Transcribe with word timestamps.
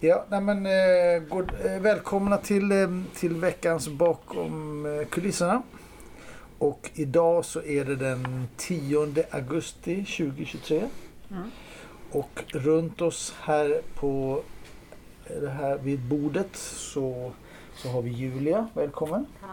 Ja, 0.00 0.24
nej 0.30 0.40
men, 0.40 0.66
eh, 0.66 1.22
god, 1.28 1.52
eh, 1.64 1.80
välkomna 1.80 2.36
till, 2.36 2.72
eh, 2.72 2.88
till 3.14 3.34
veckans 3.36 3.88
bakom 3.88 4.86
eh, 4.86 5.06
kulisserna. 5.08 5.62
Och 6.58 6.90
idag 6.94 7.44
så 7.44 7.62
är 7.62 7.84
det 7.84 7.96
den 7.96 8.48
10 8.56 9.24
augusti 9.30 9.96
2023. 10.04 10.88
Mm. 11.30 11.50
Och 12.12 12.44
runt 12.48 13.00
oss 13.00 13.34
här 13.40 13.80
på 13.94 14.42
eh, 15.26 15.36
det 15.40 15.50
här 15.50 15.78
vid 15.78 16.00
bordet 16.00 16.56
så, 16.56 17.32
så 17.74 17.88
har 17.88 18.02
vi 18.02 18.10
Julia, 18.10 18.68
välkommen. 18.74 19.26
Tack. 19.40 19.50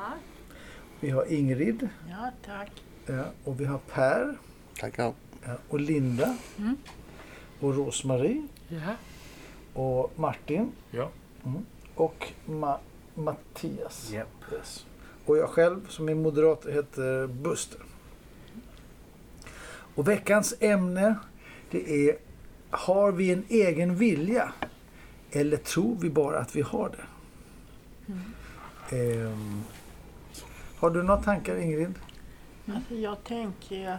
Vi 0.99 1.09
har 1.09 1.33
Ingrid 1.33 1.89
Ja, 2.09 2.31
tack. 2.45 2.71
ja, 3.05 3.23
och 3.43 3.59
vi 3.61 3.65
har 3.65 3.79
Per 3.93 4.37
Tackar. 4.79 5.13
ja, 5.45 5.51
och 5.69 5.79
Linda 5.79 6.37
Mm. 6.57 6.75
och 7.59 7.75
Rosmarie 7.75 8.47
Ja. 8.67 8.95
Och 9.73 10.13
Martin 10.15 10.71
Ja. 10.91 11.09
mm, 11.45 11.65
och 11.95 12.27
Ma- 12.45 12.77
Mattias. 13.13 14.11
Japp. 14.11 14.27
Yes. 14.53 14.85
Och 15.25 15.37
jag 15.37 15.49
själv 15.49 15.87
som 15.89 16.09
är 16.09 16.15
moderat 16.15 16.65
heter 16.65 17.27
Buster. 17.27 17.81
Och 19.95 20.07
veckans 20.07 20.53
ämne 20.59 21.15
det 21.71 22.09
är 22.09 22.17
Har 22.69 23.11
vi 23.11 23.31
en 23.31 23.45
egen 23.49 23.95
vilja? 23.95 24.53
Eller 25.31 25.57
tror 25.57 25.95
vi 26.01 26.09
bara 26.09 26.39
att 26.39 26.55
vi 26.55 26.61
har 26.61 26.89
det? 26.89 27.03
Ehm, 28.97 29.63
har 30.77 30.89
du 30.89 31.03
några 31.03 31.21
tankar 31.21 31.55
Ingrid? 31.57 31.93
Alltså 32.75 32.93
jag 32.95 33.23
tänker, 33.23 33.97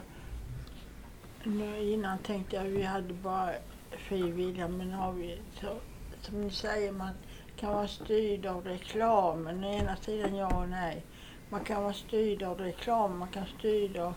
nu 1.44 1.82
innan 1.82 2.18
tänkte 2.18 2.56
jag 2.56 2.64
vi 2.64 2.82
hade 2.82 3.14
bara 3.14 3.50
fri 3.98 4.30
vilja 4.30 4.68
men 4.68 4.92
har 4.92 5.12
vi, 5.12 5.38
så, 5.60 5.76
som 6.20 6.40
ni 6.40 6.50
säger, 6.50 6.92
man 6.92 7.14
kan 7.56 7.72
vara 7.72 7.88
styrd 7.88 8.46
av 8.46 8.64
reklamen. 8.64 9.64
Å 9.64 9.72
ena 9.72 9.96
sidan 9.96 10.36
ja 10.36 10.60
och 10.60 10.68
nej. 10.68 11.04
Man 11.48 11.64
kan 11.64 11.82
vara 11.82 11.92
styrd 11.92 12.42
av 12.42 12.58
reklam, 12.58 13.18
man 13.18 13.28
kan 13.28 13.46
styrd 13.58 13.96
av... 13.96 14.14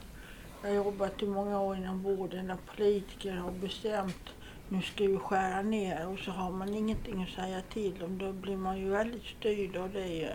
Jag 0.61 0.69
har 0.69 0.75
jobbat 0.75 1.23
i 1.23 1.27
många 1.27 1.61
år 1.61 1.77
inom 1.77 2.03
vården 2.03 2.47
där 2.47 2.57
politiker 2.75 3.33
har 3.33 3.51
bestämt 3.51 4.33
nu 4.69 4.81
ska 4.81 5.07
vi 5.07 5.17
skära 5.17 5.61
ner 5.61 6.07
och 6.07 6.19
så 6.19 6.31
har 6.31 6.51
man 6.51 6.73
ingenting 6.73 7.23
att 7.23 7.29
säga 7.29 7.61
till 7.61 8.03
om. 8.03 8.17
Då 8.17 8.31
blir 8.31 8.57
man 8.57 8.77
ju 8.77 8.89
väldigt 8.89 9.23
styrd 9.23 9.77
av 9.77 9.93
det. 9.93 10.07
ju. 10.07 10.29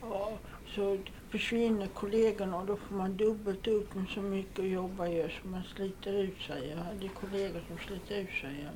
Ja, 0.00 0.32
så 0.74 0.98
försvinner 1.32 1.86
kollegorna 1.86 2.56
och 2.56 2.66
då 2.66 2.76
får 2.76 2.94
man 2.94 3.16
dubbelt 3.16 3.66
upp 3.66 3.94
med 3.94 4.08
så 4.08 4.20
mycket 4.20 4.58
att 4.58 4.70
jobba 4.70 5.08
ju 5.08 5.28
så 5.28 5.48
man 5.48 5.62
sliter 5.74 6.12
ut 6.12 6.40
sig. 6.40 6.68
Jag 6.68 6.84
hade 6.84 7.08
kollegor 7.08 7.60
som 7.68 7.78
sliter 7.78 8.20
ut 8.20 8.40
sig. 8.40 8.66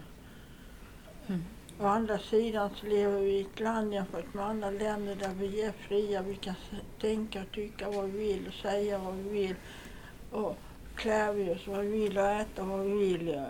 Ja. 1.28 1.34
Å 1.80 1.86
andra 1.86 2.18
sidan 2.18 2.70
så 2.76 2.86
lever 2.86 3.20
vi 3.20 3.30
i 3.30 3.40
ett 3.40 3.60
land 3.60 3.92
jämfört 3.92 4.34
med 4.34 4.44
andra 4.44 4.70
länder 4.70 5.16
där 5.16 5.34
vi 5.34 5.62
är 5.62 5.72
fria. 5.72 6.22
Vi 6.22 6.34
kan 6.34 6.54
tänka 7.00 7.42
och 7.42 7.52
tycka 7.52 7.90
vad 7.90 8.04
vi 8.04 8.18
vill 8.18 8.46
och 8.48 8.54
säga 8.54 8.98
vad 8.98 9.14
vi 9.14 9.28
vill. 9.28 9.54
Och 10.30 10.56
klä 10.94 11.32
vi 11.32 11.50
oss 11.50 11.66
vad 11.66 11.78
vi 11.78 11.88
vill 11.88 12.18
och 12.18 12.26
äta 12.26 12.64
vad 12.64 12.80
vi 12.80 12.92
vill. 12.92 13.28
Ja. 13.28 13.46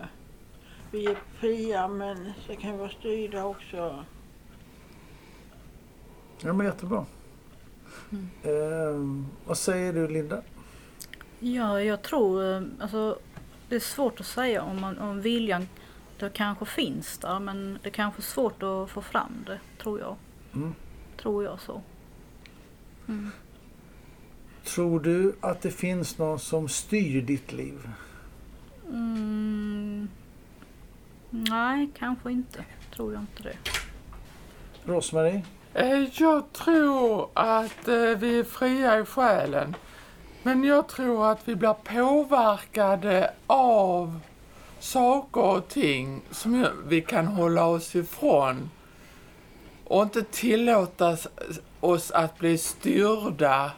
Vi 0.90 1.06
är 1.06 1.18
fria 1.38 1.88
men 1.88 2.32
så 2.46 2.56
kan 2.56 2.72
vi 2.72 2.78
vara 2.78 2.90
styrda 2.90 3.44
också. 3.44 4.04
Ja 6.40 6.52
men 6.52 6.66
jättebra. 6.66 7.06
Ehm, 8.42 9.26
vad 9.44 9.58
säger 9.58 9.92
du 9.92 10.08
Linda? 10.08 10.42
Ja, 11.38 11.82
jag 11.82 12.02
tror 12.02 12.54
eh, 12.54 12.62
alltså, 12.80 13.18
det 13.68 13.76
är 13.76 13.80
svårt 13.80 14.20
att 14.20 14.26
säga 14.26 14.62
om, 14.62 14.80
man, 14.80 14.98
om 14.98 15.20
viljan 15.20 15.68
det 16.18 16.30
kanske 16.30 16.66
finns 16.66 17.18
där 17.18 17.38
men 17.38 17.78
det 17.82 17.90
kanske 17.90 18.20
är 18.20 18.22
svårt 18.22 18.62
att 18.62 18.90
få 18.90 19.02
fram 19.02 19.44
det 19.46 19.60
tror 19.82 20.00
jag. 20.00 20.16
Mm. 20.54 20.74
Tror 21.16 21.44
jag 21.44 21.60
så. 21.60 21.82
Mm. 23.08 23.30
Tror 24.64 25.00
du 25.00 25.36
att 25.40 25.62
det 25.62 25.70
finns 25.70 26.18
någon 26.18 26.38
som 26.38 26.68
styr 26.68 27.22
ditt 27.22 27.52
liv? 27.52 27.88
Mm. 28.88 30.08
Nej, 31.30 31.90
kanske 31.98 32.32
inte. 32.32 32.64
Tror 32.94 33.12
jag 33.12 33.22
inte 33.22 33.42
det. 33.42 33.56
Rosmarie? 34.84 35.44
Eh, 35.78 36.20
jag 36.20 36.52
tror 36.52 37.28
att 37.34 37.88
eh, 37.88 37.94
vi 37.94 38.38
är 38.38 38.44
fria 38.44 38.98
i 38.98 39.04
själen. 39.04 39.76
Men 40.42 40.64
jag 40.64 40.88
tror 40.88 41.30
att 41.30 41.48
vi 41.48 41.56
blir 41.56 41.72
påverkade 41.72 43.30
av 43.46 44.20
saker 44.78 45.40
och 45.40 45.68
ting 45.68 46.22
som 46.30 46.66
vi 46.86 47.00
kan 47.00 47.26
hålla 47.26 47.66
oss 47.66 47.94
ifrån. 47.94 48.70
Och 49.84 50.02
inte 50.02 50.22
tillåta 50.22 51.16
oss 51.80 52.10
att 52.10 52.38
bli 52.38 52.58
styrda 52.58 53.72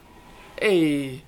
i... 0.63 1.21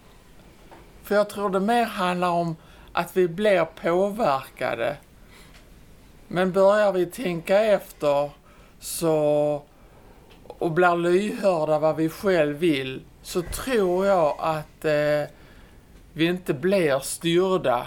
För 1.02 1.14
jag 1.14 1.30
tror 1.30 1.50
det 1.50 1.60
mer 1.60 1.84
handlar 1.84 2.30
om 2.30 2.56
att 2.92 3.16
vi 3.16 3.28
blir 3.28 3.64
påverkade. 3.64 4.96
Men 6.28 6.52
börjar 6.52 6.92
vi 6.92 7.06
tänka 7.06 7.60
efter 7.60 8.30
så 8.80 9.62
och 10.60 10.70
blir 10.70 10.96
lyhörda 10.96 11.78
vad 11.78 11.96
vi 11.96 12.08
själv 12.08 12.56
vill 12.56 13.02
så 13.22 13.42
tror 13.42 14.06
jag 14.06 14.36
att 14.38 14.84
eh, 14.84 15.22
vi 16.12 16.24
inte 16.24 16.54
blir 16.54 16.98
styrda. 16.98 17.86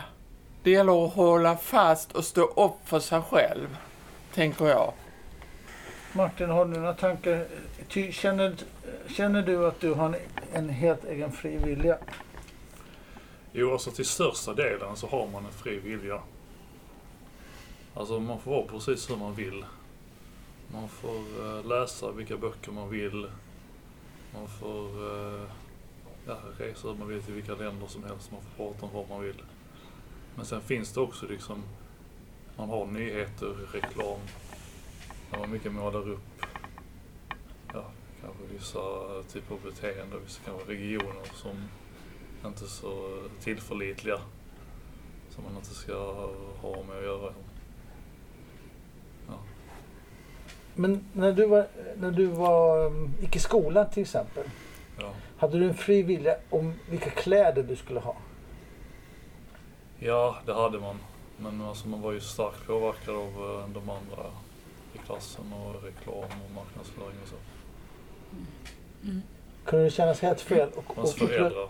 Det 0.64 0.72
gäller 0.72 1.06
att 1.06 1.14
hålla 1.14 1.58
fast 1.58 2.12
och 2.12 2.24
stå 2.24 2.42
upp 2.42 2.78
för 2.86 3.00
sig 3.00 3.22
själv, 3.22 3.78
tänker 4.34 4.66
jag. 4.66 4.94
Martin, 6.14 6.50
har 6.50 6.66
du 6.66 6.72
några 6.72 6.94
tankar? 6.94 7.46
Ty, 7.88 8.12
känner, 8.12 8.56
känner 9.08 9.42
du 9.42 9.68
att 9.68 9.80
du 9.80 9.94
har 9.94 10.06
en, 10.06 10.16
en 10.54 10.70
helt 10.70 11.06
egen 11.06 11.32
fri 11.32 11.58
vilja? 11.58 11.98
Jo, 13.52 13.72
alltså 13.72 13.92
till 13.92 14.06
största 14.06 14.54
delen 14.54 14.96
så 14.96 15.08
har 15.08 15.28
man 15.28 15.46
en 15.46 15.52
fri 15.52 15.80
vilja. 15.80 16.20
Alltså 17.94 18.20
man 18.20 18.40
får 18.40 18.52
vara 18.52 18.68
precis 18.68 19.10
hur 19.10 19.16
man 19.16 19.36
vill. 19.36 19.66
Man 20.74 20.90
får 20.90 21.46
eh, 21.46 21.66
läsa 21.66 22.12
vilka 22.12 22.38
böcker 22.38 22.72
man 22.72 22.90
vill. 22.90 23.28
Man 24.34 24.48
får 24.48 24.88
eh, 24.88 25.44
ja, 26.28 26.38
resa 26.58 26.88
hur 26.88 26.96
man 26.96 27.08
vill 27.08 27.24
till 27.24 27.34
vilka 27.34 27.56
länder 27.56 27.88
som 27.88 28.04
helst. 28.04 28.32
Man 28.32 28.42
får 28.42 28.66
prata 28.66 28.86
om 28.86 28.94
vad 28.94 29.10
man 29.10 29.22
vill. 29.22 29.44
Men 30.36 30.46
sen 30.46 30.62
finns 30.62 30.94
det 30.94 31.00
också 31.00 31.28
liksom, 31.28 31.64
man 32.58 32.70
har 32.70 32.86
nyheter, 32.86 33.56
reklam. 33.74 34.20
Där 35.32 35.40
man 35.40 35.52
mycket 35.52 35.72
målar 35.72 36.10
upp, 36.10 36.46
ja, 37.74 37.86
kanske 38.22 38.44
vissa 38.54 38.80
typer 39.32 39.56
av 39.56 39.62
beteenden, 39.62 40.20
vissa 40.24 40.42
kanske 40.46 40.72
regioner 40.72 41.24
som 41.34 41.70
inte 42.46 42.66
är 42.66 42.68
så 42.68 43.24
tillförlitliga. 43.40 44.20
Som 45.30 45.44
man 45.44 45.56
inte 45.56 45.74
ska 45.74 46.28
ha 46.62 46.84
med 46.84 46.98
att 46.98 47.04
göra. 47.04 47.34
Ja. 49.28 49.40
Men 50.76 51.06
när 51.14 51.32
du 51.34 51.46
var, 51.46 51.68
när 51.98 52.12
du 52.12 52.26
var, 52.26 52.86
um, 52.86 53.14
gick 53.22 53.36
i 53.36 53.40
skolan 53.40 53.90
till 53.90 54.02
exempel. 54.04 54.44
Ja. 55.00 55.12
Hade 55.38 55.60
du 55.60 55.66
en 55.68 55.74
fri 55.74 56.02
vilja 56.02 56.36
om 56.50 56.74
vilka 56.90 57.10
kläder 57.10 57.64
du 57.64 57.76
skulle 57.76 58.00
ha? 58.00 58.16
ja, 60.00 60.38
det 60.46 60.54
hade 60.54 60.80
man. 60.80 60.96
Men 61.38 61.62
alltså 61.62 61.88
man 61.88 62.02
var 62.02 62.12
ju 62.12 62.20
starkt 62.20 62.68
påverkad 62.68 63.16
av 63.16 63.28
eh, 63.28 63.68
de 63.74 63.90
andra 63.90 64.32
i 64.94 64.98
klassen 64.98 65.54
och 65.54 65.84
reklam 65.84 66.16
och 66.46 66.52
marknadsföring 66.56 67.18
och 67.24 67.28
så. 67.30 67.36
Kunde 69.66 69.86
det 69.86 69.92
kännas 69.92 70.22
helt 70.22 70.42
fel? 70.42 70.70
Och, 70.76 70.98
Och 70.98 71.04
och- 71.04 71.10
föräldrar. 71.10 71.70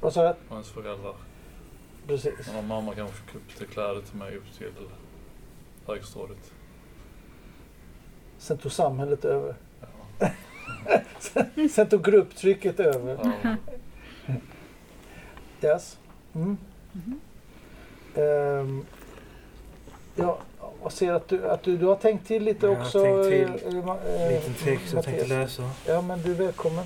Vad 0.00 0.12
sa? 0.12 0.30
Och 0.30 0.52
ens 0.52 0.68
föräldrar. 0.70 1.14
Precis. 2.06 2.50
Mamma 2.68 2.94
kanske 2.94 3.16
köpte 3.32 3.66
kläder 3.66 4.00
till 4.02 4.16
mig 4.16 4.36
upp 4.36 4.52
till 4.58 4.72
högstadiet. 5.86 6.52
Sen 8.44 8.58
tog 8.58 8.72
samhället 8.72 9.24
över. 9.24 9.54
Ja. 10.18 10.28
Sen 11.70 11.88
tog 11.88 12.04
grupptrycket 12.04 12.80
över. 12.80 13.18
Ja. 13.22 13.56
Yes. 15.62 15.98
Mm. 16.34 16.56
Ehm, 18.14 18.84
ja, 20.16 20.38
jag 20.82 20.92
ser 20.92 21.12
att 21.12 21.28
du, 21.28 21.48
att 21.50 21.62
du, 21.62 21.76
du 21.76 21.86
har 21.86 21.96
tänkt 21.96 22.26
till 22.26 22.42
lite 22.44 22.66
Jag 22.66 22.74
har 22.74 22.84
också. 22.84 23.02
tänkt 23.04 23.28
till 23.28 23.72
eh, 23.72 23.78
eh, 23.78 23.84
Ma- 23.84 24.22
eh, 24.22 24.28
liten 24.32 24.54
text 24.54 24.92
jag 24.94 25.04
tänkte 25.04 25.26
läsa. 25.26 25.70
Ja, 25.86 26.02
men 26.02 26.22
du 26.22 26.30
är 26.30 26.34
välkommen. 26.34 26.84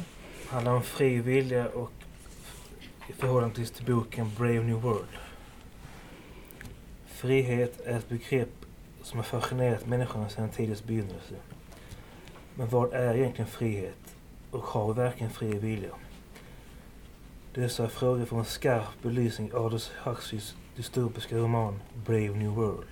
handlar 0.48 0.72
om 0.72 0.82
fri 0.82 1.18
vilja 1.18 1.66
och 1.68 1.90
i 3.08 3.12
förhållande 3.12 3.54
till 3.54 3.68
till 3.68 3.94
boken 3.94 4.30
Brave 4.38 4.60
New 4.62 4.80
World. 4.80 5.08
Frihet 7.06 7.80
är 7.86 7.96
ett 7.98 8.08
begrepp 8.08 8.48
som 9.02 9.18
har 9.18 9.24
fascinerat 9.24 9.86
människorna 9.86 10.28
sedan 10.28 10.48
tidens 10.48 10.84
begynnelse. 10.84 11.34
Men 12.58 12.68
vad 12.68 12.92
är 12.92 13.14
egentligen 13.14 13.50
frihet? 13.50 14.16
Och 14.50 14.62
har 14.62 14.94
vi 14.94 15.00
verkligen 15.00 15.32
fri 15.32 15.58
vilja? 15.58 15.90
Dessa 17.54 17.88
frågor 17.88 18.24
får 18.24 18.38
en 18.38 18.44
skarp 18.44 19.02
belysning 19.02 19.48
i 19.48 19.52
Aldous 19.52 19.92
Huxleys 20.04 20.56
dystopiska 20.76 21.36
roman 21.36 21.80
Brave 22.06 22.30
New 22.30 22.50
World. 22.50 22.86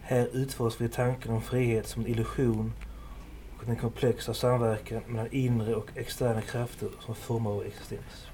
Här 0.00 0.28
utförs 0.32 0.80
vi 0.80 0.88
tanken 0.88 1.32
om 1.32 1.42
frihet 1.42 1.86
som 1.86 2.04
en 2.04 2.10
illusion 2.10 2.72
och 3.58 3.66
den 3.66 3.76
komplexa 3.76 4.34
samverkan 4.34 5.02
mellan 5.06 5.32
inre 5.32 5.74
och 5.74 5.88
externa 5.94 6.40
krafter 6.40 6.88
som 7.00 7.14
formar 7.14 7.50
vår 7.50 7.64
existens. 7.64 8.26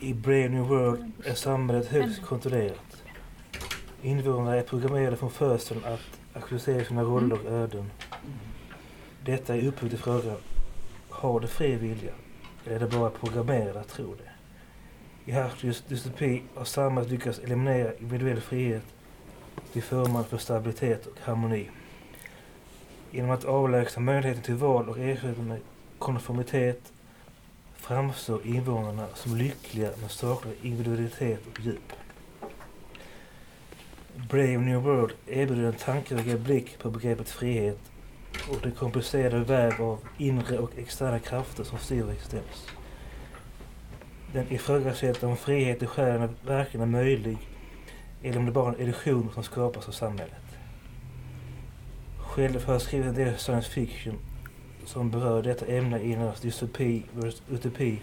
I 0.00 0.14
Brave 0.14 0.48
New 0.48 0.64
World 0.68 1.12
är 1.24 1.34
samhället 1.34 1.88
högst 1.88 2.22
kontrollerat. 2.22 3.02
Invånarna 4.02 4.56
är 4.56 4.62
programmerade 4.62 5.16
från 5.16 5.30
födseln 5.30 5.84
att 5.84 6.20
aktualisera 6.32 6.84
sina 6.84 7.02
roller 7.02 7.38
och 7.46 7.52
öden. 7.52 7.90
Detta 9.24 9.56
är 9.56 9.66
upphov 9.66 9.88
till 9.88 9.98
frågan, 9.98 10.36
har 11.08 11.40
du 11.40 11.46
fri 11.46 11.76
vilja? 11.76 12.12
Eller 12.64 12.76
är 12.76 12.80
det 12.80 12.86
bara 12.86 13.10
programmerade 13.10 13.80
att 13.80 13.88
tro 13.88 14.14
det? 14.14 14.30
I 15.30 15.32
Hartleys 15.32 15.82
dystopi 15.88 16.42
har 16.54 16.64
samhället 16.64 17.10
lyckats 17.10 17.38
eliminera 17.38 17.94
individuell 17.94 18.40
frihet 18.40 18.82
till 19.72 19.82
förmån 19.82 20.24
för 20.24 20.38
stabilitet 20.38 21.06
och 21.06 21.20
harmoni. 21.20 21.70
Genom 23.10 23.30
att 23.30 23.44
avlägsna 23.44 24.02
möjligheten 24.02 24.42
till 24.42 24.54
val 24.54 24.88
och 24.88 24.98
ersätta 24.98 25.42
med 25.42 25.60
konformitet 25.98 26.92
framstår 27.76 28.46
invånarna 28.46 29.06
som 29.14 29.36
lyckliga 29.36 29.90
men 30.00 30.08
saknar 30.08 30.52
individualitet 30.62 31.40
och 31.46 31.60
djup. 31.60 31.92
Brave 34.14 34.58
New 34.58 34.82
World 34.82 35.12
erbjuder 35.26 35.64
en 35.64 35.74
tankeväckande 35.74 36.38
blick 36.38 36.78
på 36.78 36.90
begreppet 36.90 37.30
frihet 37.30 37.78
och 38.50 38.60
den 38.62 38.72
komplicerade 38.72 39.38
väv 39.38 39.82
av 39.82 39.98
inre 40.18 40.58
och 40.58 40.78
externa 40.78 41.18
krafter 41.18 41.64
som 41.64 41.78
styr 41.78 42.02
vår 42.02 42.12
existens. 42.12 42.66
Den 44.32 44.52
ifrågasätter 44.52 45.26
om 45.26 45.36
frihet 45.36 45.82
i 45.82 45.86
själen 45.86 46.36
verkligen 46.46 46.82
är 46.82 46.92
möjlig 46.92 47.38
eller 48.22 48.38
om 48.38 48.46
det 48.46 48.52
bara 48.52 48.72
är 48.72 48.74
en 48.74 48.80
illusion 48.80 49.30
som 49.34 49.42
skapas 49.42 49.88
av 49.88 49.92
samhället. 49.92 50.34
Själv 52.18 52.64
har 52.64 52.72
jag 52.72 52.82
skrivit 52.82 53.06
en 53.06 53.14
del 53.14 53.38
science 53.38 53.70
fiction 53.70 54.18
som 54.84 55.10
berör 55.10 55.42
detta 55.42 55.66
ämne 55.66 55.98
i 55.98 56.12
en 56.12 56.32
dystopi 56.42 57.02
versus 57.12 57.42
utopi 57.50 58.00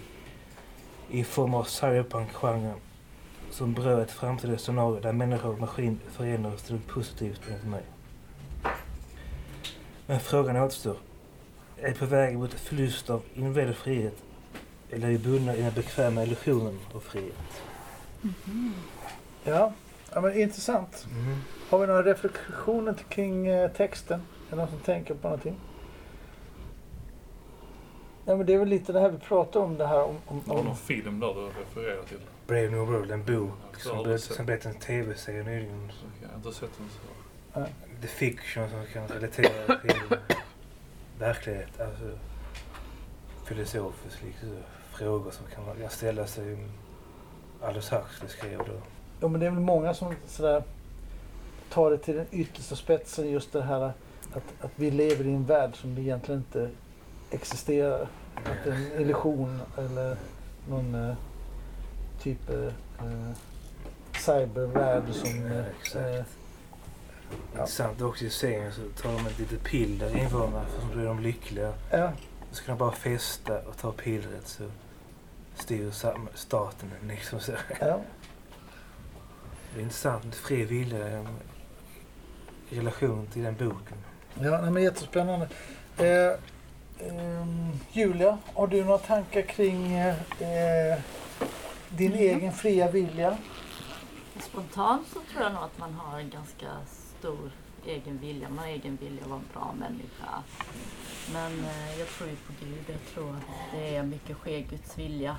i 1.09 1.23
form 1.23 1.53
av 1.53 1.63
cyberpunk-genren 1.63 2.79
som 3.51 3.73
berör 3.73 4.01
ett 4.01 4.11
framtida 4.11 4.57
scenario 4.57 4.99
där 4.99 5.13
människa 5.13 5.47
och 5.47 5.59
maskin 5.59 5.99
förenas 6.11 6.63
till 6.63 6.75
något 6.75 6.87
positivt 6.87 7.41
enligt 7.47 7.65
mig. 7.65 7.83
Men 10.07 10.19
frågan 10.19 10.57
återstår. 10.57 10.97
Är 11.77 11.87
vi 11.87 11.93
på 11.93 12.05
väg 12.05 12.37
mot 12.37 12.53
förlust 12.53 13.09
av 13.09 13.21
individuell 13.33 13.73
frihet 13.73 14.23
eller 14.91 15.07
är 15.07 15.11
vi 15.11 15.17
bundna 15.17 15.55
i 15.55 15.61
den 15.61 15.73
bekväma 15.73 16.23
illusionen 16.23 16.79
av 16.93 16.99
frihet? 16.99 17.61
Ja, 19.43 19.73
ja 20.13 20.21
men 20.21 20.41
intressant. 20.41 21.07
Mm. 21.11 21.37
Har 21.69 21.79
vi 21.79 21.87
några 21.87 22.03
reflektioner 22.03 22.95
kring 23.09 23.47
eh, 23.47 23.71
texten? 23.71 24.19
Är 24.19 24.49
det 24.49 24.55
någon 24.55 24.67
som 24.67 24.79
tänker 24.79 25.13
på 25.13 25.27
någonting? 25.27 25.55
Ja, 28.25 28.35
men 28.35 28.45
det 28.45 28.53
är 28.53 28.57
väl 28.57 28.67
lite 28.67 28.93
det 28.93 28.99
här 28.99 29.09
vi 29.09 29.17
pratar 29.17 29.59
om, 29.59 29.77
det 29.77 29.87
här 29.87 30.03
om... 30.03 30.15
om, 30.25 30.41
om 30.47 30.65
någon 30.65 30.75
film 30.75 31.19
där 31.19 31.33
du 31.33 31.41
refererar 31.41 32.03
till. 32.03 32.19
Brave 32.47 32.69
New 32.69 32.79
World, 32.79 33.11
en 33.11 33.25
bok 33.25 33.51
har 33.85 34.17
som 34.17 34.45
blev, 34.45 34.67
en 34.67 34.79
tv-serie 34.79 35.43
nyligen. 35.43 35.91
Jag 36.21 36.29
har 36.29 36.35
inte 36.35 36.51
sett 36.51 36.77
den 36.77 36.87
så. 36.89 37.26
The 38.01 38.07
fiction 38.07 38.69
som 38.69 38.85
kan 38.93 39.07
relatera 39.07 39.77
till 39.81 40.17
verklighet. 41.19 41.81
Alltså 41.81 42.17
filosofiskt 43.45 44.23
liksom, 44.23 44.49
frågor 44.91 45.31
som 45.31 45.45
kan 45.55 45.65
man 45.65 45.89
ställa 45.89 46.27
sig. 46.27 46.57
Aldous 47.61 47.91
Huxley 47.91 48.29
skrev 48.29 48.57
då. 48.57 48.81
ja, 49.19 49.27
men 49.27 49.39
det 49.39 49.45
är 49.45 49.51
väl 49.51 49.59
många 49.59 49.93
som 49.93 50.13
sådär 50.27 50.63
tar 51.69 51.91
det 51.91 51.97
till 51.97 52.15
den 52.15 52.25
yttersta 52.31 52.75
spetsen, 52.75 53.29
just 53.29 53.53
det 53.53 53.61
här 53.61 53.81
att, 54.33 54.43
att 54.61 54.71
vi 54.75 54.91
lever 54.91 55.25
i 55.25 55.33
en 55.33 55.45
värld 55.45 55.75
som 55.75 55.97
egentligen 55.97 56.41
inte 56.41 56.69
existerar. 57.31 58.07
Att 58.35 58.63
det 58.63 58.69
är 58.69 58.75
en 58.75 59.01
illusion 59.01 59.61
eller 59.77 60.17
någon 60.69 60.95
eh, 60.95 61.15
typ 62.21 62.49
eh, 62.49 62.65
eh, 62.65 63.31
cybervärld 64.13 65.03
som... 65.13 65.45
Eh, 65.95 66.23
eh, 67.31 67.59
Intressant 67.59 68.01
också 68.01 68.25
i 68.25 68.29
serien 68.29 68.71
så 68.73 68.81
tar 69.01 69.11
de 69.11 69.27
ett 69.27 69.39
litet 69.39 69.63
piller 69.63 70.17
invånarna 70.17 70.65
för 70.65 70.81
så 70.81 70.87
blir 70.87 71.05
de 71.05 71.19
lyckliga. 71.19 71.73
ja, 71.91 72.11
Så 72.51 72.63
kan 72.63 72.75
de 72.77 72.79
bara 72.79 72.91
festa 72.91 73.59
och 73.61 73.77
ta 73.77 73.91
pillret 73.91 74.47
så 74.47 74.63
styr 75.55 75.91
staten 76.33 76.91
liksom 77.07 77.39
så. 77.39 77.51
ja. 77.79 77.99
Det 79.73 79.79
är 79.79 79.83
intressant. 79.83 80.35
Fri 80.35 80.65
vilja 80.65 81.07
eh, 81.07 81.25
i 82.69 82.79
relation 82.79 83.27
till 83.33 83.43
den 83.43 83.55
boken. 83.55 83.97
Ja, 84.41 84.61
nej, 84.61 84.71
men 84.71 84.83
jättespännande. 84.83 85.47
Eh, 85.97 86.33
ehm, 87.07 87.71
Julia, 87.91 88.37
har 88.53 88.67
du 88.67 88.83
några 88.85 88.97
tankar 88.97 89.41
kring 89.41 89.93
eh, 89.93 90.15
eh, 90.39 90.99
din 91.89 92.11
Mm. 92.13 92.23
egen 92.37 92.53
fria 92.53 92.91
vilja? 92.91 93.37
Spontant 94.39 95.07
så 95.07 95.19
tror 95.31 95.43
jag 95.43 95.53
nog 95.53 95.63
att 95.63 95.77
man 95.77 95.93
har 95.93 96.19
en 96.19 96.29
ganska 96.29 96.65
stor 97.19 97.51
egen 97.85 98.17
vilja. 98.17 98.49
Man 98.49 98.57
har 98.57 98.65
egen 98.65 98.95
vilja 98.95 99.23
att 99.23 99.29
vara 99.29 99.39
en 99.39 99.47
bra 99.53 99.75
människa. 99.79 100.43
Men 101.33 101.59
eh, 101.59 101.99
jag 101.99 102.07
tror 102.07 102.29
ju 102.29 102.35
på 102.35 102.53
Gud. 102.59 102.83
Jag 102.87 103.13
tror 103.13 103.35
att 103.35 103.71
det 103.71 103.95
är 103.95 104.03
mycket 104.03 104.37
sker 104.37 104.59
Guds 104.59 104.97
vilja. 104.97 105.37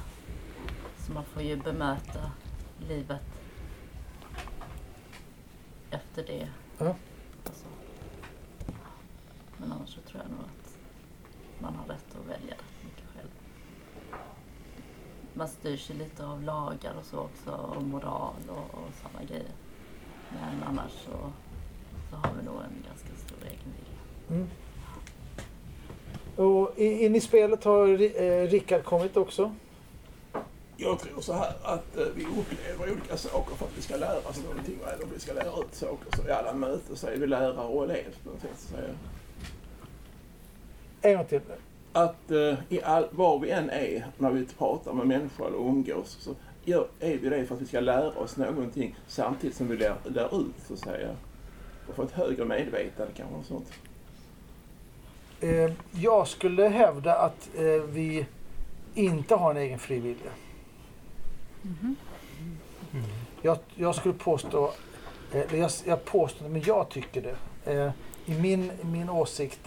Så 0.99 1.13
man 1.13 1.25
får 1.25 1.43
ju 1.43 1.57
bemöta 1.57 2.33
livet 2.89 3.23
efter 5.91 6.27
det. 6.27 6.49
Ja. 6.79 6.95
Alltså. 7.47 7.67
Men 9.57 9.73
annars 9.73 9.95
så 9.95 10.01
tror 10.01 10.23
jag 10.23 10.31
nog 10.31 10.41
att 10.41 10.79
man 11.63 11.75
har 11.75 11.87
rätt 11.87 12.17
att 12.21 12.27
välja 12.27 12.55
rätt 12.55 12.85
mycket 12.85 13.05
själv. 13.15 13.29
Man 15.35 15.49
styrs 15.49 15.91
ju 15.91 15.95
lite 15.95 16.27
av 16.27 16.43
lagar 16.43 16.95
och 16.99 17.05
så 17.05 17.19
också 17.19 17.51
och 17.51 17.83
moral 17.83 18.35
och, 18.49 18.75
och 18.75 18.89
sådana 19.03 19.25
grejer. 19.25 19.53
Men 20.31 20.63
annars 20.63 20.93
så, 20.93 21.33
så 22.11 22.17
har 22.17 22.35
vi 22.39 22.47
nog 22.47 22.55
en 22.55 22.85
ganska 22.89 23.27
stor 23.27 23.39
egen 23.43 23.73
vilja. 23.77 24.01
Mm. 24.31 24.49
Och 26.37 26.79
in 26.79 27.17
i 27.17 27.21
spelet 27.21 27.65
har 27.65 27.89
eh, 28.23 28.49
Rickard 28.49 28.85
kommit 28.85 29.17
också. 29.17 29.55
Jag 30.77 30.99
tror 30.99 31.21
så 31.21 31.33
här 31.33 31.53
att 31.63 31.97
eh, 31.97 32.05
vi 32.15 32.25
upplever 32.25 32.93
olika 32.93 33.17
saker 33.17 33.57
för 33.57 33.67
att 33.67 33.79
vi 33.79 33.83
ska 33.83 33.97
lära 33.97 34.19
oss 34.19 34.43
någonting. 34.45 34.79
Eller 34.95 35.07
vi 35.15 35.21
ska 35.21 35.33
lära 35.33 35.61
ut 35.61 35.75
saker. 35.75 36.17
Så 36.17 36.29
i 36.29 36.31
alla 36.31 36.55
möten 36.55 36.97
så 36.97 37.07
är 37.07 37.17
vi 37.17 37.27
lärare 37.27 37.67
och 37.67 37.85
elev 37.85 38.17
på 38.25 38.31
något 38.31 38.41
sätt. 38.41 38.51
Så 38.57 38.75
att 38.75 38.81
säga. 38.81 38.95
En 41.03 41.17
gång 41.17 41.27
till. 41.27 41.41
Att 41.93 42.31
eh, 42.31 42.55
i 42.69 42.83
all, 42.83 43.09
var 43.11 43.39
vi 43.39 43.51
än 43.51 43.71
är 43.71 44.07
när 44.19 44.31
vi 44.31 44.47
pratar 44.47 44.93
med 44.93 45.07
människor 45.07 45.47
eller 45.47 45.59
umgås 45.59 46.17
så 46.21 46.35
gör, 46.65 46.89
är 47.01 47.19
vi 47.19 47.29
det 47.29 47.47
för 47.47 47.55
att 47.55 47.61
vi 47.61 47.67
ska 47.67 47.81
lära 47.81 48.09
oss 48.09 48.37
någonting 48.37 48.97
samtidigt 49.07 49.57
som 49.57 49.69
vi 49.69 49.77
lär, 49.77 49.97
lär 50.05 50.41
ut 50.41 50.55
så 50.67 50.73
att 50.75 50.79
säga. 50.79 51.09
Och 51.89 51.95
få 51.95 52.03
ett 52.03 52.13
högre 52.13 52.45
medvetande 52.45 53.13
kanske 53.17 53.35
och 53.37 53.45
sånt. 53.45 53.73
Eh, 55.41 55.73
jag 55.93 56.29
skulle 56.29 56.69
hävda 56.69 57.15
att 57.15 57.49
eh, 57.57 57.83
vi 57.89 58.27
inte 58.95 59.35
har 59.35 59.51
en 59.51 59.57
egen 59.57 59.79
fri 59.79 59.99
vilja. 59.99 60.31
Mhm. 61.63 61.97
Jag, 63.43 63.59
jag 63.75 63.95
skulle 63.95 64.15
påstå, 64.15 64.73
eh, 65.33 65.41
eller 65.41 65.59
jag, 65.59 65.71
jag 65.85 66.05
påstår 66.05 66.49
men 66.49 66.63
jag 66.63 66.89
tycker 66.89 67.23
det. 67.23 67.93
I 68.27 68.35
min, 68.35 68.73
min 68.83 69.11
åsikt 69.11 69.61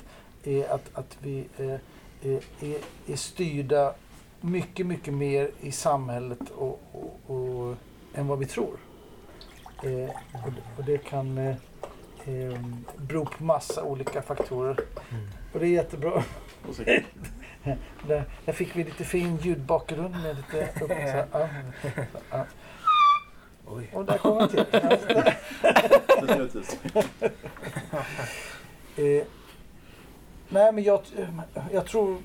är 0.43 0.69
att, 0.69 0.89
att 0.93 1.17
vi 1.21 1.45
är, 1.57 1.79
är, 2.21 2.77
är 3.07 3.15
styrda 3.15 3.93
mycket, 4.41 4.85
mycket 4.85 5.13
mer 5.13 5.51
i 5.61 5.71
samhället 5.71 6.49
och, 6.55 6.81
och, 6.91 7.35
och, 7.35 7.75
än 8.13 8.27
vad 8.27 8.39
vi 8.39 8.45
tror. 8.45 8.77
Och 10.77 10.83
det 10.85 10.97
kan 10.97 11.55
eh, 12.25 12.33
eh, 12.33 12.59
bero 12.97 13.25
på 13.25 13.43
massa 13.43 13.83
olika 13.83 14.21
faktorer. 14.21 14.79
Mm. 15.11 15.27
Och 15.53 15.59
det 15.59 15.65
är 15.65 15.69
jättebra. 15.69 16.23
Så, 16.71 16.83
Där, 18.07 18.23
där 18.45 18.53
fick 18.53 18.75
vi 18.75 18.83
lite 18.83 19.03
fin 19.03 19.37
ljudbakgrund 19.37 20.15
med 20.23 20.35
lite 20.35 20.63
upp, 20.63 20.69
så, 20.79 20.87
här, 20.93 21.25
ja. 21.31 21.47
Ja. 22.31 22.45
Oj. 23.67 23.89
Och 23.93 24.05
där 24.05 24.17
kom 24.17 24.37
han 24.37 24.49
till. 24.49 24.65
Eh, 28.95 29.23
nej, 30.49 30.71
men 30.71 30.83
jag, 30.83 31.01
jag 31.71 31.85
tror 31.85 32.17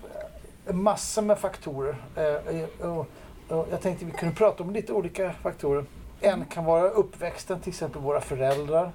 massor 0.70 1.22
med 1.22 1.38
faktorer. 1.38 1.96
Eh, 2.16 2.24
eh, 2.24 2.90
och, 2.90 3.06
och 3.48 3.68
jag 3.70 3.80
tänkte 3.80 4.04
vi 4.04 4.12
kunde 4.12 4.34
prata 4.34 4.62
om 4.62 4.72
lite 4.72 4.92
olika 4.92 5.32
faktorer. 5.32 5.84
En 6.20 6.44
kan 6.44 6.64
vara 6.64 6.88
uppväxten, 6.88 7.60
till 7.60 7.68
exempel 7.68 8.02
våra 8.02 8.20
föräldrar. 8.20 8.92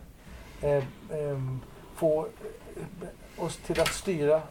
Eh, 0.61 0.83
ehm, 1.11 1.61
få 1.95 2.25
eh, 2.25 3.43
oss 3.43 3.57
till 3.57 3.81
att 3.81 3.93
styra 3.93 4.41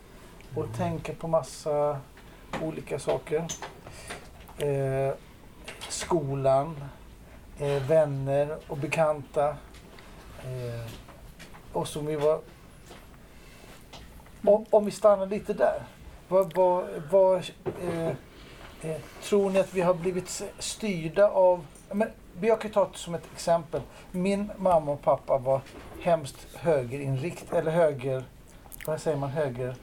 och 0.55 0.67
tänka 0.77 1.13
på 1.13 1.29
massa 1.29 2.01
olika 2.63 2.99
saker. 2.99 3.47
Eh, 4.59 5.15
skolan, 5.89 6.85
eh, 7.59 7.83
vänner 7.83 8.57
och 8.69 8.77
bekanta. 8.77 9.49
Eh, 10.45 10.91
och 11.73 11.89
som 11.89 12.07
vi 12.07 12.17
var... 12.17 12.41
Om, 14.45 14.67
om 14.71 14.85
vi 14.85 14.91
stannar 14.91 15.27
lite 15.27 15.53
där. 15.53 15.83
Vad, 16.29 16.55
vad, 16.55 16.85
vad, 17.11 17.37
eh, 17.83 18.09
eh, 18.83 19.01
tror 19.23 19.51
ni 19.51 19.59
att 19.59 19.75
vi 19.75 19.81
har 19.81 19.95
blivit 19.95 20.43
styrda 20.59 21.29
av... 21.29 21.67
Men, 21.93 22.09
jag 22.41 22.61
kan 22.61 22.71
ta 22.71 22.85
det 22.93 22.99
som 22.99 23.15
ett 23.15 23.33
exempel. 23.35 23.81
Min 24.11 24.51
mamma 24.57 24.93
och 24.93 25.03
pappa 25.03 25.39
var 25.39 25.61
hemskt 26.01 26.47
högerinrikt 26.55 27.53
eller 27.53 27.71
höger... 27.71 28.25
Vad 28.87 29.01
säger 29.01 29.17
man? 29.17 29.31
Höger... 29.31 29.75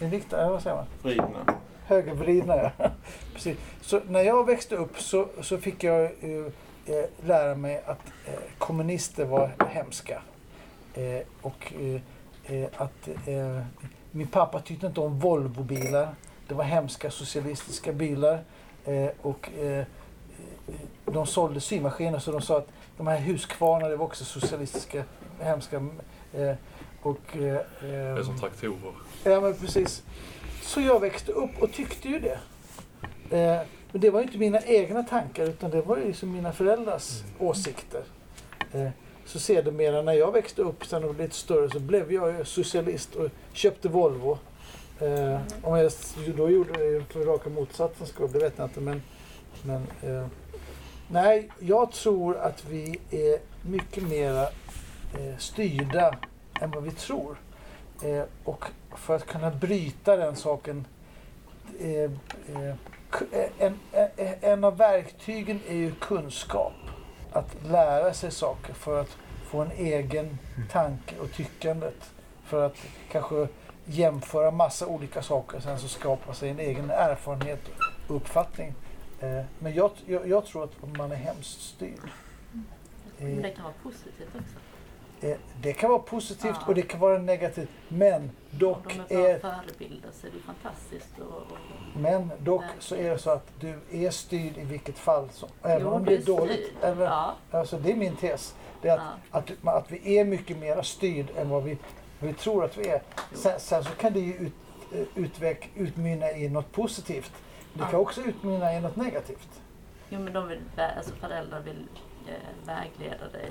Inriktade? 0.00 0.50
Vad 0.50 0.62
säger 0.62 0.76
man? 0.76 0.86
Vridna. 1.02 1.58
Högervridna, 1.86 2.56
ja. 2.56 2.70
Precis. 3.34 3.58
Så 3.80 4.00
när 4.08 4.20
jag 4.20 4.46
växte 4.46 4.76
upp 4.76 5.00
så, 5.00 5.28
så 5.40 5.58
fick 5.58 5.84
jag 5.84 6.02
eh, 6.02 6.46
eh, 6.86 7.04
lära 7.24 7.54
mig 7.54 7.82
att 7.86 8.06
eh, 8.26 8.34
kommunister 8.58 9.24
var 9.24 9.50
hemska. 9.68 10.22
Eh, 10.94 11.20
och 11.42 11.72
att 12.76 13.08
min 14.10 14.26
pappa 14.26 14.60
tyckte 14.60 14.86
inte 14.86 15.00
om 15.00 15.18
Volvobilar. 15.18 16.08
Det 16.48 16.54
var 16.54 16.64
hemska 16.64 17.10
socialistiska 17.10 17.92
bilar. 17.92 18.44
Och 19.22 19.50
de 21.04 21.26
sålde 21.26 21.60
symaskiner 21.60 22.18
så 22.18 22.32
de 22.32 22.42
sa 22.42 22.58
att 22.58 22.68
de 22.96 23.06
här 23.06 23.18
Husqvarna 23.18 23.88
det 23.88 23.96
var 23.96 24.04
också 24.04 24.24
socialistiska, 24.24 25.04
hemska. 25.40 25.76
Eh, 26.32 26.54
och, 27.02 27.36
eh, 27.36 27.58
Det 27.80 27.88
är 27.88 28.22
som 28.22 28.38
traktorer. 28.38 28.92
Ja, 29.24 29.40
men 29.40 29.54
precis. 29.54 30.02
Så 30.62 30.80
jag 30.80 31.00
växte 31.00 31.32
upp 31.32 31.62
och 31.62 31.72
tyckte 31.72 32.08
ju 32.08 32.18
det. 32.18 32.38
Eh, 33.36 33.66
men 33.92 34.00
det 34.00 34.10
var 34.10 34.20
ju 34.20 34.26
inte 34.26 34.38
mina 34.38 34.60
egna 34.60 35.02
tankar 35.02 35.44
utan 35.44 35.70
det 35.70 35.82
var 35.82 35.96
ju 35.96 36.04
liksom 36.04 36.32
mina 36.32 36.52
föräldrars 36.52 37.22
åsikter. 37.38 38.02
Eh, 38.72 38.88
så 39.26 39.38
sedermera 39.38 40.02
när 40.02 40.12
jag 40.12 40.32
växte 40.32 40.62
upp 40.62 40.86
sen 40.86 41.04
och 41.04 41.14
blev 41.14 41.26
lite 41.26 41.36
större 41.36 41.70
så 41.70 41.80
blev 41.80 42.12
jag 42.12 42.46
socialist 42.46 43.14
och 43.14 43.28
köpte 43.52 43.88
Volvo. 43.88 44.38
Eh, 45.00 45.40
om 45.62 45.78
jag 45.78 45.92
då 46.36 46.50
gjorde 46.50 46.72
det 47.12 47.24
raka 47.24 47.50
motsatsen 47.50 48.06
skull, 48.06 48.32
det 48.32 48.38
vet 48.38 48.52
jag 48.56 48.66
inte. 48.66 48.80
Men, 48.80 49.02
men 49.62 49.86
eh, 50.02 50.26
nej, 51.12 51.48
jag 51.58 51.92
tror 51.92 52.36
att 52.36 52.64
vi 52.64 52.98
är 53.10 53.38
mycket 53.68 54.02
mera 54.02 54.42
eh, 54.42 55.36
styrda 55.38 56.14
än 56.60 56.70
vad 56.70 56.82
vi 56.82 56.90
tror. 56.90 57.36
Eh, 58.02 58.22
och 58.44 58.64
för 58.96 59.16
att 59.16 59.26
kunna 59.26 59.50
bryta 59.50 60.16
den 60.16 60.36
saken 60.36 60.86
eh, 61.80 62.10
eh, 62.56 62.68
eh, 63.32 63.48
en, 63.58 63.78
en, 63.92 64.08
en 64.40 64.64
av 64.64 64.76
verktygen 64.76 65.60
är 65.68 65.74
ju 65.74 65.94
kunskap. 65.94 66.72
Att 67.32 67.56
lära 67.64 68.14
sig 68.14 68.30
saker 68.30 68.74
för 68.74 69.00
att 69.00 69.16
få 69.44 69.60
en 69.60 69.72
egen 69.76 70.38
tanke 70.70 71.14
och 71.20 71.32
tyckandet. 71.32 72.10
För 72.44 72.66
att 72.66 72.76
kanske 73.10 73.48
jämföra 73.84 74.50
massa 74.50 74.86
olika 74.86 75.22
saker 75.22 75.60
sen 75.60 75.78
så 75.78 75.88
skapa 75.88 76.34
sig 76.34 76.50
en 76.50 76.58
egen 76.60 76.90
erfarenhet 76.90 77.60
och 78.08 78.16
uppfattning. 78.16 78.74
Eh, 79.22 79.44
Men 79.58 79.74
jag, 79.74 79.90
jag, 80.06 80.28
jag 80.28 80.44
tror 80.46 80.64
att 80.64 80.96
man 80.96 81.12
är 81.12 81.16
hemskt 81.16 81.60
styrd. 81.62 82.00
Men 83.18 83.36
Eh, 83.36 83.42
det 83.42 83.50
kan 83.50 83.64
vara 83.64 83.74
positivt 83.82 84.28
också. 84.34 85.26
eh, 85.26 85.36
Det 85.62 85.72
kan 85.72 85.90
vara 85.90 85.98
positivt 86.00 86.56
Ja. 86.60 86.66
och 86.66 86.74
det 86.74 86.82
kan 86.82 87.00
vara 87.00 87.18
negativt. 87.18 87.68
Men 87.88 88.22
Om 88.22 88.30
dock 88.50 88.94
de 89.08 89.14
är 89.14 89.38
bra 89.38 89.50
förebilder 89.66 90.08
så 90.12 90.26
är 90.26 90.30
det 90.30 90.38
fantastiskt. 90.40 91.18
Och, 91.18 91.26
och, 91.36 91.46
Men 91.96 92.30
dock 92.38 92.62
så 92.78 92.94
är 92.96 93.10
det 93.10 93.18
så 93.18 93.30
att 93.30 93.52
du 93.60 93.78
är 93.90 94.10
styrd 94.10 94.58
i 94.58 94.64
vilket 94.64 94.98
fall 94.98 95.28
som. 95.32 95.48
Även 95.62 95.80
Jo, 95.86 95.88
om 95.92 96.04
det 96.04 96.14
är 96.14 96.22
dåligt. 96.22 96.72
Eller, 96.82 97.04
Ja. 97.04 97.34
alltså, 97.50 97.78
det 97.78 97.92
är 97.92 97.96
min 97.96 98.16
tes. 98.16 98.54
Det 98.82 98.88
är 98.88 98.94
att, 98.98 99.02
Ja. 99.32 99.38
att, 99.38 99.74
att 99.76 99.90
vi 99.90 100.18
är 100.18 100.24
mycket 100.24 100.58
mer 100.58 100.82
styrd 100.82 101.26
än 101.36 101.48
vad 101.48 101.62
vi, 101.64 101.78
vi 102.18 102.32
tror 102.32 102.64
att 102.64 102.78
vi 102.78 102.88
är. 102.88 103.02
Sen, 103.34 103.60
sen 103.60 103.84
så 103.84 103.90
kan 103.90 104.12
det 104.12 104.20
ju 104.20 104.34
ut, 104.34 104.52
eh, 104.94 105.06
utveck, 105.14 105.70
utmynna 105.74 106.30
i 106.32 106.48
något 106.48 106.72
positivt. 106.72 107.32
Det 107.74 107.78
kan 107.80 107.88
Ja. 107.92 107.98
också 107.98 108.20
utmynna 108.22 108.74
i 108.74 108.80
något 108.80 108.96
negativt. 108.96 109.60
Jo, 110.08 110.20
men 110.20 110.32
de 110.32 110.48
vill, 110.48 110.60
alltså 110.96 111.14
föräldrar 111.14 111.60
vill 111.60 111.86
eh, 112.28 112.66
vägleda 112.66 113.28
dig 113.32 113.50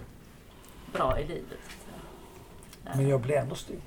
bra 0.94 1.20
i 1.20 1.28
livet. 1.28 1.60
Säga. 2.84 2.96
Men 2.96 3.08
jag 3.10 3.22
blir 3.22 3.36
ändå 3.36 3.56
styrd. 3.56 3.82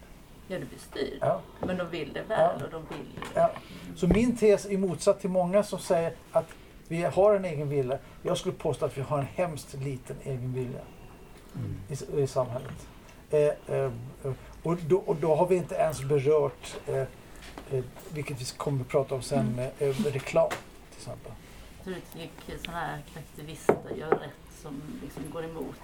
Ja, 0.49 0.59
du 0.59 0.64
blir 0.64 0.79
styrd. 0.79 1.19
Ja. 1.21 1.41
Men 1.61 1.76
de 1.79 1.88
vill 1.91 2.12
det 2.12 2.23
väl 2.23 2.41
Ja. 2.61 2.64
och 2.64 2.71
de 2.71 2.87
vill... 2.97 3.07
Ja. 3.35 3.50
Så 3.97 4.07
min 4.07 4.37
tes 4.37 4.67
är 4.67 4.79
motsatt 4.79 5.21
till 5.21 5.31
många 5.31 5.62
som 5.62 5.79
säger 5.79 6.12
att 6.33 6.47
vi 6.88 7.03
har 7.03 7.35
en 7.35 7.45
egen 7.45 7.69
vilja. 7.69 7.99
Jag 8.23 8.38
skulle 8.38 8.55
påstå 8.55 8.87
att 8.87 8.99
vi 8.99 9.03
har 9.03 9.19
en 9.19 9.26
hemskt 9.35 9.75
liten 9.75 10.17
egen 10.25 10.53
vilja 10.55 10.81
i, 11.88 12.21
i 12.23 12.26
samhället. 12.26 12.87
Eh, 13.31 13.41
eh, 13.41 13.55
eh, 14.25 14.33
och, 14.62 14.76
då, 14.76 14.97
och 14.99 15.17
då 15.17 15.35
har 15.35 15.47
vi 15.47 15.57
inte 15.57 15.75
ens 15.75 16.03
berört, 16.03 16.76
eh, 16.87 17.03
vilket 18.13 18.41
vi 18.41 18.45
kommer 18.45 18.81
att 18.81 18.89
prata 18.89 19.15
om 19.15 19.23
sen, 19.23 19.59
eh, 19.79 19.89
reklam 19.89 20.49
till 20.91 20.99
exempel. 20.99 21.33
Du 21.85 21.95
tycker 21.95 22.59
sådana 22.65 22.81
här 22.81 23.03
aktivister 23.17 23.77
gör 23.97 24.11
rätt 24.11 24.61
som 24.63 24.83
liksom 25.03 25.23
går 25.33 25.45
emot 25.45 25.77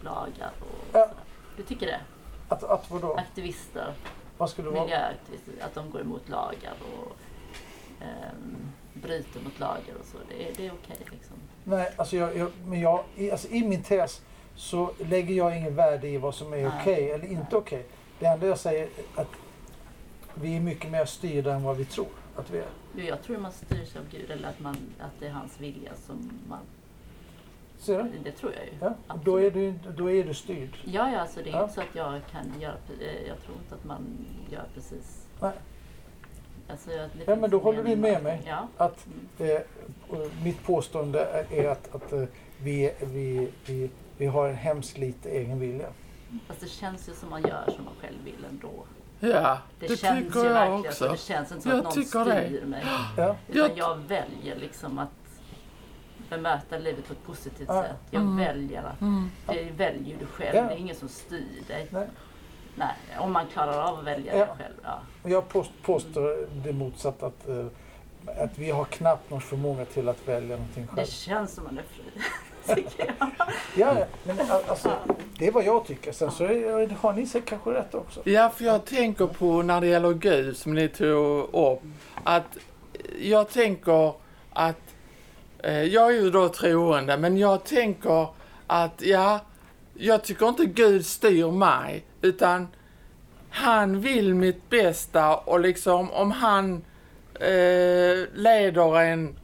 lagar 0.00 0.52
och 0.60 0.84
Ja. 0.92 1.00
sådär. 1.08 1.10
Du 1.56 1.62
tycker 1.62 1.86
det? 1.86 2.00
Att, 2.48 2.62
att 2.64 2.90
vadå? 2.90 3.14
Aktivister, 3.14 3.94
Vad 4.38 4.50
skulle 4.50 4.68
det 4.68 4.74
vara? 4.74 4.84
miljöaktivister, 4.84 5.52
att 5.60 5.74
de 5.74 5.90
går 5.90 6.00
emot 6.00 6.28
lagar 6.28 6.74
och 6.96 7.16
ehm, 8.02 8.56
bryter 8.94 9.40
mot 9.40 9.58
lagar 9.58 9.94
och 10.00 10.06
så. 10.06 10.16
Det 10.28 10.48
är, 10.48 10.54
det 10.56 10.66
är 10.66 10.72
okej 10.82 10.96
liksom. 11.10 11.36
Nej, 11.64 11.92
alltså, 11.96 12.16
jag, 12.16 12.36
jag, 12.36 12.50
men 12.64 12.80
jag, 12.80 13.04
i, 13.16 13.30
alltså 13.30 13.48
i 13.48 13.64
min 13.64 13.82
tes 13.82 14.20
så 14.56 14.90
lägger 14.98 15.34
jag 15.34 15.56
ingen 15.56 15.74
värde 15.74 16.08
i 16.08 16.16
vad 16.16 16.34
som 16.34 16.52
är 16.52 16.68
okej 16.80 17.10
eller 17.10 17.26
inte 17.26 17.56
okej. 17.56 17.86
Det 18.18 18.26
enda 18.26 18.46
jag 18.46 18.58
säger 18.58 18.82
är 18.82 19.20
att 19.20 19.28
vi 20.40 20.56
är 20.56 20.60
mycket 20.60 20.90
mer 20.90 21.04
styrda 21.04 21.54
än 21.54 21.62
vad 21.62 21.76
vi 21.76 21.84
tror 21.84 22.06
att 22.36 22.50
vi 22.50 22.58
är. 22.58 23.08
Jag 23.08 23.22
tror 23.22 23.38
man 23.38 23.52
styrs 23.52 23.96
av 23.96 24.02
Gud 24.10 24.30
eller 24.30 24.48
att, 24.48 24.60
man, 24.60 24.76
att 25.00 25.12
det 25.20 25.26
är 25.26 25.30
hans 25.30 25.60
vilja 25.60 25.92
som 26.06 26.30
man... 26.48 26.58
Ser 27.78 28.02
du? 28.02 28.10
Det 28.24 28.32
tror 28.32 28.52
jag 28.52 28.64
ju. 28.64 28.72
Ja, 29.08 29.14
då, 29.24 29.36
är 29.40 29.50
du, 29.50 29.74
då 29.96 30.10
är 30.10 30.24
du 30.24 30.34
styrd. 30.34 30.76
Ja, 30.84 31.10
ja, 31.12 31.20
alltså 31.20 31.40
det 31.44 31.50
är 31.50 31.52
Ja. 31.54 31.62
inte 31.62 31.74
så 31.74 31.80
att 31.80 31.94
jag 31.94 32.20
kan 32.30 32.60
göra... 32.60 32.74
eh, 33.00 33.26
Jag 33.28 33.40
tror 33.42 33.56
inte 33.62 33.74
att 33.74 33.84
man 33.84 34.26
gör 34.50 34.64
precis... 34.74 35.26
Nej. 35.40 35.52
Alltså, 36.70 36.90
Ja, 37.26 37.36
men 37.36 37.50
då 37.50 37.58
håller 37.58 37.82
du 37.84 37.96
med 37.96 38.22
mig. 38.22 38.42
Ja. 38.46 38.68
Att, 38.76 39.06
Mm. 39.38 39.56
eh, 39.56 39.62
mitt 40.44 40.62
påstående 40.64 41.46
är 41.50 41.68
att, 41.68 41.94
att 41.94 42.12
eh, 42.12 42.24
vi, 42.60 42.92
vi, 43.00 43.48
vi, 43.66 43.90
vi 44.16 44.26
har 44.26 44.48
en 44.48 44.56
hemskt 44.56 44.98
lite 44.98 45.30
egen 45.30 45.58
vilja. 45.58 45.88
Fast 46.46 46.60
det 46.60 46.68
känns 46.68 47.08
ju 47.08 47.12
som 47.12 47.30
man 47.30 47.42
gör 47.42 47.64
som 47.76 47.84
man 47.84 47.94
själv 48.00 48.16
vill 48.24 48.44
ändå. 48.50 48.70
Ja, 49.20 49.58
Det, 49.80 49.86
det, 49.86 49.96
känns 49.96 50.24
tycker 50.26 50.44
ju 50.44 50.50
jag 50.50 50.82
så. 50.82 50.88
också. 50.88 51.08
Det 51.08 51.18
känns 51.18 51.50
inte 51.52 51.62
som 51.62 51.70
Jag 51.70 51.78
att 51.78 51.84
någon 51.84 51.92
tycker 52.04 52.24
det. 52.24 52.46
styr 52.46 52.64
mig. 52.64 52.84
Ja. 53.16 53.36
Utan 53.48 53.68
Jag- 53.68 53.78
jag 53.78 53.96
väljer 53.96 54.56
liksom 54.56 54.98
att 54.98 55.08
bemöta 56.30 56.78
livet 56.78 57.06
på 57.06 57.12
ett 57.12 57.26
positivt 57.26 57.68
Ja. 57.68 57.82
sätt. 57.82 57.96
Jag 58.10 58.22
Mm. 58.22 58.36
väljer 58.36 58.82
att... 58.82 59.00
Mm. 59.00 59.30
Det 59.46 59.70
väljer 59.76 60.16
du 60.18 60.26
själv. 60.26 60.56
Ja. 60.56 60.62
Det 60.62 60.74
är 60.74 60.76
ingen 60.78 60.96
som 60.96 61.08
styr 61.08 61.62
dig. 61.68 61.86
Nej. 61.90 62.06
Nej, 62.74 62.94
om 63.18 63.32
man 63.32 63.46
klarar 63.46 63.82
av 63.92 63.98
att 63.98 64.04
välja 64.04 64.36
Ja. 64.38 64.46
det 64.46 64.62
själv. 64.62 64.74
Ja. 64.82 64.98
Jag 65.22 65.48
påst, 65.48 65.70
påstår 65.82 66.48
det 66.64 66.72
motsatta 66.72 67.26
att, 67.26 67.48
eh, 67.48 67.66
att 68.44 68.58
vi 68.58 68.70
har 68.70 68.84
knappt 68.84 69.30
någon 69.30 69.40
förmåga 69.40 69.84
till 69.84 70.08
att 70.08 70.28
välja 70.28 70.56
någonting 70.56 70.86
Det 70.86 70.96
själv. 70.96 71.06
känns 71.06 71.54
som 71.54 71.64
man 71.64 71.78
är 71.78 71.82
fri. 71.82 72.04
tycker 72.74 73.14
jag. 73.18 73.30
Ja, 73.76 73.98
ja, 73.98 74.06
men 74.24 74.50
alltså, 74.68 74.92
det 75.38 75.46
är 75.46 75.52
vad 75.52 75.64
jag 75.64 75.86
tycker. 75.86 76.12
Sen 76.12 76.30
så 76.30 76.44
är, 76.44 76.88
har 77.00 77.12
ni 77.12 77.26
säkert 77.26 77.48
kanske 77.48 77.70
rätt 77.70 77.94
också. 77.94 78.20
Ja, 78.24 78.50
för 78.50 78.64
jag 78.64 78.84
tänker 78.84 79.26
på 79.26 79.62
när 79.62 79.80
det 79.80 79.86
gäller 79.86 80.12
Gud 80.12 80.56
som 80.56 80.74
ni 80.74 80.88
tog 80.88 81.54
upp. 81.54 81.82
Att 82.24 82.58
jag 83.20 83.50
tänker 83.50 84.12
att, 84.52 84.94
eh, 85.58 85.82
jag 85.82 86.14
är 86.14 86.20
ju 86.20 86.30
då 86.30 86.48
troende, 86.48 87.16
men 87.16 87.36
jag 87.36 87.64
tänker 87.64 88.26
att 88.66 89.02
ja, 89.02 89.40
jag 89.94 90.24
tycker 90.24 90.48
inte 90.48 90.64
Gud 90.64 91.06
styr 91.06 91.50
mig, 91.50 92.04
utan 92.22 92.68
han 93.50 94.00
vill 94.00 94.34
mitt 94.34 94.70
bästa 94.70 95.36
och 95.36 95.60
liksom 95.60 96.10
om 96.10 96.30
han 96.30 96.84
eh, 97.34 98.26
leder 98.34 99.00
en, 99.00 99.38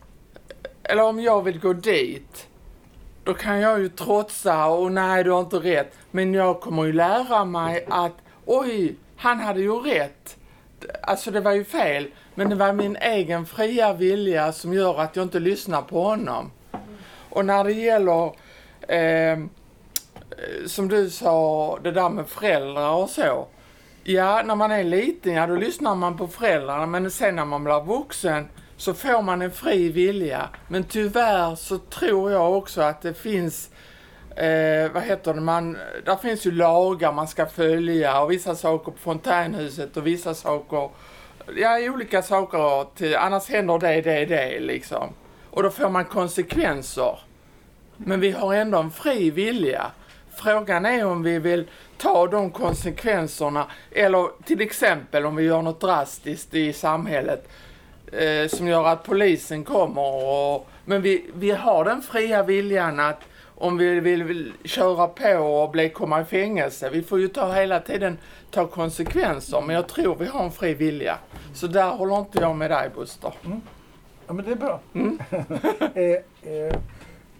eller 0.82 1.02
om 1.02 1.20
jag 1.20 1.42
vill 1.42 1.60
gå 1.60 1.72
dit, 1.72 2.48
då 3.24 3.34
kan 3.34 3.60
jag 3.60 3.80
ju 3.80 3.88
trotsa 3.88 4.66
och 4.66 4.92
nej, 4.92 5.24
du 5.24 5.30
har 5.30 5.40
inte 5.40 5.56
rätt. 5.56 5.92
Men 6.10 6.34
jag 6.34 6.60
kommer 6.60 6.84
ju 6.84 6.92
lära 6.92 7.44
mig 7.44 7.86
att 7.90 8.12
oj, 8.44 8.96
han 9.16 9.40
hade 9.40 9.60
ju 9.60 9.72
rätt. 9.72 10.36
Alltså 11.02 11.30
det 11.30 11.40
var 11.40 11.52
ju 11.52 11.64
fel. 11.64 12.06
Men 12.34 12.48
det 12.48 12.54
var 12.54 12.72
min 12.72 12.96
egen 12.96 13.46
fria 13.46 13.92
vilja 13.92 14.52
som 14.52 14.74
gör 14.74 15.00
att 15.00 15.16
jag 15.16 15.22
inte 15.22 15.40
lyssnar 15.40 15.82
på 15.82 16.02
honom. 16.02 16.50
Och 17.30 17.44
när 17.44 17.64
det 17.64 17.72
gäller, 17.72 18.32
ehm, 18.88 19.48
eh, 20.30 20.66
som 20.66 20.88
du 20.88 21.10
sa, 21.10 21.78
det 21.82 21.90
där 21.90 22.08
med 22.08 22.28
föräldrar 22.28 22.94
och 22.94 23.10
så. 23.10 23.46
Ja, 24.04 24.42
när 24.44 24.54
man 24.54 24.70
är 24.70 24.84
liten, 24.84 25.32
ja 25.32 25.46
då 25.46 25.56
lyssnar 25.56 25.94
man 25.94 26.16
på 26.16 26.28
föräldrarna. 26.28 26.86
Men 26.86 27.10
sen 27.10 27.36
när 27.36 27.44
man 27.44 27.64
blir 27.64 27.84
vuxen 27.84 28.48
så 28.76 28.94
får 28.94 29.22
man 29.22 29.42
en 29.42 29.50
fri 29.50 29.88
vilja. 29.88 30.48
Men 30.68 30.84
tyvärr 30.84 31.54
så 31.54 31.78
tror 31.78 32.32
jag 32.32 32.52
också 32.52 32.80
att 32.80 33.02
det 33.02 33.14
finns 33.14 33.70
eh, 34.36 34.92
vad 34.92 35.02
heter 35.02 35.34
det, 35.34 35.40
man, 35.40 35.78
där 36.04 36.16
finns 36.16 36.46
ju 36.46 36.50
lagar 36.50 37.12
man 37.12 37.28
ska 37.28 37.46
följa 37.46 38.20
och 38.20 38.30
vissa 38.30 38.54
saker 38.54 38.92
på 38.92 38.98
fontänhuset 38.98 39.96
och 39.96 40.06
vissa 40.06 40.34
saker, 40.34 40.90
ja 41.56 41.78
olika 41.78 42.22
saker 42.22 42.94
till, 42.94 43.16
annars 43.16 43.48
händer 43.48 43.78
det, 43.78 44.00
det, 44.00 44.24
det 44.24 44.60
liksom. 44.60 45.08
Och 45.50 45.62
då 45.62 45.70
får 45.70 45.88
man 45.88 46.04
konsekvenser. 46.04 47.18
Men 47.96 48.20
vi 48.20 48.30
har 48.30 48.54
ändå 48.54 48.78
en 48.78 48.90
fri 48.90 49.30
vilja. 49.30 49.90
Frågan 50.36 50.86
är 50.86 51.06
om 51.06 51.22
vi 51.22 51.38
vill 51.38 51.68
ta 51.98 52.26
de 52.26 52.50
konsekvenserna 52.50 53.66
eller 53.90 54.28
till 54.44 54.60
exempel 54.60 55.26
om 55.26 55.36
vi 55.36 55.44
gör 55.44 55.62
något 55.62 55.80
drastiskt 55.80 56.54
i 56.54 56.72
samhället 56.72 57.48
eh, 58.12 58.48
som 58.48 58.66
gör 58.66 58.86
att 58.86 59.04
polisen 59.04 59.64
kommer 59.64 60.24
och 60.24 60.68
men 60.84 61.02
vi, 61.02 61.24
vi 61.34 61.50
har 61.50 61.84
den 61.84 62.02
fria 62.02 62.42
viljan 62.42 63.00
att 63.00 63.20
om 63.54 63.76
vi 63.76 64.00
vill, 64.00 64.24
vill 64.24 64.52
köra 64.64 65.08
på 65.08 65.38
och 65.38 65.70
bli, 65.70 65.88
komma 65.88 66.20
i 66.20 66.24
fängelse, 66.24 66.90
vi 66.90 67.02
får 67.02 67.20
ju 67.20 67.28
ta 67.28 67.52
hela 67.52 67.80
tiden 67.80 68.18
ta 68.50 68.66
konsekvenser, 68.66 69.60
men 69.60 69.76
jag 69.76 69.88
tror 69.88 70.16
vi 70.16 70.26
har 70.26 70.44
en 70.44 70.52
fri 70.52 70.74
vilja. 70.74 71.18
Så 71.54 71.66
där 71.66 71.90
håller 71.90 72.18
inte 72.18 72.38
jag 72.40 72.56
med 72.56 72.70
dig 72.70 72.90
Buster. 72.94 73.32
Ja, 74.26 74.32
men 74.32 74.44
det 74.44 74.50
är 74.50 74.56
bra. 74.56 74.80
Mm. 74.94 75.18
eh, 75.94 76.02
eh, 76.52 76.76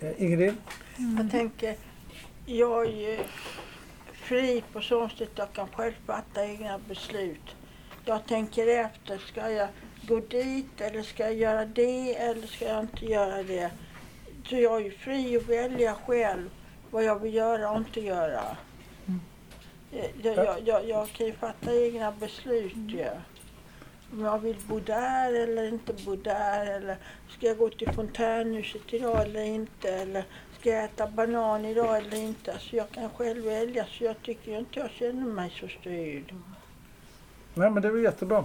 eh, 0.00 0.22
Ingrid? 0.22 0.54
Jag 1.18 1.30
tänker, 1.30 1.74
jag 2.46 2.86
är 2.86 3.10
ju 3.10 3.18
fri 4.12 4.62
på 4.72 4.80
så 4.80 5.08
sätt 5.08 5.20
att 5.20 5.38
jag 5.38 5.52
kan 5.52 5.68
själv 5.68 5.92
fatta 6.06 6.46
egna 6.46 6.78
beslut. 6.88 7.56
Jag 8.04 8.26
tänker 8.26 8.84
efter, 8.84 9.18
ska 9.18 9.50
jag 9.50 9.68
gå 10.08 10.20
dit 10.20 10.80
eller 10.80 11.02
ska 11.02 11.22
jag 11.22 11.34
göra 11.34 11.64
det 11.64 12.16
eller 12.16 12.46
ska 12.46 12.64
jag 12.64 12.80
inte 12.80 13.06
göra 13.06 13.42
det? 13.42 13.70
Så 14.48 14.56
jag 14.56 14.76
är 14.80 14.84
ju 14.84 14.90
fri 14.90 15.36
att 15.36 15.48
välja 15.48 15.94
själv 16.06 16.50
vad 16.90 17.04
jag 17.04 17.18
vill 17.18 17.34
göra 17.34 17.70
och 17.70 17.76
inte 17.76 18.00
göra. 18.00 18.56
Eh, 19.92 20.06
Jag, 20.22 20.36
jag, 20.36 20.56
jag, 20.64 20.88
jag 20.88 21.08
kan 21.08 21.26
ju 21.26 21.32
fatta 21.32 21.74
egna 21.74 22.12
beslut 22.12 22.74
ju. 22.76 23.08
Om 24.12 24.20
jag 24.20 24.38
vill 24.38 24.56
bo 24.68 24.80
där 24.80 25.32
eller 25.32 25.68
inte 25.68 25.92
bo 25.92 26.16
där 26.16 26.66
eller 26.66 26.96
ska 27.28 27.46
jag 27.46 27.58
gå 27.58 27.68
till 27.70 27.92
fontänhuset 27.92 28.94
idag 28.94 29.22
eller 29.22 29.42
inte 29.42 29.88
eller 29.94 30.24
ska 30.60 30.70
jag 30.70 30.84
äta 30.84 31.06
banan 31.06 31.64
idag 31.64 31.96
eller 31.98 32.16
inte. 32.16 32.58
Så 32.58 32.76
jag 32.76 32.90
kan 32.90 33.10
själv 33.10 33.44
välja 33.44 33.86
så 33.86 34.04
jag 34.04 34.22
tycker 34.22 34.58
inte 34.58 34.80
jag 34.80 34.90
känner 34.90 35.26
mig 35.26 35.50
så 35.60 35.68
styrd. 35.68 36.34
Nej, 37.56 37.70
men 37.70 37.82
det 37.82 37.88
är 37.88 37.92
väl 37.92 38.02
jättebra. 38.02 38.44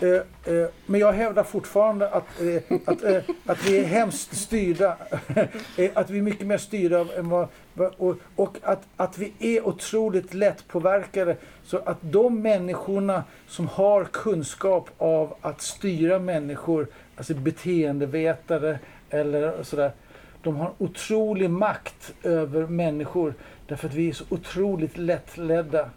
Eh, 0.00 0.08
eh, 0.54 0.68
men 0.86 1.00
jag 1.00 1.12
hävdar 1.12 1.42
fortfarande 1.44 2.08
att, 2.10 2.40
eh, 2.40 2.78
att, 2.86 3.02
eh, 3.04 3.22
att 3.46 3.64
vi 3.66 3.78
är 3.78 3.84
hemskt 3.84 4.36
styrda. 4.36 4.96
Eh, 5.78 5.90
att 5.94 6.10
vi 6.10 6.18
är 6.18 6.22
mycket 6.22 6.46
mer 6.46 6.58
styrda 6.58 7.06
än 7.16 7.28
vad, 7.28 7.48
vad- 7.74 7.94
och, 7.96 8.16
och 8.36 8.56
att, 8.62 8.82
att 8.96 9.18
vi 9.18 9.32
är 9.40 9.66
otroligt 9.66 10.34
lättpåverkade. 10.34 11.36
Så 11.64 11.78
att 11.78 11.98
de 12.00 12.42
människorna 12.42 13.24
som 13.48 13.68
har 13.68 14.04
kunskap 14.04 14.90
av 14.98 15.34
att 15.40 15.60
styra 15.62 16.18
människor, 16.18 16.86
alltså 17.16 17.34
beteendevetare 17.34 18.78
eller 19.10 19.62
sådär, 19.62 19.92
de 20.42 20.56
har 20.56 20.72
otrolig 20.78 21.50
makt 21.50 22.14
över 22.22 22.66
människor 22.66 23.34
därför 23.66 23.88
att 23.88 23.94
vi 23.94 24.08
är 24.08 24.12
så 24.12 24.24
otroligt 24.28 24.98
lättledda. 24.98 25.90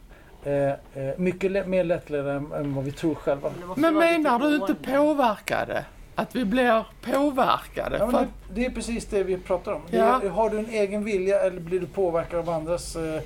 Eh, 0.43 0.53
eh, 0.69 0.77
mycket 1.17 1.51
lä- 1.51 1.65
mer 1.65 1.84
lättledda 1.84 2.31
än, 2.34 2.51
än 2.51 2.75
vad 2.75 2.84
vi 2.86 2.91
tror 2.91 3.15
själva. 3.15 3.50
det 3.50 3.81
Men 3.81 3.96
menar 3.96 4.39
lite 4.39 4.48
du 4.50 4.55
inte 4.74 4.91
påverkade? 4.98 5.86
Att 6.15 6.36
vi 6.36 6.46
blir 6.46 6.86
påverkade? 7.01 7.98
Ja, 7.98 8.05
det, 8.05 8.27
det 8.53 8.65
är 8.65 8.69
precis 8.69 9.05
det 9.05 9.24
vi 9.24 9.38
pratar 9.38 9.72
om. 9.74 9.81
Det 9.89 9.98
Ja. 9.98 10.22
är, 10.22 10.29
har 10.29 10.50
du 10.50 10.60
en 10.60 10.69
egen 10.69 11.03
vilja 11.03 11.39
eller 11.41 11.60
blir 11.60 11.79
du 11.79 11.86
påverkad 11.86 12.39
av 12.39 12.50
andras 12.50 12.96
eh, 12.96 13.22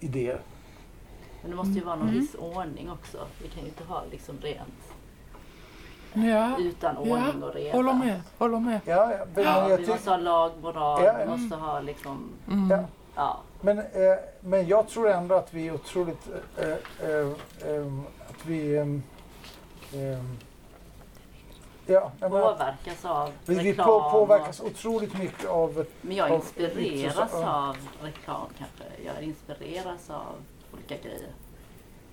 idéer? 0.00 0.38
Men 1.42 1.50
det 1.50 1.56
måste 1.56 1.72
ju 1.72 1.84
vara 1.84 1.96
någon 1.96 2.08
Mm. 2.08 2.20
viss 2.20 2.34
ordning 2.34 2.90
också. 2.90 3.18
Vi 3.42 3.48
kan 3.48 3.62
ju 3.62 3.68
inte 3.68 3.84
ha 3.84 4.02
liksom 4.10 4.38
rent 4.42 4.94
ja, 6.12 6.58
utan 6.58 6.96
ordning 6.96 7.42
och 7.42 7.54
reda. 7.54 7.76
håller 7.76 7.92
med, 7.92 8.20
håller 8.38 8.58
med. 8.58 8.80
Ja, 8.84 9.12
ja, 9.34 9.42
Ja, 9.42 9.76
vi 9.76 9.86
måste 9.86 10.10
ha 10.10 10.16
lag, 10.16 10.52
moral, 10.62 11.02
Ja, 11.04 11.14
vi 11.18 11.22
ja. 11.30 11.36
måste 11.36 11.56
ha 11.56 11.80
liksom, 11.80 12.28
Mm. 12.50 12.70
Ja. 13.16 13.40
Men, 13.64 13.78
eh, 13.78 14.18
men 14.40 14.66
jag 14.66 14.88
tror 14.88 15.10
ändå 15.10 15.34
att 15.34 15.54
vi 15.54 15.68
är 15.68 15.74
otroligt... 15.74 16.28
Eh, 16.58 16.68
eh, 16.68 17.28
eh, 17.70 17.92
att 18.28 18.46
vi... 18.46 18.76
ehm, 18.78 19.02
ehm, 19.94 20.38
ja, 21.86 22.12
påverkas 22.20 23.04
av 23.04 23.32
vi, 23.46 23.54
vi 23.54 23.70
reklam. 23.70 23.86
på, 23.86 24.10
påverkas 24.10 24.60
och, 24.60 24.66
otroligt 24.66 25.18
mycket 25.18 25.48
av... 25.48 25.86
men 26.00 26.16
jag 26.16 26.30
av- 26.30 26.36
inspireras 26.36 27.30
ja. 27.32 27.68
av 27.68 27.76
reklam 28.02 28.46
kanske. 28.58 28.84
Jag 29.04 29.22
inspireras 29.22 30.10
av 30.10 30.34
olika 30.72 30.96
grejer. 30.96 31.32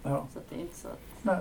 Ja, 0.04 0.28
Så 0.34 0.40
att 0.40 0.50
det 0.50 0.56
är 0.56 0.60
inte 0.60 0.78
så 0.78 0.88
att, 0.88 1.00
nej, 1.22 1.38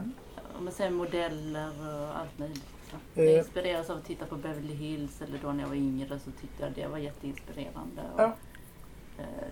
om 0.58 0.64
man 0.64 0.72
säger 0.72 0.90
modeller 0.90 1.72
och 1.80 2.18
allt 2.18 2.38
möjligt. 2.38 2.64
Så. 2.90 3.20
Eh. 3.20 3.24
Jag 3.24 3.38
inspireras 3.38 3.90
av 3.90 3.96
att 3.96 4.04
titta 4.04 4.26
på 4.26 4.36
Beverly 4.36 4.74
Hills 4.74 5.22
eller 5.22 5.38
då 5.42 5.52
när 5.52 5.62
jag 5.62 5.68
var 5.68 5.76
yngre 5.76 6.18
så 6.18 6.30
tyckte 6.30 6.62
jag 6.62 6.72
det 6.72 6.86
var 6.86 6.98
jätteinspirerande. 6.98 8.02
Och, 8.14 8.20
Ja. 8.20 8.32
Eh, 9.20 9.46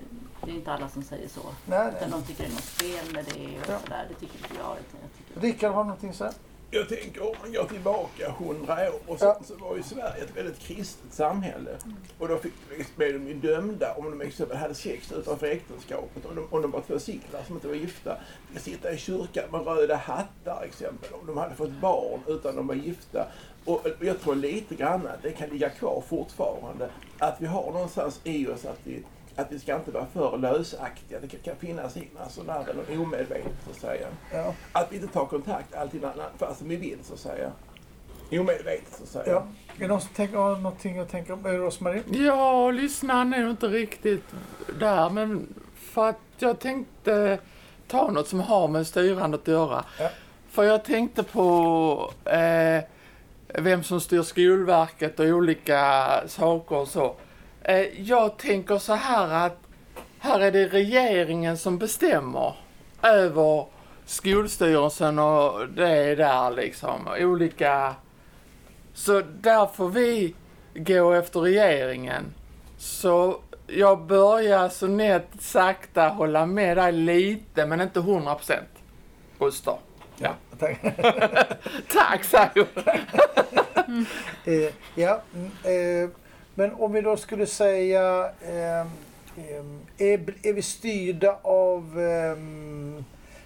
det 0.44 0.50
är 0.50 0.54
inte 0.54 0.72
alla 0.72 0.88
som 0.88 1.02
säger 1.02 1.28
så. 1.28 1.40
nej, 1.66 1.88
Utan 1.96 2.11
nej. 2.11 2.20
de 2.20 2.22
tycker 2.26 2.42
det 2.44 2.48
är 2.48 2.52
något 2.54 2.61
fel 2.64 3.14
med 3.14 3.24
det 3.24 3.59
och 3.61 3.68
Ja. 3.74 3.78
sådär. 3.85 4.07
Det 4.09 4.14
tycker 4.14 4.37
inte 4.37 4.54
jag. 4.59 4.76
Utan 4.78 5.42
Rickard 5.42 5.72
har 5.72 5.85
någonting 5.85 6.11
att 6.11 6.16
säga? 6.16 6.33
Jag 6.70 6.88
tänker 6.88 7.22
om 7.22 7.35
man 7.42 7.52
går 7.52 7.64
tillbaka 7.64 8.31
hundra 8.38 8.74
år 8.74 9.00
och 9.07 9.18
så, 9.18 9.24
Ja. 9.24 9.40
så 9.44 9.54
var 9.54 9.76
ju 9.76 9.83
Sverige 9.83 10.22
ett 10.24 10.37
väldigt 10.37 10.59
kristet 10.59 11.12
samhälle. 11.14 11.70
Och 12.18 12.28
då 12.28 12.38
fick, 12.38 12.96
blev 12.96 13.12
de 13.12 13.28
ju 13.28 13.35
dömda 13.35 13.94
om 13.94 14.04
de 14.18 14.20
exempel 14.20 14.57
hade 14.57 14.74
sex 14.74 15.12
utanför 15.12 15.46
äktenskapet. 15.46 16.26
Om 16.26 16.35
de, 16.37 16.46
om 16.50 16.62
de 16.62 16.70
var 16.70 16.81
två 16.81 16.98
singlar 16.98 17.42
som 17.46 17.54
inte 17.54 17.68
var 17.68 17.74
gifta. 17.74 18.16
Fick 18.52 18.61
sitta 18.62 18.92
i 18.92 18.98
kyrkan 18.98 19.44
med 19.52 19.66
röda 19.66 19.96
hattar 19.96 20.62
exempel. 20.64 21.12
Om 21.20 21.26
de 21.26 21.37
hade 21.37 21.54
fått 21.54 21.70
barn 21.81 22.20
utan 22.26 22.57
de 22.57 22.66
var 22.66 22.74
gifta. 22.74 23.26
Och 23.64 23.87
jag 24.00 24.20
tror 24.20 24.35
lite 24.35 24.74
grann 24.74 25.07
att 25.07 25.22
det 25.22 25.33
kan 25.33 25.48
ligga 25.48 25.70
kvar 25.70 26.02
fortfarande. 26.09 26.90
Att 27.18 27.37
vi 27.40 27.46
har 27.46 27.72
någonstans 27.72 28.20
i 28.24 28.46
oss 28.48 28.64
att 28.64 28.78
vi, 28.85 29.02
att 29.38 29.53
vi 29.53 29.59
ska 29.59 29.77
inte 29.77 29.90
vara 29.90 30.07
för 30.12 30.38
lösaktiga. 30.38 31.18
Det 31.20 31.29
kan, 31.42 31.57
finnas 31.57 31.96
innan 31.96 32.31
sådana 32.31 32.53
här, 32.53 32.66
eller 32.70 33.01
omedvetet 33.03 33.53
så 33.64 33.70
att 33.70 33.77
säga. 33.77 34.07
Ja. 34.33 34.55
Att 34.72 34.92
vi 34.92 34.96
inte 34.96 35.09
tar 35.09 35.27
kontakt 35.27 35.74
alltid 35.74 36.03
när- 36.03 36.14
när- 36.16 36.46
fast 36.46 36.62
vi 36.62 36.77
vill 36.77 36.98
så 37.03 37.14
att 37.14 37.20
säga. 37.20 37.51
Omedvetet 38.33 38.94
så 38.94 39.03
att 39.03 39.09
säga. 39.09 39.33
Ja. 39.33 39.46
Är 39.77 39.81
det 39.81 39.87
någon 39.87 40.01
som 40.01 40.11
tänker, 40.14 40.37
har 40.37 40.57
någonting 40.57 40.98
att 40.98 41.09
tänka 41.11 41.35
om? 41.35 41.46
Rosmarie? 41.46 42.03
Ja, 42.11 42.70
lyssnaren 42.70 43.35
är 43.35 43.51
inte 43.51 43.66
riktigt 43.66 44.24
där, 44.79 45.11
men 45.11 45.55
för 45.77 46.09
att 46.09 46.18
jag 46.38 46.59
tänkte 46.59 47.38
ta 47.88 48.11
något 48.11 48.29
som 48.29 48.40
har 48.40 48.68
med 48.68 48.87
styrandet 48.87 49.40
att 49.40 49.48
göra. 49.48 49.85
Ja. 50.01 50.11
För 50.51 50.62
jag 50.64 50.85
tänkte 50.85 51.22
på 51.22 52.12
eh, 52.24 52.85
vem 53.62 53.83
som 53.83 54.01
styr 54.01 54.22
Skolverket 54.22 55.20
och 55.20 55.27
olika 55.27 56.11
saker 56.27 56.77
och 56.77 56.88
så. 56.88 57.14
Eh, 57.68 58.00
jag 58.00 58.37
tänker 58.37 58.78
så 58.78 58.94
här 58.94 59.46
att 59.46 59.59
här 60.18 60.40
är 60.40 60.52
det 60.52 60.68
regeringen 60.68 61.59
som 61.59 61.78
bestämmer 61.78 62.57
över 63.02 63.66
Skolstyrelsen 64.04 65.18
och 65.18 65.68
det 65.68 66.14
där 66.14 66.50
liksom. 66.50 67.09
Olika... 67.20 67.94
Så 68.94 69.22
där 69.40 69.66
får 69.66 69.88
vi 69.88 70.35
gå 70.74 71.12
efter 71.12 71.40
regeringen. 71.40 72.35
Så 72.78 73.40
jag 73.66 74.07
börjar 74.07 74.68
så 74.68 74.87
nätt 74.87 75.28
sakta 75.40 76.09
hålla 76.09 76.46
med 76.46 76.76
dig 76.76 76.92
lite, 76.92 77.66
men 77.66 77.81
inte 77.81 78.00
100 78.00 78.35
procent. 78.35 78.68
Buster. 79.38 79.76
Ja. 80.16 80.31
Tack. 80.59 80.81
Tack, 81.92 82.24
säger 82.24 82.66
Eh, 84.44 84.72
ja, 84.94 85.22
mm, 85.35 85.50
eh, 85.64 86.11
men 86.59 86.75
om 86.75 86.92
vi 86.92 87.01
då 87.01 87.16
skulle 87.16 87.47
säga, 87.47 88.33
eh, 88.40 88.87
är, 89.99 90.35
är 90.42 90.53
vi 90.53 90.62
styrda 90.62 91.38
av 91.42 92.01
eh, 92.01 92.37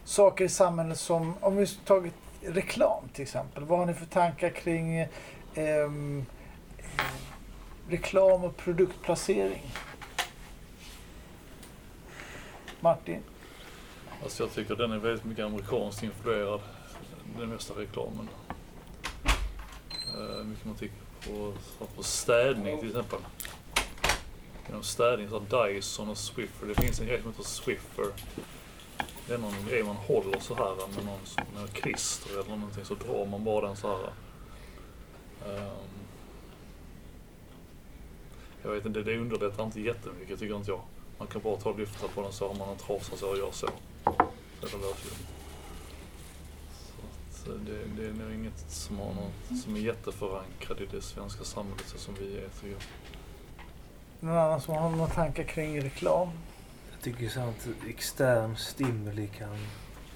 saker 0.04 0.44
i 0.44 0.48
samhället 0.48 0.98
som, 0.98 1.34
om 1.40 1.56
vi 1.56 1.66
tagit 1.66 2.14
reklam 2.40 3.08
till 3.12 3.22
exempel, 3.22 3.64
vad 3.64 3.78
har 3.78 3.86
ni 3.86 3.94
för 3.94 4.06
tankar 4.06 4.50
kring 4.50 4.96
eh, 4.96 5.08
eh, 5.54 5.90
reklam 7.88 8.44
och 8.44 8.56
produktplacering? 8.56 9.72
Martin? 12.80 13.20
Alltså 14.22 14.42
jag 14.42 14.52
tycker 14.52 14.76
den 14.76 14.92
är 14.92 14.98
väldigt 14.98 15.24
mycket 15.24 15.44
amerikanskt 15.44 16.02
influerad, 16.02 16.60
den 17.38 17.48
mesta 17.48 17.74
reklamen. 17.74 18.28
Uh, 20.18 20.44
mycket 20.44 20.64
man 20.64 20.74
tycker 20.74 21.11
på, 21.26 21.52
så 21.78 21.86
på 21.86 22.02
städning 22.02 22.78
till 22.78 22.88
exempel. 22.88 23.18
Inom 24.68 24.82
städning 24.82 25.28
så 25.28 25.38
har 25.38 25.66
Dyson 25.66 26.08
och 26.08 26.18
Swiffer. 26.18 26.66
Det 26.66 26.74
finns 26.74 27.00
en 27.00 27.06
grej 27.06 27.22
som 27.22 27.30
heter 27.30 27.42
Swiffer. 27.42 28.06
Det 29.26 29.34
är 29.34 29.38
någon 29.38 29.66
grej 29.68 29.82
man 29.82 29.96
håller 29.96 30.40
så 30.40 30.54
här 30.54 30.74
med 30.74 31.04
någon 31.04 31.18
med 31.54 31.72
klister 31.72 32.32
eller 32.32 32.56
någonting 32.56 32.84
så 32.84 32.94
drar 32.94 33.26
man 33.26 33.44
bara 33.44 33.66
den 33.66 33.76
så 33.76 33.88
här. 33.88 34.12
Um, 35.46 35.92
jag 38.62 38.70
vet 38.70 38.86
inte, 38.86 39.02
det 39.02 39.18
underlättar 39.18 39.64
inte 39.64 39.80
jättemycket 39.80 40.38
tycker 40.38 40.56
inte 40.56 40.70
jag. 40.70 40.80
Man 41.18 41.28
kan 41.28 41.40
bara 41.42 41.56
ta 41.56 41.70
och 41.70 41.78
lyfta 41.78 42.08
på 42.08 42.22
den 42.22 42.32
så 42.32 42.48
har 42.48 42.54
man 42.54 42.68
en 42.68 42.76
trasa 42.76 43.16
så 43.16 43.30
och 43.30 43.38
gör 43.38 43.50
så. 43.50 43.68
Så 44.60 44.66
det 44.66 44.76
löser 44.76 45.04
ju. 45.04 45.10
Så 45.10 45.31
att 47.42 47.48
eh, 47.48 47.54
det, 47.54 48.02
det 48.02 48.08
är 48.08 48.12
nog 48.12 48.34
inget 48.34 48.70
som, 48.70 48.98
har 48.98 49.14
någon, 49.14 49.58
som 49.58 49.76
är 49.76 49.80
jätteförankrat 49.80 50.80
i 50.80 50.86
det 50.86 51.02
svenska 51.02 51.44
samhället 51.44 51.84
så 51.86 51.98
som 51.98 52.14
vi 52.14 52.36
är 52.36 52.48
tycker 52.48 52.72
jag. 52.72 52.82
Någon 54.20 54.38
annan 54.38 54.60
som 54.60 54.74
har 54.74 54.90
några 54.90 55.06
tankar 55.06 55.44
kring 55.44 55.80
reklam? 55.80 56.28
Jag 56.92 57.00
tycker 57.00 57.28
så 57.28 57.40
att 57.40 57.68
extern 57.88 58.56
stimuli 58.56 59.26
kan 59.26 59.58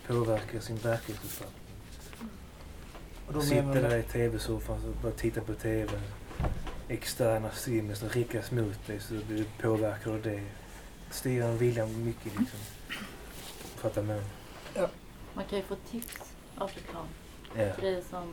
påverka 0.07 0.61
sin 0.61 0.77
verklighetsuppfattning. 0.77 1.63
Och 3.27 3.33
då 3.33 3.41
Sitter 3.41 3.83
där 3.83 3.97
i 3.97 4.03
tv-soffan 4.03 4.85
och 4.85 5.03
bara 5.03 5.13
tittar 5.13 5.41
på 5.41 5.55
tv. 5.55 6.01
Externa 6.89 7.51
stimuli 7.51 7.95
som 7.95 8.09
riktas 8.09 8.51
mot 8.51 8.87
dig 8.87 9.01
så 9.01 9.15
blir 9.15 9.37
du 9.37 9.45
påverkad 9.63 10.13
av 10.13 10.23
det. 10.23 10.43
Styr 11.11 11.43
en 11.43 11.59
vilja 11.59 11.87
mycket 11.87 12.39
liksom. 12.39 12.59
Fattar 13.77 14.03
man? 14.03 14.21
Man 15.35 15.45
kan 15.45 15.59
ju 15.59 15.65
få 15.65 15.77
tips 15.91 16.36
av 16.59 16.71
reklam. 16.75 17.07
Ja. 17.57 17.81
Grejer 17.81 18.03
som 18.11 18.33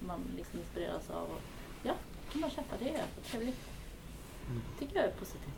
man 0.00 0.20
liksom 0.36 0.58
inspireras 0.58 1.10
av. 1.10 1.22
Och, 1.22 1.40
ja, 1.82 1.94
kan 2.32 2.40
man 2.40 2.50
köpa 2.50 2.76
det? 2.78 3.04
Trevligt. 3.30 3.60
Mm. 4.50 4.62
tycker 4.78 4.96
jag 4.96 5.04
är 5.04 5.10
positivt. 5.10 5.52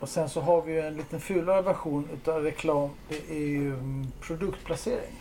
och 0.00 0.08
sen 0.08 0.28
så 0.28 0.40
har 0.40 0.62
vi 0.62 0.72
ju 0.72 0.80
en 0.80 0.96
liten 0.96 1.20
fulare 1.20 1.62
version 1.62 2.08
utav 2.14 2.42
reklam. 2.42 2.90
Det 3.08 3.30
är 3.30 3.46
ju 3.46 3.74
mm, 3.74 4.06
produktplacering. 4.20 5.14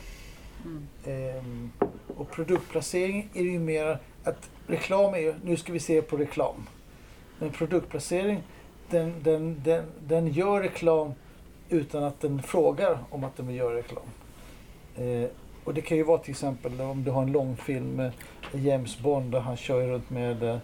Mm. 0.65 0.87
Ehm, 1.05 1.71
och 2.17 2.31
produktplacering 2.31 3.29
är 3.33 3.43
ju 3.43 3.59
mer 3.59 3.99
att 4.23 4.49
reklam 4.67 5.13
är 5.13 5.19
ju, 5.19 5.35
nu 5.43 5.57
ska 5.57 5.73
vi 5.73 5.79
se 5.79 6.01
på 6.01 6.17
reklam. 6.17 6.67
Men 7.39 7.51
produktplacering, 7.51 8.43
den, 8.89 9.23
den, 9.23 9.61
den, 9.63 9.85
den 9.99 10.27
gör 10.27 10.61
reklam 10.61 11.13
utan 11.69 12.03
att 12.03 12.21
den 12.21 12.43
frågar 12.43 12.99
om 13.09 13.23
att 13.23 13.37
den 13.37 13.47
vill 13.47 13.55
göra 13.55 13.75
reklam. 13.75 14.03
Eh, 14.95 15.29
och 15.63 15.73
det 15.73 15.81
kan 15.81 15.97
ju 15.97 16.03
vara 16.03 16.17
till 16.17 16.31
exempel 16.31 16.81
om 16.81 17.03
du 17.03 17.11
har 17.11 17.21
en 17.21 17.31
långfilm 17.31 17.95
med 17.95 18.11
James 18.53 18.99
Bond 18.99 19.31
där 19.31 19.39
han 19.39 19.57
kör 19.57 19.87
runt 19.87 20.09
med 20.09 20.43
eh, 20.43 20.57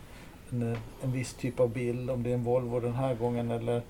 en, 0.52 0.72
eh, 0.72 0.80
en 1.04 1.12
viss 1.12 1.34
typ 1.34 1.60
av 1.60 1.70
bil, 1.70 2.10
om 2.10 2.24
det 2.24 2.30
är 2.30 2.34
en 2.34 2.44
Volvo 2.44 2.80
den 2.80 2.94
här 2.94 3.16
gången 3.16 3.52
eller 3.52 3.82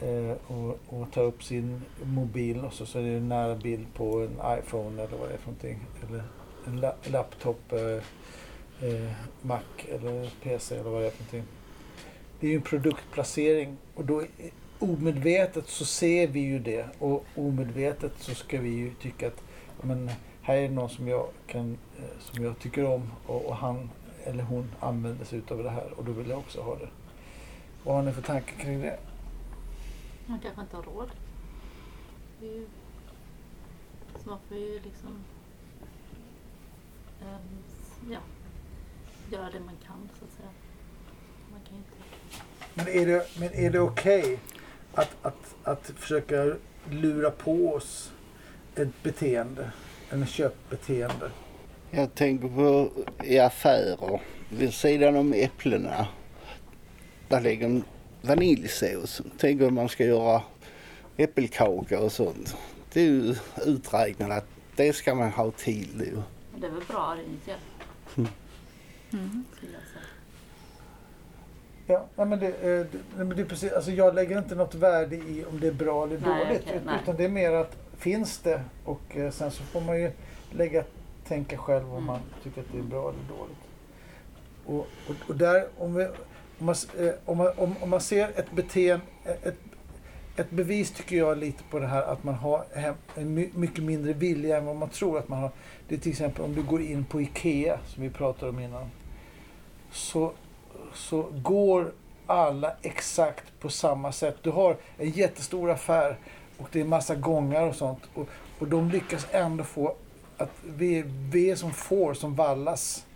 eh, 0.00 0.36
och, 0.46 0.78
och 0.86 1.12
tar 1.12 1.22
upp 1.22 1.44
sin 1.44 1.82
mobil 2.04 2.64
och 2.64 2.72
så, 2.72 2.86
så 2.86 2.98
är 2.98 3.02
det 3.02 3.08
en 3.08 3.28
nära 3.28 3.54
bild 3.54 3.86
på 3.94 4.20
en 4.20 4.58
iPhone 4.58 5.02
eller 5.02 5.16
vad 5.18 5.28
det 5.28 5.34
är 5.34 5.38
för 5.38 5.46
någonting. 5.46 5.78
Eller 6.08 6.22
en 6.66 6.80
la, 6.80 6.94
laptop, 7.04 7.72
eh, 7.72 8.88
eh, 8.88 9.10
Mac 9.42 9.62
eller 9.88 10.30
PC 10.42 10.74
eller 10.74 10.90
vad 10.90 11.02
det 11.02 11.06
är 11.06 11.10
för 11.10 11.22
någonting. 11.24 11.54
Det 12.40 12.46
är 12.46 12.50
ju 12.50 12.56
en 12.56 12.62
produktplacering 12.62 13.76
och 13.94 14.04
då 14.04 14.20
eh, 14.20 14.26
omedvetet 14.78 15.68
så 15.68 15.84
ser 15.84 16.26
vi 16.26 16.40
ju 16.40 16.58
det 16.58 16.86
och 16.98 17.24
omedvetet 17.34 18.12
så 18.18 18.34
ska 18.34 18.60
vi 18.60 18.68
ju 18.68 18.94
tycka 18.94 19.26
att 19.26 19.42
men, 19.82 20.10
här 20.42 20.56
är 20.56 20.68
någon 20.68 20.90
som 20.90 21.08
jag, 21.08 21.28
kan, 21.46 21.78
eh, 21.98 22.18
som 22.18 22.44
jag 22.44 22.58
tycker 22.58 22.84
om 22.84 23.12
och, 23.26 23.46
och 23.46 23.56
han 23.56 23.90
eller 24.24 24.44
hon 24.44 24.74
använder 24.80 25.24
sig 25.24 25.38
utav 25.38 25.62
det 25.62 25.70
här 25.70 25.92
och 25.96 26.04
då 26.04 26.12
vill 26.12 26.28
jag 26.28 26.38
också 26.38 26.62
ha 26.62 26.76
det. 26.76 26.88
Vad 27.84 27.94
har 27.94 28.02
ni 28.02 28.12
för 28.12 28.22
tankar 28.22 28.56
kring 28.56 28.80
det? 28.80 28.98
Man 30.26 30.40
kanske 30.40 30.60
inte 30.60 30.76
har 30.76 30.82
råd. 30.82 31.10
Det 32.40 32.46
är 32.46 32.52
ju, 32.52 32.66
så 34.22 34.30
man 34.30 34.38
får 34.48 34.56
ju 34.56 34.80
liksom 34.80 35.24
ehm, 37.22 37.62
ja, 38.10 38.18
göra 39.30 39.50
det 39.50 39.60
man 39.60 39.76
kan 39.86 40.08
så 40.18 40.24
att 40.24 40.30
säga. 40.30 40.48
Man 41.50 41.60
kan 41.60 41.72
ju 41.72 41.78
inte... 41.78 41.92
Men 42.74 42.88
är 42.88 43.06
det, 43.06 43.40
men 43.40 43.54
är 43.54 43.70
det 43.70 43.80
okej 43.80 44.38
att, 44.94 45.16
att, 45.22 45.54
att 45.62 45.86
försöka 45.86 46.56
lura 46.90 47.30
på 47.30 47.74
oss 47.74 48.12
ett 48.76 49.02
beteende, 49.02 49.70
en 50.10 50.26
köpbeteende? 50.26 51.30
Jag 51.90 52.14
tänker 52.14 52.48
på 52.48 52.90
i 53.24 53.38
affärer, 53.38 54.20
vid 54.48 54.74
sidan 54.74 55.16
om 55.16 55.32
äpplena, 55.32 56.06
där 57.28 57.40
ligger 57.40 57.66
en 57.66 57.84
vaniljsås. 58.22 59.22
Tänk 59.38 59.62
om 59.62 59.74
man 59.74 59.88
ska 59.88 60.04
göra 60.04 60.42
äppelkaka 61.16 62.00
och 62.00 62.12
sånt. 62.12 62.56
Det 62.92 63.00
är 63.00 63.04
ju 63.04 63.34
uträknat 63.66 64.30
att 64.30 64.46
det 64.76 64.92
ska 64.92 65.14
man 65.14 65.30
ha 65.30 65.50
till. 65.50 66.12
Men 66.52 66.60
det 66.60 66.66
är 66.66 66.70
väl 66.70 66.82
bra 66.88 67.16
initialt 67.28 68.28
Mm. 69.12 69.44
Ja, 71.86 72.06
nej, 72.16 72.26
men 72.26 72.38
det, 72.40 72.46
eh, 72.46 72.86
det, 73.18 73.34
det 73.34 73.42
är 73.42 73.46
precis, 73.46 73.72
alltså 73.72 73.90
jag 73.90 74.14
lägger 74.14 74.38
inte 74.38 74.54
något 74.54 74.74
värde 74.74 75.16
i 75.16 75.44
om 75.50 75.60
det 75.60 75.66
är 75.66 75.72
bra 75.72 76.04
eller 76.04 76.18
Nej, 76.18 76.46
dåligt. 76.46 76.66
nej. 76.86 76.98
utan 77.02 77.16
det 77.16 77.24
är 77.24 77.28
mer 77.28 77.50
att 77.52 77.76
finns 78.02 78.38
det 78.38 78.60
och 78.84 79.16
eh, 79.16 79.30
sen 79.30 79.50
så 79.50 79.62
får 79.62 79.80
man 79.80 80.00
ju 80.00 80.10
lägga, 80.50 80.84
tänka 81.28 81.56
själv 81.56 81.84
om 81.84 81.92
Mm. 81.92 82.04
man 82.04 82.20
tycker 82.42 82.60
att 82.60 82.72
det 82.72 82.78
är 82.78 82.82
bra 82.82 83.08
eller 83.08 83.38
dåligt. 83.38 83.62
Och, 84.66 84.86
och, 85.08 85.28
och 85.28 85.36
där, 85.36 85.64
om, 85.78 85.94
vi, 85.94 86.04
om, 86.58 86.66
man, 86.66 86.74
eh, 86.98 87.12
om, 87.24 87.38
man, 87.38 87.52
om, 87.56 87.90
man 87.90 88.00
ser 88.00 88.28
ett 88.28 88.52
beteende, 88.52 89.04
ett, 89.24 89.58
ett 90.36 90.50
bevis 90.50 90.90
tycker 90.90 91.16
jag 91.16 91.38
lite 91.38 91.62
på 91.70 91.78
det 91.78 91.86
här 91.86 92.02
att 92.02 92.24
man 92.24 92.34
har 92.34 92.64
en 93.14 93.34
my, 93.34 93.50
mycket 93.54 93.84
mindre 93.84 94.12
vilja 94.12 94.56
än 94.56 94.66
vad 94.66 94.76
man 94.76 94.88
tror 94.88 95.18
att 95.18 95.28
man 95.28 95.38
har. 95.38 95.50
Det 95.88 95.94
är 95.94 95.98
till 95.98 96.12
exempel 96.12 96.44
om 96.44 96.54
du 96.54 96.62
går 96.62 96.82
in 96.82 97.04
på 97.04 97.20
IKEA 97.20 97.78
som 97.86 98.02
vi 98.02 98.10
pratade 98.10 98.50
om 98.50 98.58
innan. 98.58 98.90
Så, 99.90 100.32
så 100.94 101.26
går 101.42 101.92
alla 102.26 102.72
exakt 102.82 103.44
på 103.60 103.68
samma 103.68 104.12
sätt. 104.12 104.36
Du 104.42 104.50
har 104.50 104.76
en 104.98 105.10
jättestor 105.10 105.70
affär 105.70 106.18
och 106.62 106.68
det 106.72 106.80
är 106.80 106.84
massa 106.84 107.14
gångar 107.14 107.62
och 107.66 107.74
sånt. 107.74 108.00
Och, 108.14 108.28
och 108.58 108.68
de 108.68 108.90
lyckas 108.90 109.26
ändå 109.30 109.64
få 109.64 109.94
att 110.36 110.50
vi, 110.76 111.04
vi 111.32 111.50
är 111.50 111.56
som 111.56 111.70
får 111.72 112.14
som 112.14 112.34
vallas. 112.34 113.06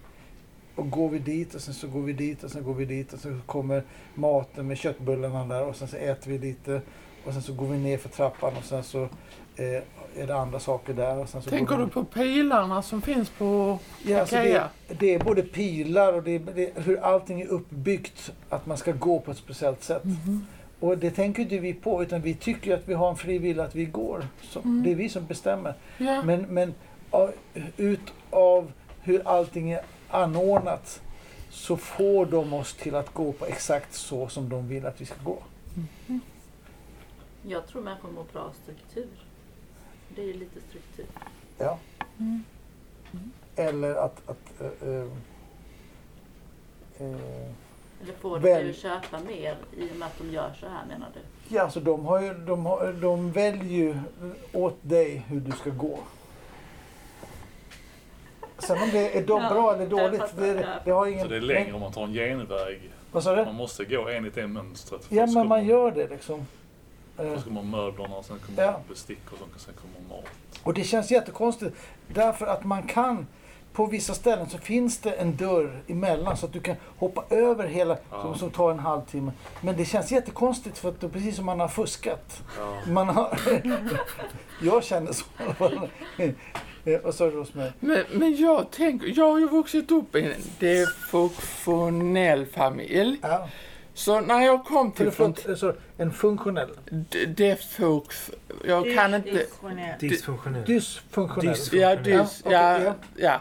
Och 0.75 0.91
går 0.91 1.09
vi 1.09 1.19
dit 1.19 1.55
och 1.55 1.61
sen 1.61 1.75
så 1.75 1.89
går 1.89 2.01
vi 2.03 2.13
dit 2.13 2.45
och 2.45 2.51
sen 2.51 2.65
går 2.65 2.75
vi 2.75 2.85
dit 2.85 3.13
och 3.13 3.19
så 3.21 3.39
kommer 3.47 3.83
maten 4.15 4.67
med 4.67 4.79
köttbullarna 4.79 5.45
där 5.45 5.65
och 5.65 5.77
sen 5.77 5.89
så 5.89 5.97
äter 5.97 6.31
vi 6.31 6.39
lite 6.39 6.81
och 7.25 7.33
sen 7.33 7.43
så 7.43 7.53
går 7.55 7.67
vi 7.67 7.79
ner 7.79 7.99
för 7.99 8.09
trappan 8.09 8.53
och 8.59 8.65
sen 8.65 8.83
så 8.83 9.03
eh, 9.57 9.83
är 10.17 10.27
det 10.27 10.37
andra 10.37 10.59
saker 10.61 10.93
där. 10.95 11.19
Och 11.19 11.29
sen 11.29 11.43
så 11.43 11.51
Tänker 11.51 11.77
vi- 11.77 11.85
du 11.85 11.91
på 11.91 12.05
pilarna 12.05 12.83
som 12.83 13.03
finns 13.03 13.31
på 13.31 13.79
Ja, 14.07 14.21
alltså 14.21 14.37
det, 14.37 14.49
Ikea? 14.49 14.69
det 14.99 15.15
är 15.15 15.19
både 15.19 15.43
pilar 15.43 16.13
och 16.13 16.23
det 16.23 16.31
är, 16.35 16.39
det 16.55 16.77
är 16.77 16.81
hur 16.83 16.97
allting 17.01 17.41
är 17.41 17.47
uppbyggt. 17.47 18.33
Att 18.49 18.67
man 18.67 18.77
ska 18.77 18.93
gå 18.93 19.21
på 19.21 19.31
ett 19.31 19.37
speciellt 19.39 19.83
sätt. 19.83 20.05
Mhm. 20.05 20.47
Och 20.81 20.99
det 20.99 21.11
tänker 21.11 21.43
inte 21.43 21.59
vi 21.59 21.75
på 21.75 22.03
utan 22.03 22.21
vi 22.23 22.35
tycker 22.35 22.75
att 22.75 22.89
vi 22.89 22.95
har 22.95 23.11
en 23.11 23.17
fri 23.17 23.39
vilja 23.39 23.65
att 23.65 23.75
vi 23.75 23.85
går. 23.85 24.27
Så 24.43 24.61
Mm. 24.61 24.83
Det 24.83 24.93
är 24.93 24.95
vi 24.95 25.09
som 25.09 25.27
bestämmer. 25.27 25.75
Ja. 25.99 26.23
Men, 26.23 26.43
men 26.43 26.75
av, 27.11 27.33
ut 27.77 28.13
av 28.31 28.73
hur 29.03 29.29
allting 29.29 29.71
är 29.71 29.81
anordnat 30.09 31.03
så 31.51 31.77
får 31.77 32.27
de 32.27 32.53
oss 32.53 32.75
till 32.75 32.95
att 32.95 33.15
gå 33.15 33.33
på 33.33 33.47
exakt 33.47 33.95
så 33.95 34.29
som 34.29 34.49
de 34.49 34.69
vill 34.69 34.87
att 34.87 35.01
vi 35.01 35.05
ska 35.05 35.17
gå. 35.25 35.39
Jag 37.43 37.67
tror 37.67 37.83
människor 37.83 38.11
mår 38.11 38.25
bra 38.33 38.43
av 38.43 38.53
struktur. 38.63 39.09
Det 40.15 40.23
är 40.23 40.27
ju 40.27 40.33
lite 40.33 40.61
struktur. 40.69 41.07
Ja. 41.59 41.79
Mm. 42.19 42.45
Eller 43.57 43.95
att... 43.95 44.29
att 44.29 44.61
eh, 44.61 44.89
eh, 44.89 45.09
eh, 46.99 47.51
Eller 48.07 48.15
får 48.19 48.39
Väl- 48.39 48.67
du 48.67 48.73
köpa 48.75 49.19
mer 49.27 49.57
i 49.77 49.91
och 49.93 49.97
med 49.97 50.07
att 50.07 50.19
de 50.19 50.31
gör 50.33 50.51
så 50.61 50.67
här 50.69 50.87
menar 50.89 51.09
du? 51.15 51.21
Ja, 51.57 51.63
alltså 51.63 51.81
de, 51.81 52.07
har 52.07 52.21
ju, 52.23 52.35
de, 52.35 52.67
har, 52.67 52.93
de 52.93 53.33
väljer 53.33 53.65
ju 53.73 53.99
åt 54.53 54.77
dig 54.83 55.25
hur 55.29 55.41
du 55.41 55.53
ska 55.53 55.71
gå. 55.71 55.99
Sen 58.59 58.83
om 58.83 58.91
det 58.93 59.19
är 59.19 59.27
då 59.27 59.39
Ja, 59.43 59.49
bra 59.51 59.75
eller 59.75 59.87
dåligt, 59.87 60.21
fattar, 60.21 60.43
det, 60.43 60.61
ja. 60.61 60.67
det 60.85 60.91
har 60.91 61.07
ingen... 61.07 61.23
Så 61.23 61.29
det 61.29 61.37
är 61.37 61.41
längre 61.41 61.73
om 61.73 61.81
man 61.81 61.93
tar 61.93 62.05
en 62.05 62.13
genväg. 62.13 62.91
Vad 63.13 63.23
sa 63.23 63.35
du? 63.35 63.45
Man 63.45 63.55
måste 63.55 63.85
gå 63.85 64.09
enligt 64.09 64.35
det 64.35 64.47
mönstret. 64.47 65.07
Ja, 65.09 65.27
men 65.27 65.49
man 65.49 65.67
gör 65.67 65.91
det 65.91 66.09
liksom. 66.09 66.47
Eh, 67.19 67.33
Först 67.35 67.45
kommer 67.45 67.63
möblerna, 67.63 68.23
sen 68.23 68.39
kommer 68.39 68.63
Ja. 68.63 68.81
bestick 68.89 69.33
och 69.33 69.39
sen- 69.39 69.49
sen 69.59 69.75
kommer 69.75 70.09
mat. 70.17 70.29
Och 70.63 70.75
det 70.75 70.85
känns 70.85 71.11
jättekonstigt 71.11 71.77
därför 72.09 72.47
att 72.47 72.65
man 72.65 72.83
kan 72.83 73.27
på 73.77 73.87
vissa 73.87 74.15
ställen 74.15 74.49
så 74.49 74.59
finns 74.59 74.99
det 74.99 75.11
en 75.13 75.37
dörr 75.37 75.81
emellan 75.89 76.37
så 76.37 76.47
att 76.47 76.53
du 76.53 76.61
kan 76.61 76.77
hoppa 76.99 77.25
över 77.31 77.67
hela 77.69 77.97
Ja. 78.11 78.23
som, 78.23 78.35
som 78.39 78.51
tar 78.51 78.71
en 78.71 78.79
halvtimme. 78.79 79.33
Men 79.61 79.77
det 79.77 79.85
känns 79.85 80.13
jättekonstigt 80.13 80.79
för 80.79 80.89
att 80.89 81.01
det 81.01 81.07
är 81.07 81.11
precis 81.11 81.37
som 81.37 81.45
man 81.47 81.61
har 81.61 81.69
fuskat. 81.69 82.43
Ja. 82.59 82.93
Man 82.93 83.09
har, 83.09 83.39
jag 84.63 84.85
känner 84.85 85.13
så. 85.13 85.25
Eh, 86.89 87.01
Vad 87.05 87.15
sa 87.15 87.25
du 87.25 87.31
Rosmarie? 87.31 87.73
Men, 87.81 88.05
men 88.13 88.37
jag 88.37 88.71
tänker, 88.71 89.13
jag 89.17 89.31
har 89.33 89.39
ju 89.39 89.49
vuxit 89.49 89.91
upp 89.91 90.15
i 90.17 90.23
en 90.23 90.33
defunktionell 90.59 92.47
familj. 92.47 93.19
Ja. 93.23 93.49
Så 93.97 94.21
när 94.21 94.41
jag 94.41 94.65
kom 94.65 94.93
till 94.93 95.11
Förlåt, 95.11 95.49
eh, 95.49 95.55
så, 95.55 95.75
en 95.99 96.13
funktionell. 96.13 96.69
d- 96.91 97.25
defux, 97.27 98.31
jag 98.65 98.95
kan 98.95 99.15
inte... 99.15 99.31
Dysfunktionell. 99.31 99.99
Dysfunktionell. 100.01 100.65
Dysfunktionell. 100.65 101.55
Dys- 101.55 101.77
Ja, 101.77 101.97
dys, 101.97 102.43
Ja, 102.45 102.51
ja, 102.51 102.81
ja. 102.85 102.95
ja. 103.17 103.41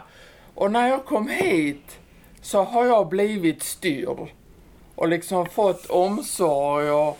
Och 0.54 0.70
när 0.72 0.88
jag 0.88 1.04
kom 1.04 1.28
hit 1.28 1.98
så 2.42 2.62
har 2.62 2.84
jag 2.86 3.08
blivit 3.08 3.62
styrd 3.62 4.28
och 4.94 5.08
liksom 5.08 5.46
fått 5.46 5.86
omsorg 5.86 6.90
och 6.90 7.18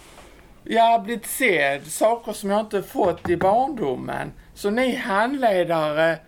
ja, 0.65 1.03
blivit 1.05 1.27
sedd, 1.27 1.87
saker 1.87 2.33
som 2.33 2.51
jag 2.51 2.61
inte 2.61 2.83
fått 2.83 3.29
i 3.29 3.37
barndomen. 3.37 4.33
Så 4.55 4.71
ni 4.71 4.97
handledare 4.97 6.19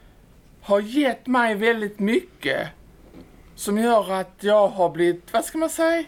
har 0.61 0.81
gett 0.81 1.27
mig 1.27 1.55
väldigt 1.55 1.99
mycket 1.99 2.69
som 3.55 3.79
gör 3.79 4.13
att 4.13 4.35
jag 4.41 4.69
har 4.69 4.91
blivit, 4.91 5.33
vad 5.33 5.45
ska 5.45 5.59
man 5.59 5.71
säga, 5.71 6.05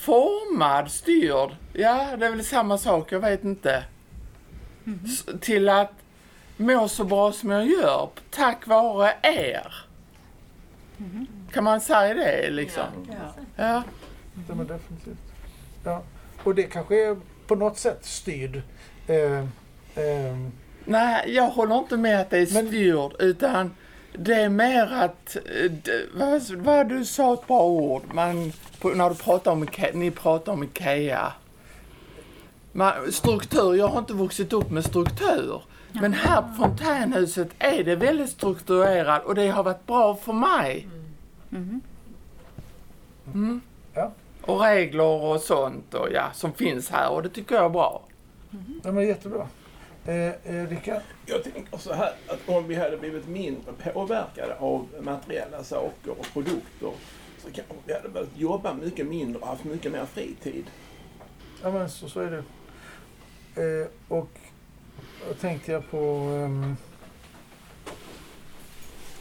formad, 0.00 0.90
styrd. 0.90 1.50
Ja, 1.72 2.16
det 2.16 2.26
är 2.26 2.30
väl 2.30 2.44
samma 2.44 2.78
sak, 2.78 3.12
jag 3.12 3.20
vet 3.20 3.44
inte. 3.44 3.84
S- 5.04 5.24
till 5.40 5.68
att 5.68 5.92
må 6.56 6.88
så 6.88 7.04
bra 7.04 7.32
som 7.32 7.50
jag 7.50 7.66
gör, 7.66 8.08
tack 8.30 8.66
vare 8.66 9.12
er. 9.22 9.74
Kan 11.52 11.64
man 11.64 11.80
säga 11.80 12.14
det 12.14 12.50
liksom? 12.50 12.84
Ja. 13.08 13.14
Ja. 13.56 13.82
Ja, 14.48 14.54
men 14.54 14.66
definitivt. 14.66 15.18
Ja. 15.84 16.02
Och 16.44 16.54
det 16.54 16.62
kanske 16.62 17.06
är 17.10 17.16
på 17.46 17.54
något 17.54 17.78
sätt 17.78 18.04
styrd. 18.04 18.62
Eh, 19.06 19.44
ehm, 19.94 20.52
Nej, 20.84 21.34
jag 21.34 21.48
håller 21.50 21.78
inte 21.78 21.96
med 21.96 22.20
att 22.20 22.30
det 22.30 22.38
är 22.38 22.54
Men- 22.54 22.66
styrd, 22.68 23.12
utan 23.18 23.74
det 24.12 24.34
är 24.34 24.48
mer 24.48 24.92
att, 24.92 25.36
eh, 25.36 25.72
vad, 26.14 26.50
vad 26.50 26.88
du 26.88 27.04
sa 27.04 27.34
ett 27.34 27.46
bra 27.46 27.64
ord, 27.64 28.02
man, 28.12 28.52
när 28.94 29.08
du 29.08 29.14
pratar 29.14 29.52
om, 29.52 29.66
ni 29.94 30.10
pratar 30.10 30.52
om 30.52 30.64
IKEA. 30.64 31.32
Man, 32.72 33.12
struktur, 33.12 33.74
jag 33.74 33.88
har 33.88 33.98
inte 33.98 34.12
vuxit 34.12 34.52
upp 34.52 34.70
med 34.70 34.84
struktur. 34.84 35.62
Men 35.92 36.12
här 36.12 36.42
på 36.42 36.48
fontänhuset 36.54 37.48
är 37.58 37.84
det 37.84 37.96
väldigt 37.96 38.30
strukturerat 38.30 39.24
och 39.24 39.34
det 39.34 39.48
har 39.48 39.62
varit 39.62 39.86
bra 39.86 40.14
för 40.14 40.32
mig. 40.32 40.88
Mhm. 41.48 41.80
Mm. 43.34 43.60
Ja. 43.94 44.12
Och 44.42 44.60
regler 44.60 45.04
och 45.04 45.40
sånt 45.40 45.94
och 45.94 46.08
ja, 46.12 46.24
som 46.34 46.52
finns 46.52 46.90
här 46.90 47.10
och 47.10 47.22
det 47.22 47.28
tycker 47.28 47.54
jag 47.54 47.64
är 47.64 47.68
bra. 47.68 48.02
ja, 48.84 48.92
men 48.92 49.06
jättebra. 49.06 49.46
Eh, 50.06 50.14
eh, 50.14 50.68
Rickard? 50.68 51.02
Jag 51.26 51.44
tänker 51.44 51.78
så 51.78 51.92
här 51.92 52.12
att 52.26 52.48
om 52.48 52.68
vi 52.68 52.74
hade 52.74 52.96
blivit 52.96 53.28
mindre 53.28 53.72
påverkade 53.72 54.56
av 54.58 54.88
materiella 55.00 55.64
saker 55.64 56.10
och 56.10 56.26
produkter 56.32 56.92
så 57.38 57.50
kanske 57.52 57.74
vi 57.86 57.92
hade 57.92 58.08
börjat 58.08 58.36
jobba 58.36 58.74
mycket 58.74 59.06
mindre 59.06 59.42
och 59.42 59.48
haft 59.48 59.64
mycket 59.64 59.92
mer 59.92 60.04
fritid. 60.04 60.64
Ja, 61.62 61.70
men 61.70 61.90
så, 61.90 62.08
så 62.08 62.20
är 62.20 62.30
det. 62.30 62.44
Eh, 63.62 63.88
och 64.08 64.30
då 65.28 65.34
tänkte 65.34 65.72
jag 65.72 65.90
på... 65.90 65.98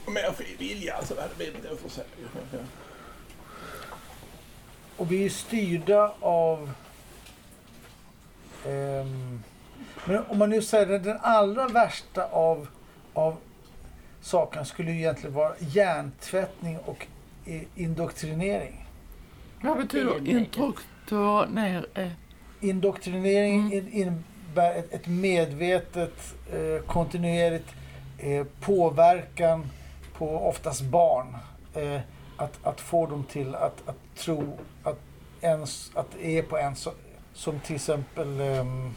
Och 0.05 0.11
mer 0.11 0.31
fri 0.31 0.55
vilja 0.59 1.05
så 1.05 1.15
hade 1.15 1.27
det 1.27 1.35
blivit 1.35 1.63
det 1.63 1.77
för 1.77 1.89
sig. 1.89 2.05
Ja. 2.51 2.59
och 4.97 5.11
vi 5.11 5.25
är 5.25 5.29
styrda 5.29 6.13
av... 6.19 6.71
ehm, 8.65 9.43
men 10.05 10.23
om 10.29 10.37
man 10.37 10.49
nu 10.49 10.61
säger 10.61 10.85
det, 10.85 10.99
den 10.99 11.17
allra 11.21 11.67
värsta 11.67 12.25
av, 12.25 12.67
av 13.13 13.35
sakerna 14.21 14.65
skulle 14.65 14.91
ju 14.91 14.97
egentligen 14.97 15.35
vara 15.35 15.53
hjärntvättning 15.59 16.77
och 16.85 17.07
eh, 17.45 17.61
indoktrinering. 17.75 18.85
Vad 19.61 19.77
betyder 19.77 20.05
eh, 21.93 22.09
Indoktrinering 22.61 23.59
Mm. 23.61 23.73
in- 23.73 23.89
innebär 23.93 24.75
ett, 24.75 24.93
ett 24.93 25.07
medvetet, 25.07 26.35
eh, 26.53 26.81
kontinuerligt 26.85 27.67
eh, 28.17 28.45
påverkan 28.61 29.69
på 30.17 30.47
oftast 30.49 30.81
barn. 30.81 31.37
Eh, 31.73 31.99
att, 32.37 32.59
att 32.63 32.81
få 32.81 33.05
dem 33.05 33.23
till 33.23 33.55
att, 33.55 33.89
att 33.89 33.95
tro 34.17 34.57
att, 34.83 34.99
ens, 35.41 35.91
att 35.95 36.07
det 36.21 36.37
är 36.37 36.41
på 36.43 36.57
en 36.57 36.75
så, 36.75 36.91
som 37.33 37.59
till 37.59 37.75
exempel 37.75 38.39
ehm, 38.41 38.95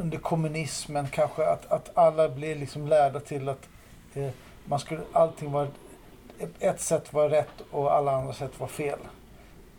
under 0.00 0.18
kommunismen 0.18 1.08
kanske 1.08 1.46
att, 1.46 1.72
att 1.72 1.98
alla 1.98 2.28
blir 2.28 2.54
liksom 2.56 2.86
lärda 2.88 3.20
till 3.20 3.48
att 3.48 3.68
eh, 4.14 4.30
man 4.64 4.78
skulle, 4.78 5.00
allting 5.12 5.52
var 5.52 5.68
ett, 6.58 6.80
sätt 6.80 7.12
var 7.12 7.28
rätt 7.28 7.62
och 7.70 7.94
alla 7.94 8.12
andra 8.12 8.32
sätt 8.32 8.60
var 8.60 8.66
fel. 8.66 8.98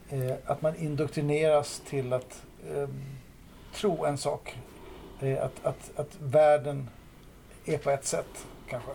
Eh, 0.09 0.33
att 0.45 0.61
man 0.61 0.75
indoktrineras 0.75 1.81
till 1.85 2.13
att 2.13 2.43
eh, 2.75 2.89
tro 3.73 4.05
en 4.05 4.17
sak. 4.17 4.57
Eh, 5.19 5.43
att, 5.43 5.65
att, 5.65 5.99
att 5.99 6.17
världen 6.19 6.89
är 7.65 7.77
på 7.77 7.89
ett 7.89 8.05
sätt 8.05 8.47
kanske. 8.69 8.91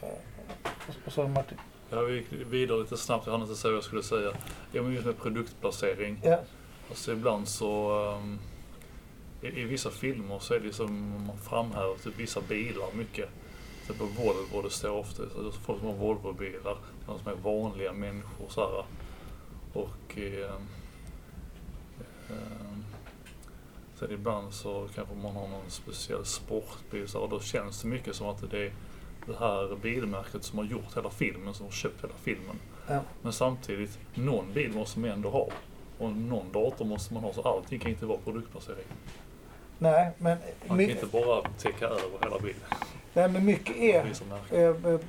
Eh, 0.00 0.08
och, 1.06 1.12
så 1.12 1.28
Martin. 1.28 1.58
Jag 1.90 2.10
gick 2.10 2.32
vidare 2.32 2.80
lite 2.80 2.96
snabbt, 2.96 3.26
jag 3.26 3.32
hann 3.32 3.42
inte 3.42 3.54
säga 3.54 3.70
vad 3.70 3.76
jag 3.76 3.84
skulle 3.84 4.02
säga. 4.02 4.32
Ja, 4.72 4.82
men 4.82 4.92
just 4.92 5.06
med 5.06 5.18
produktplacering. 5.18 6.20
Ja, 6.22 6.38
Alltså 6.90 7.12
ibland 7.12 7.48
så... 7.48 8.00
ehm, 8.14 8.38
i, 9.42 9.60
I 9.60 9.64
vissa 9.64 9.90
filmer 9.90 10.38
så 10.38 10.54
är 10.54 10.60
det 10.60 10.72
som 10.72 11.24
man 11.26 11.38
framhäver 11.38 11.94
typ 11.94 12.18
vissa 12.18 12.40
bilar 12.40 12.92
mycket. 12.94 13.28
Typ 13.86 13.98
på 13.98 14.04
Volvo, 14.04 14.62
det 14.62 14.70
står 14.70 14.90
ofta 14.90 15.22
så 15.30 15.52
folk 15.52 15.78
som 15.78 15.88
har 15.88 15.96
Volvo-bilar. 15.96 16.76
De 17.06 17.18
som 17.18 17.32
är 17.32 17.36
vanliga 17.36 17.92
människor 17.92 18.48
så 18.48 18.60
här. 18.60 18.84
Och... 19.72 20.18
ehm, 20.18 20.68
ehm, 22.28 22.84
sen 24.02 24.10
ibland 24.10 24.52
så 24.52 24.88
kanske 24.94 25.14
man 25.14 25.36
har 25.36 25.48
någon 25.48 25.70
speciell 25.70 26.24
sportbil 26.24 27.08
så 27.08 27.18
här, 27.18 27.24
och 27.24 27.30
då 27.30 27.40
känns 27.40 27.82
det 27.82 27.88
mycket 27.88 28.16
som 28.16 28.28
att 28.28 28.50
det 28.50 28.66
är 28.66 28.72
det 29.26 29.36
här 29.38 29.76
bilmärket 29.82 30.44
som 30.44 30.58
har 30.58 30.64
gjort 30.64 30.96
hela 30.96 31.10
filmen, 31.10 31.54
som 31.54 31.66
har 31.66 31.72
köpt 31.72 32.04
hela 32.04 32.14
filmen. 32.22 32.56
Ja. 32.88 33.00
Men 33.22 33.32
samtidigt, 33.32 33.98
någon 34.14 34.52
bil 34.52 34.72
måste 34.72 35.00
man 35.00 35.10
ändå 35.10 35.30
ha. 35.30 35.48
Och 35.98 36.12
någon 36.12 36.52
dator 36.52 36.84
måste 36.84 37.14
man 37.14 37.22
ha, 37.22 37.32
så 37.32 37.42
allting 37.42 37.80
kan 37.80 37.90
inte 37.90 38.06
vara 38.06 38.18
produktplacering. 38.18 38.86
Nej, 39.82 40.10
men, 40.18 40.38
Man 40.66 40.78
kan 40.78 40.90
inte 40.90 41.06
bara 41.06 41.42
täcka 41.58 41.84
över 41.86 42.18
hela 42.22 42.38
bilen. 42.38 42.60
nej, 43.14 43.28
men 43.28 43.44
mycket 43.44 43.76
är 43.76 44.04
märken. 44.04 44.84
eh, 44.86 44.92
eh, 44.92 45.00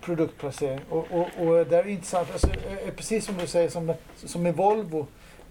produktplacering. 0.00 0.80
Och, 0.90 1.06
och, 1.10 1.28
och 1.46 1.66
det 1.66 1.76
är 1.78 1.86
intressant, 1.88 2.28
alltså, 2.32 2.48
eh, 2.48 2.94
precis 2.96 3.24
som 3.24 3.36
du 3.38 3.46
säger, 3.46 3.68
som, 3.68 3.92
som 4.16 4.46
i 4.46 4.52
Volvo. 4.52 5.06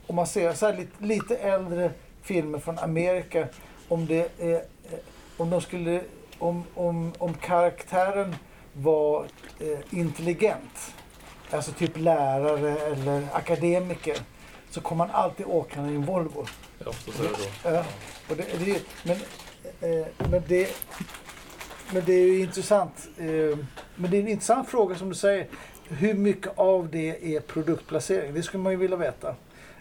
Om 0.07 0.15
man 0.15 0.27
ser 0.27 0.53
så 0.53 0.65
här 0.65 0.77
lite, 0.77 1.03
lite 1.05 1.35
äldre 1.37 1.91
filmer 2.21 2.59
från 2.59 2.79
Amerika, 2.79 3.47
om, 3.87 4.05
det, 4.05 4.41
är, 4.41 4.61
om 5.37 5.49
de 5.49 5.61
skulle, 5.61 6.01
om, 6.39 6.63
om, 6.75 7.13
om 7.17 7.33
karaktären 7.33 8.35
var 8.73 9.25
intelligent, 9.89 10.93
alltså 11.51 11.71
typ 11.71 11.97
lärare 11.97 12.71
eller 12.77 13.27
akademiker, 13.33 14.17
så 14.69 14.81
kommer 14.81 15.07
man 15.07 15.15
alltid 15.15 15.45
åkande 15.45 15.91
i 15.91 15.95
en 15.95 16.05
Volvo. 16.05 16.45
Oftast 16.85 17.19
är 17.19 17.23
det 17.23 17.35
så. 17.35 17.49
Ja. 17.63 17.83
Och 18.29 18.35
det, 18.35 18.45
det, 18.65 18.81
men, 19.03 19.17
eh, 19.81 20.07
men, 20.29 20.43
det, 20.47 20.69
men 21.93 22.03
det 22.05 22.13
är 22.13 22.25
ju 22.25 22.39
intressant. 22.39 23.07
Eh, 23.17 23.57
men 23.95 24.11
det 24.11 24.17
är 24.17 24.21
en 24.21 24.27
intressant 24.27 24.69
fråga 24.69 24.95
som 24.95 25.09
du 25.09 25.15
säger. 25.15 25.47
Hur 25.89 26.13
mycket 26.13 26.51
av 26.55 26.89
det 26.89 27.35
är 27.35 27.39
produktplacering? 27.39 28.33
Det 28.33 28.43
skulle 28.43 28.63
man 28.63 28.71
ju 28.71 28.77
vilja 28.77 28.97
veta. 28.97 29.35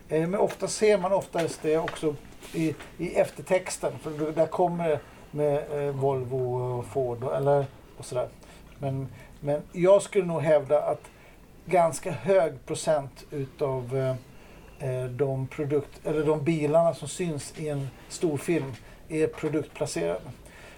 Eh, 0.09 0.29
men 0.29 0.41
ofta 0.41 0.69
ser 0.69 0.99
man 0.99 1.13
oftast 1.13 1.63
det 1.63 1.79
också 1.79 2.15
i, 2.53 2.75
i 2.99 3.15
eftertexten. 3.15 3.93
För 4.03 4.33
där 4.33 4.47
kommer 4.47 4.89
det 4.89 5.01
med 5.31 5.87
eh, 5.87 5.95
Volvo 5.95 6.55
och 6.55 6.87
Ford 6.87 7.25
och, 7.25 7.37
eller, 7.37 7.67
och 7.97 8.05
sådär. 8.05 8.29
Men, 8.79 9.09
men 9.41 9.63
jag 9.73 10.03
skulle 10.03 10.25
nog 10.27 10.41
hävda 10.41 10.83
att 10.83 11.03
ganska 11.67 12.11
hög 12.11 12.67
procent 12.67 13.25
utav 13.31 13.97
eh, 13.97 14.15
Eh, 14.81 15.05
de, 15.05 15.47
produkt, 15.47 16.01
eller 16.05 16.25
de 16.25 16.45
bilarna 16.45 16.95
som 16.95 17.09
syns 17.09 17.55
i 17.57 17.69
en 17.69 17.89
stor 18.09 18.37
film 18.37 18.73
är 19.09 19.27
produktplacerade. 19.27 20.21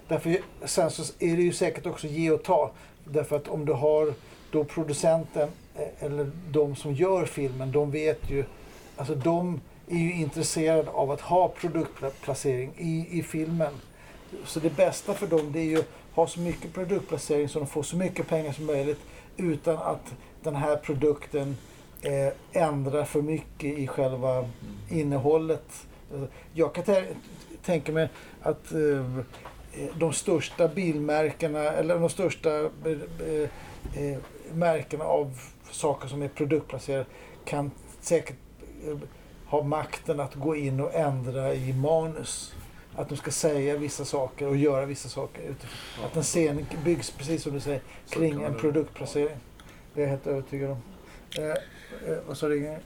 Därför, 0.09 0.39
sen 0.65 0.91
så 0.91 1.03
är 1.19 1.37
det 1.37 1.43
ju 1.43 1.53
säkert 1.53 1.87
också 1.87 2.07
ge 2.07 2.31
och 2.31 2.43
ta. 2.43 2.71
Därför 3.05 3.37
att 3.37 3.49
om 3.49 3.65
du 3.65 3.73
har 3.73 4.15
då 4.51 4.65
producenten 4.65 5.49
eh, 5.75 6.05
eller 6.05 6.31
de 6.51 6.77
som 6.77 6.95
gör 6.95 7.25
filmen, 7.25 7.73
de 7.73 7.91
vet 7.91 8.31
ju, 8.31 8.45
alltså 8.97 9.15
de 9.15 9.61
är 9.89 9.99
ju 9.99 10.13
intresserade 10.13 10.91
av 10.91 11.11
att 11.11 11.21
ha 11.21 11.49
produktplacering 11.49 12.73
i, 12.77 13.19
i 13.19 13.23
filmen. 13.23 13.73
Så 14.45 14.61
det 14.61 14.77
bästa 14.77 15.15
för 15.15 15.27
dem 15.27 15.53
det 15.53 15.59
är 15.59 15.65
ju 15.65 15.79
att 15.79 15.89
ha 16.15 16.27
så 16.27 16.41
mycket 16.41 16.75
produktplacering 16.75 17.49
så 17.49 17.59
de 17.59 17.69
får 17.69 17.83
så 17.83 17.97
mycket 17.97 18.29
pengar 18.29 18.53
som 18.53 18.67
möjligt 18.67 19.01
utan 19.37 19.77
att 19.77 20.15
den 20.43 20.57
här 20.57 20.77
produkten 20.77 21.57
eh, 22.03 22.63
ändrar 22.63 23.05
för 23.05 23.23
mycket 23.23 23.79
i 23.79 23.87
själva 23.87 24.49
innehållet. 24.89 25.87
Eh, 26.15 26.23
Jag 26.55 26.75
kan 26.75 26.85
tä- 26.85 27.15
tänka 27.65 27.93
mig 27.93 28.09
att 28.43 28.73
eh, 28.73 28.81
eh, 28.81 29.97
de 29.99 30.13
största 30.13 30.69
bilmärkena 30.69 31.59
eller 31.63 31.99
de 31.99 32.09
största 32.09 32.59
eh, 32.61 33.49
eh, 34.05 34.19
märkena 34.53 35.05
av 35.05 35.41
saker 35.71 36.09
som 36.09 36.23
är 36.23 36.29
produktplacerade 36.29 37.05
kan 37.45 37.71
säkert 38.01 38.37
eh, 38.87 38.97
ha 39.47 39.63
makten 39.63 40.21
att 40.21 40.35
gå 40.35 40.57
in 40.57 40.81
och 40.81 40.95
ändra 40.95 41.55
i 41.55 41.73
manus. 41.73 42.55
Att 42.97 43.09
de 43.09 43.17
ska 43.17 43.31
säga 43.31 43.77
vissa 43.77 44.05
saker 44.05 44.47
och 44.49 44.57
göra 44.57 44.87
vissa 44.87 45.09
saker. 45.09 45.55
Att 46.05 46.17
en 46.17 46.23
scen 46.23 46.67
byggs, 46.85 47.11
precis 47.11 47.43
som 47.43 47.53
du 47.53 47.61
säger, 47.61 47.81
kring 48.09 48.43
en 48.43 48.55
produktplacering. 48.55 49.37
Det 49.95 50.01
är 50.01 50.05
jag 50.05 50.11
helt 50.11 50.27
övertygad 50.27 50.71
om. 50.71 50.79
Eh, 51.39 51.51
eh, 51.51 52.19
vad 52.27 52.37
sa 52.37 52.49
du? 52.49 52.79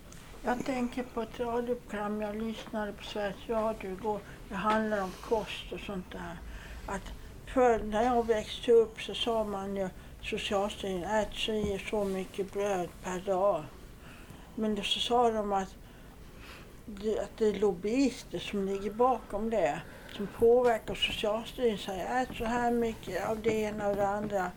Jag 0.45 0.65
tänker 0.65 1.03
på 1.03 1.23
ett 1.23 1.41
radioprogram 1.41 2.23
jag 2.23 2.37
lyssnade 2.37 2.93
på 2.93 3.05
Sveriges 3.05 3.49
Radio 3.49 3.93
igår. 3.93 4.21
Det 4.49 4.55
handlar 4.55 5.03
om 5.03 5.11
kost 5.21 5.73
och 5.73 5.81
sånt 5.81 6.13
där. 6.13 6.39
Att 6.87 7.13
för 7.47 7.79
när 7.79 8.03
jag 8.03 8.27
växte 8.27 8.73
upp 8.73 9.01
så 9.01 9.15
sa 9.15 9.45
man 9.45 9.77
ju 9.77 9.89
Socialstyrelsen 10.23 11.11
ät 11.11 11.35
så 11.35 11.53
i 11.53 11.83
så 11.91 12.05
mycket 12.05 12.53
bröd 12.53 12.89
per 13.03 13.21
dag. 13.21 13.65
Men 14.55 14.75
då 14.75 14.83
så 14.83 15.01
sa 15.01 15.31
de 15.31 15.53
att 15.53 15.75
det, 16.87 17.19
att 17.19 17.37
det 17.39 17.47
är 17.47 17.55
lobbyister 17.55 18.39
som 18.39 18.67
ligger 18.67 18.91
bakom 18.91 19.51
det. 19.51 19.81
Som 20.17 20.27
påverkar 20.27 20.95
Socialstyrelsen. 20.95 21.95
Säger 21.95 22.23
ät 22.23 22.37
så 22.37 22.45
här 22.45 22.71
mycket 22.71 23.29
av 23.29 23.41
det 23.43 23.55
ena 23.55 23.89
och 23.89 23.97
det 23.97 24.09
andra. 24.09 24.51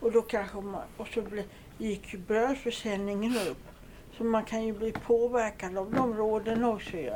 Och 0.00 0.12
då 0.12 0.22
kanske 0.22 0.60
man, 0.60 0.82
och 0.96 1.08
så 1.08 1.22
blir, 1.22 1.44
gick 1.78 2.12
ju 2.14 2.18
brödförsäljningen 2.18 3.32
upp. 3.50 3.58
Så 4.18 4.24
man 4.24 4.44
kan 4.44 4.64
ju 4.66 4.72
bli 4.72 4.92
påverkad 4.92 5.78
av 5.78 5.90
de 5.92 6.14
råden 6.14 6.64
också 6.64 6.96
ju. 6.96 7.12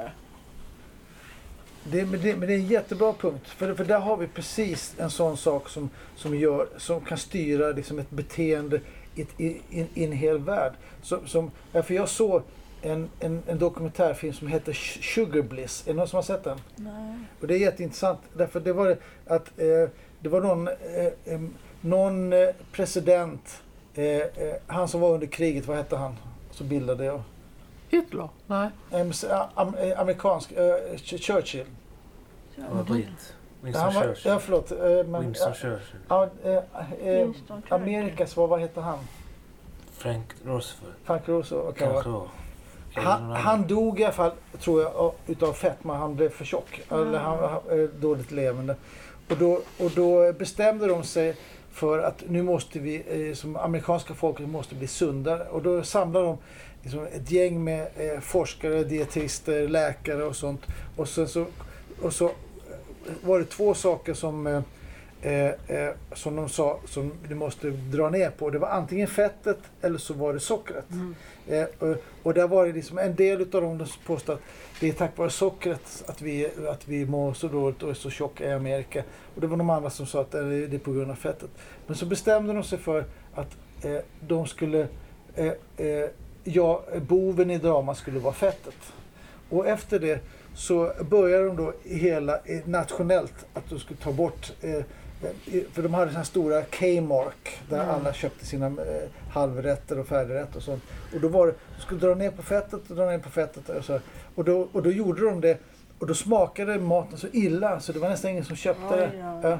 Det, 1.84 2.04
men, 2.04 2.20
det, 2.22 2.36
men 2.36 2.48
det 2.48 2.54
är 2.54 2.58
en 2.58 2.66
jättebra 2.66 3.12
punkt. 3.12 3.48
För, 3.48 3.74
för 3.74 3.84
där 3.84 3.98
har 4.00 4.16
vi 4.16 4.26
precis 4.26 4.94
en 4.98 5.10
sån 5.10 5.36
sak 5.36 5.68
som, 5.68 5.90
som, 6.16 6.38
gör, 6.38 6.68
som 6.76 7.00
kan 7.00 7.18
styra 7.18 7.68
liksom 7.68 7.98
ett 7.98 8.10
beteende 8.10 8.80
i, 9.14 9.22
ett- 9.22 9.40
i, 9.40 9.46
i, 9.70 9.86
i 9.94 10.04
en 10.04 10.12
hel 10.12 10.38
värld. 10.38 10.72
Som, 11.02 11.26
som, 11.26 11.50
ja, 11.72 11.82
för 11.82 11.94
jag 11.94 12.08
såg 12.08 12.42
en, 12.82 13.08
en, 13.20 13.42
en 13.46 13.58
dokumentärfilm 13.58 14.32
som 14.32 14.48
heter 14.48 14.72
Sugar 15.02 15.42
Bliss. 15.42 15.82
Är 15.86 15.90
det 15.92 15.96
någon 15.98 16.08
som 16.08 16.16
har 16.16 16.22
sett 16.22 16.44
den? 16.44 16.58
Nej. 16.76 17.18
Och 17.40 17.46
det 17.46 17.54
är 17.54 17.58
jätteintressant 17.58 18.18
därför 18.36 18.60
det 18.60 18.72
var 18.72 18.96
att 19.26 19.58
eh, 19.58 19.88
det 20.20 20.28
var 20.28 20.40
någon, 20.40 20.68
eh, 20.68 21.34
em, 21.34 21.54
någon 21.80 22.32
eh, 22.32 22.48
president, 22.72 23.62
eh, 23.98 24.16
eh, 24.16 24.54
han 24.66 24.88
som 24.88 25.00
var 25.00 25.10
under 25.14 25.26
kriget, 25.26 25.66
vad 25.66 25.76
hette 25.76 25.96
han? 25.96 26.16
Så 26.50 26.64
bildade 26.64 27.04
jag. 27.04 27.22
Hitler? 27.88 28.28
Nej. 28.46 28.68
A- 29.30 29.48
am, 29.54 29.74
eh, 29.74 30.00
amerikansk, 30.00 30.52
eh, 30.52 30.74
Ch- 30.96 31.18
Churchill. 31.18 31.66
Han 32.68 32.76
var 32.76 32.84
britt. 32.84 33.34
Winston 33.60 33.84
Han 33.84 33.94
var, 33.94 34.02
Churchill. 34.02 34.32
ja, 34.32 34.38
förlåt. 34.38 34.72
eh, 34.72 34.78
Men, 35.06 35.20
Winston 35.20 35.54
Churchill. 35.54 35.98
ja, 36.08 36.28
eh, 36.44 37.08
eh. 37.08 37.28
Amerikas, 37.68 38.36
vad, 38.36 38.48
vad 38.48 38.60
heter 38.60 38.80
han? 38.80 38.98
Frank 39.92 40.26
Roosevelt. 40.44 40.94
Frank 41.04 41.28
Roosevelt. 41.28 41.76
Kanske. 41.78 42.08
Eller 42.08 43.06
Han, 43.06 43.30
han 43.30 43.66
dog 43.66 44.00
i 44.00 44.04
alla 44.04 44.12
fall, 44.12 44.30
tror 44.60 44.82
jag, 44.82 44.96
av- 44.96 45.14
utav 45.26 45.52
fetma. 45.52 45.96
Han 45.96 46.14
blev 46.16 46.28
för 46.28 46.44
tjock. 46.44 46.80
Eller 46.90 47.18
han 47.18 47.38
var 47.38 47.88
dåligt 48.00 48.30
levande. 48.30 48.76
Och 49.30 49.36
då, 49.36 49.52
och 49.78 49.90
då 49.96 50.32
bestämde 50.32 50.86
de 50.86 51.02
sig 51.04 51.36
för 51.72 51.98
att 51.98 52.24
nu 52.28 52.42
måste 52.42 52.78
vi, 52.78 53.28
eh, 53.28 53.34
som 53.34 53.56
amerikanska 53.56 54.14
folket 54.14 54.48
måste 54.48 54.74
bli 54.74 54.86
sundare. 54.86 55.44
Och 55.44 55.62
då 55.62 55.82
samlade 55.82 56.26
de 56.26 56.38
liksom 56.82 57.06
ett 57.06 57.30
gäng 57.30 57.64
med 57.64 57.88
eh, 57.96 58.20
forskare, 58.20 58.84
dietister, 58.84 59.68
läkare 59.68 60.24
och 60.24 60.36
sånt. 60.36 60.66
Och 60.96 61.08
sen 61.08 61.28
så, 61.28 61.46
och 62.02 62.12
så 62.12 62.30
var 63.22 63.38
det 63.38 63.44
två 63.44 63.74
saker 63.74 64.14
som 64.14 64.46
eh, 64.46 64.60
eh, 65.22 65.32
eh, 65.32 65.52
eh, 65.66 65.94
som 66.12 66.36
de 66.36 66.48
sa 66.48 66.78
som 66.86 67.12
du 67.28 67.34
måste 67.34 67.70
dra 67.70 68.10
ner 68.10 68.30
på. 68.30 68.50
Det 68.50 68.58
var 68.58 68.68
antingen 68.68 69.08
fettet 69.08 69.58
eller 69.80 69.98
så 69.98 70.14
var 70.14 70.32
det 70.32 70.40
sockret. 70.40 70.84
Eh, 71.48 71.64
och, 71.78 71.96
och 72.22 72.34
där 72.34 72.48
var 72.48 72.66
det 72.66 72.72
liksom 72.72 72.98
en 72.98 73.14
del 73.14 73.40
utav 73.40 73.62
dem 73.62 73.86
som 73.86 74.02
påstod 74.06 74.34
att 74.34 74.42
det 74.80 74.88
är 74.88 74.92
tack 74.92 75.18
vare 75.18 75.30
sockret 75.30 76.04
att 76.06 76.22
vi, 76.22 76.48
att 76.68 76.88
vi 76.88 77.06
mår 77.06 77.32
så 77.32 77.48
dåligt 77.48 77.82
och 77.82 77.90
är 77.90 77.94
så 77.94 78.10
tjocka 78.10 78.44
i 78.44 78.52
Amerika. 78.52 79.04
Och 79.34 79.40
det 79.40 79.46
var 79.46 79.56
de 79.56 79.70
andra 79.70 79.90
som 79.90 80.06
sa 80.06 80.20
att 80.20 80.30
det 80.30 80.38
är 80.38 80.68
det 80.68 80.76
är 80.76 80.78
på 80.78 80.92
grund 80.92 81.10
av 81.10 81.14
fettet. 81.14 81.50
Men 81.86 81.96
så 81.96 82.06
bestämde 82.06 82.52
de 82.52 82.64
sig 82.64 82.78
för 82.78 83.04
att 83.34 83.56
eh, 83.82 83.98
de 84.20 84.46
skulle, 84.46 84.88
eh, 85.34 85.52
eh, 85.76 86.08
ja, 86.44 86.84
boven 87.08 87.50
i 87.50 87.58
dramat 87.58 87.98
skulle 87.98 88.18
vara 88.18 88.34
fettet. 88.34 88.92
Och 89.50 89.66
efter 89.66 89.98
det 89.98 90.20
så 90.54 90.92
började 91.10 91.44
de 91.44 91.56
då 91.56 91.72
hela 91.84 92.36
eh, 92.36 92.60
nationellt 92.64 93.46
att 93.54 93.70
de 93.70 93.78
skulle 93.78 94.00
ta 94.00 94.12
bort 94.12 94.52
eh, 94.60 94.74
eh, 94.74 94.84
för 95.72 95.82
de 95.82 95.94
hade 95.94 96.10
sådana 96.10 96.24
stora 96.24 96.62
K-mark 96.62 97.58
där 97.68 97.82
Mm. 97.82 97.94
alla 97.94 98.12
köpte 98.12 98.46
sina 98.46 98.66
eh, 98.66 99.08
halvrätter 99.30 99.98
och 99.98 100.06
färdigrätter 100.06 100.56
och 100.56 100.62
sånt. 100.62 100.82
Och 101.14 101.20
då 101.20 101.28
var 101.28 101.46
det, 101.46 101.54
de 101.76 101.82
skulle 101.82 102.00
dra 102.00 102.14
ner 102.14 102.30
på 102.30 102.42
fettet 102.42 102.90
och 102.90 102.96
dra 102.96 103.06
ner 103.06 103.18
på 103.18 103.30
fettet 103.30 103.68
och 103.68 103.84
så. 103.84 103.92
här. 103.92 104.02
Och 104.34 104.44
då, 104.44 104.68
och 104.72 104.82
då 104.82 104.90
gjorde 104.90 105.24
de 105.24 105.40
det 105.40 105.58
och 105.98 106.06
då 106.06 106.14
smakade 106.14 106.78
maten 106.78 107.18
så 107.18 107.26
illa 107.32 107.80
så 107.80 107.92
det 107.92 107.98
var 107.98 108.08
nästan 108.08 108.30
ingen 108.30 108.44
som 108.44 108.56
köpte 108.56 108.96
det. 108.96 109.10
Ja. 109.18 109.40
Ja. 109.50 109.58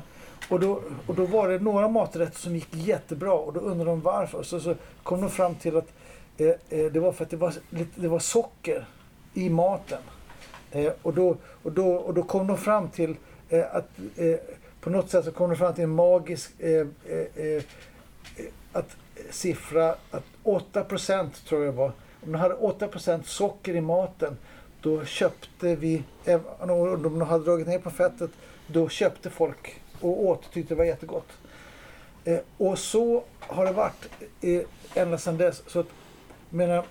Och, 0.50 0.60
då, 0.60 0.82
och 1.06 1.14
då 1.14 1.24
var 1.26 1.48
det 1.48 1.58
några 1.58 1.88
maträtter 1.88 2.38
som 2.38 2.54
gick 2.54 2.68
jättebra 2.74 3.32
och 3.32 3.52
då 3.52 3.60
undrade 3.60 3.90
de 3.90 4.00
varför. 4.00 4.42
Så, 4.42 4.60
så 4.60 4.74
kom 5.02 5.20
de 5.20 5.30
fram 5.30 5.54
till 5.54 5.76
att 5.76 5.92
eh, 6.36 6.46
eh, 6.48 6.86
det 6.92 7.00
var 7.00 7.12
för 7.12 7.24
att 7.24 7.30
det 7.30 7.36
var, 7.36 7.54
det 7.94 8.08
var 8.08 8.18
socker 8.18 8.86
i 9.34 9.50
maten. 9.50 9.98
Eh, 10.70 10.92
och, 11.02 11.14
då, 11.14 11.36
och, 11.62 11.72
då, 11.72 11.94
och 11.94 12.14
då 12.14 12.22
kom 12.22 12.46
de 12.46 12.56
fram 12.56 12.88
till 12.88 13.16
eh, 13.48 13.64
att 13.72 13.88
eh, 14.16 14.34
på 14.88 14.92
något 14.92 15.10
sätt 15.10 15.24
så 15.24 15.32
kom 15.32 15.50
de 15.50 15.56
fram 15.56 15.74
till 15.74 15.84
en 15.84 15.90
magisk 15.90 16.50
eh, 16.58 16.86
eh, 17.06 17.46
eh 17.46 17.62
att 18.72 18.96
siffra 19.30 19.94
att 20.10 20.24
8% 20.44 21.30
tror 21.48 21.64
jag 21.64 21.72
var. 21.72 21.92
Om 22.24 22.32
de 22.32 22.34
hade 22.34 22.54
8% 22.54 23.22
socker 23.22 23.76
i 23.76 23.80
maten 23.80 24.36
då 24.80 25.04
köpte 25.04 25.76
vi, 25.76 26.02
om 26.58 27.02
de 27.02 27.20
hade 27.20 27.44
dragit 27.44 27.66
ner 27.66 27.78
på 27.78 27.90
fettet, 27.90 28.30
då 28.66 28.88
köpte 28.88 29.30
folk 29.30 29.80
och 30.00 30.24
åt 30.24 30.46
och 30.46 30.52
tyckte 30.52 30.74
det 30.74 30.78
var 30.78 30.84
jättegott. 30.84 31.28
Eh, 32.24 32.38
och 32.56 32.78
så 32.78 33.24
har 33.40 33.64
det 33.64 33.72
varit 33.72 34.08
eh, 34.40 34.62
ända 34.94 35.18
sedan 35.18 35.36
dess. 35.36 35.62
Så 35.66 35.80
att, 35.80 35.88
menar, 36.50 36.84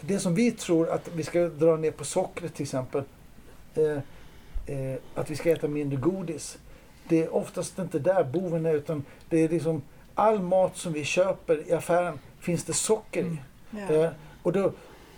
det 0.00 0.18
som 0.18 0.34
vi 0.34 0.50
tror 0.50 0.90
att 0.90 1.08
vi 1.14 1.22
ska 1.22 1.48
dra 1.48 1.76
ner 1.76 1.90
på 1.90 2.04
sockret 2.04 2.54
till 2.54 2.62
exempel, 2.64 3.02
eh, 3.74 3.98
eh, 4.66 4.98
att 5.14 5.30
vi 5.30 5.36
ska 5.36 5.50
äta 5.50 5.68
mindre 5.68 5.96
godis. 5.96 6.58
Det 7.08 7.22
är 7.22 7.34
oftast 7.34 7.78
inte 7.78 7.98
där 7.98 8.24
boven 8.24 8.66
är 8.66 8.74
utan 8.74 9.04
det 9.28 9.38
är 9.44 9.48
liksom 9.48 9.82
all 10.14 10.40
mat 10.42 10.76
som 10.76 10.92
vi 10.92 11.04
köper 11.04 11.68
i 11.68 11.72
affären 11.72 12.18
finns 12.40 12.64
det 12.64 12.72
socker 12.72 13.24
i. 13.24 13.36
Ja. 13.70 13.94
Eh, 13.94 14.10
och, 14.42 14.52
då, 14.52 14.72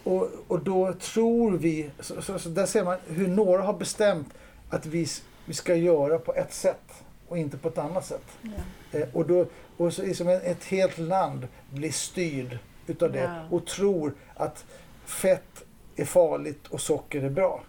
och, 0.05 0.29
och 0.49 0.61
då 0.61 0.93
tror 0.93 1.51
vi, 1.53 1.91
så, 2.01 2.23
så, 2.23 2.39
så 2.39 2.49
där 2.49 2.67
ser 2.67 2.85
man 2.85 2.99
hur 3.07 3.29
några 3.29 3.63
har 3.63 3.73
bestämt 3.73 4.29
att 4.71 4.87
vi, 4.87 5.07
vi 5.45 5.55
ska 5.55 5.75
göra 5.75 6.19
på 6.19 6.35
ett 6.35 6.53
sätt 6.55 7.05
och 7.29 7.39
inte 7.39 7.57
på 7.57 7.69
ett 7.69 7.79
annat 7.79 8.07
sätt. 8.07 8.27
Ja. 8.43 8.99
Eh, 8.99 9.09
och 9.13 9.27
då, 9.27 9.47
och 9.77 9.93
så 9.93 10.03
liksom 10.03 10.29
ett 10.29 10.65
helt 10.65 10.99
land 10.99 11.49
blir 11.71 11.93
styrd 11.93 12.59
utav 12.87 13.13
det 13.13 13.21
Ja. 13.21 13.57
och 13.57 13.67
tror 13.67 14.15
att 14.35 14.65
fett 15.05 15.65
är 15.97 16.05
farligt 16.05 16.67
och 16.67 16.81
socker 16.81 17.23
är 17.23 17.31
bra. 17.31 17.63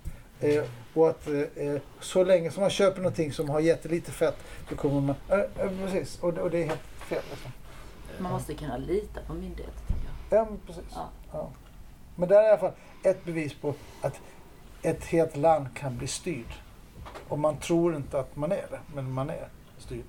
Eh, 0.45 0.63
och 0.93 1.09
att 1.09 1.27
eh, 1.27 1.39
eh, 1.67 1.81
så 1.99 2.23
länge 2.23 2.51
som 2.51 2.61
man 2.61 2.69
köper 2.69 3.01
någonting 3.01 3.33
som 3.33 3.49
har 3.49 3.59
jättelite 3.59 4.11
fett 4.11 4.37
så 4.69 4.75
kommer 4.75 5.01
man... 5.01 5.15
Eh, 5.29 5.39
eh, 5.39 5.69
precis, 5.85 6.19
och, 6.19 6.33
det- 6.33 6.41
och 6.41 6.51
det 6.51 6.63
är 6.63 6.67
helt 6.67 6.81
fel. 6.81 7.21
Liksom. 7.29 7.51
Man 8.19 8.31
måste 8.31 8.53
kunna 8.53 8.77
lita 8.77 9.19
på 9.27 9.33
myndigheter 9.33 9.79
tycker 9.87 10.09
jag. 10.29 10.39
Ja, 10.39 10.47
precis. 10.67 10.83
Ja. 10.95 11.09
Ja. 11.31 11.49
Men 12.15 12.29
det 12.29 12.35
är 12.35 12.43
i 12.43 12.47
alla 12.47 12.57
fall 12.57 12.71
ett 13.03 13.25
bevis 13.25 13.53
på 13.53 13.73
att 14.01 14.19
ett 14.81 15.05
helt 15.05 15.37
land 15.37 15.67
kan 15.75 15.97
bli 15.97 16.07
styrd. 16.07 16.53
Och 17.27 17.39
man 17.39 17.57
tror 17.57 17.95
inte 17.95 18.19
att 18.19 18.35
man 18.35 18.51
är 18.51 18.65
det, 18.71 18.79
men 18.95 19.11
man 19.11 19.29
är 19.29 19.47
styrd. 19.77 20.03